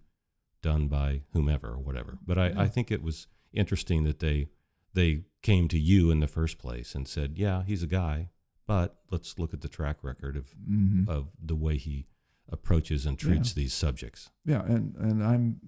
[0.62, 2.18] done by whomever or whatever.
[2.26, 2.62] But I, yeah.
[2.62, 4.48] I think it was interesting that they
[4.94, 8.30] they came to you in the first place and said, yeah, he's a guy,
[8.66, 11.10] but let's look at the track record of mm-hmm.
[11.10, 12.08] of the way he
[12.52, 13.64] approaches and treats yeah.
[13.64, 14.30] these subjects.
[14.46, 15.60] Yeah, and and I'm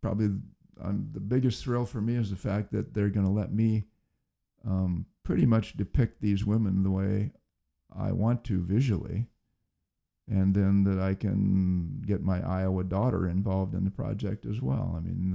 [0.00, 0.30] probably
[0.82, 3.84] I'm the biggest thrill for me is the fact that they're going to let me
[4.66, 7.32] um, pretty much depict these women the way
[7.96, 9.28] I want to visually,
[10.28, 14.94] and then that I can get my Iowa daughter involved in the project as well.
[14.96, 15.32] I mean,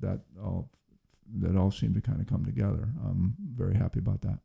[0.00, 0.70] the, that all
[1.40, 2.88] that all seemed to kind of come together.
[3.04, 4.38] I'm very happy about that.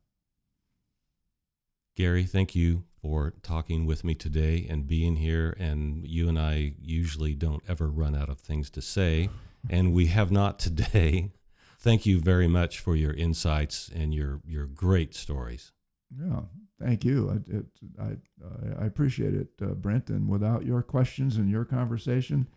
[1.96, 5.56] Gary, thank you for talking with me today and being here.
[5.58, 9.30] And you and I usually don't ever run out of things to say,
[9.70, 11.32] and we have not today.
[11.78, 15.70] Thank you very much for your insights and your your great stories.
[16.18, 16.40] Yeah,
[16.80, 17.30] thank you.
[17.30, 17.66] I, it,
[18.00, 20.08] I, I appreciate it, uh, Brent.
[20.08, 22.48] And without your questions and your conversation,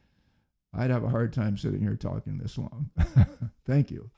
[0.73, 2.89] I'd have a hard time sitting here talking this long.
[3.67, 4.09] thank you.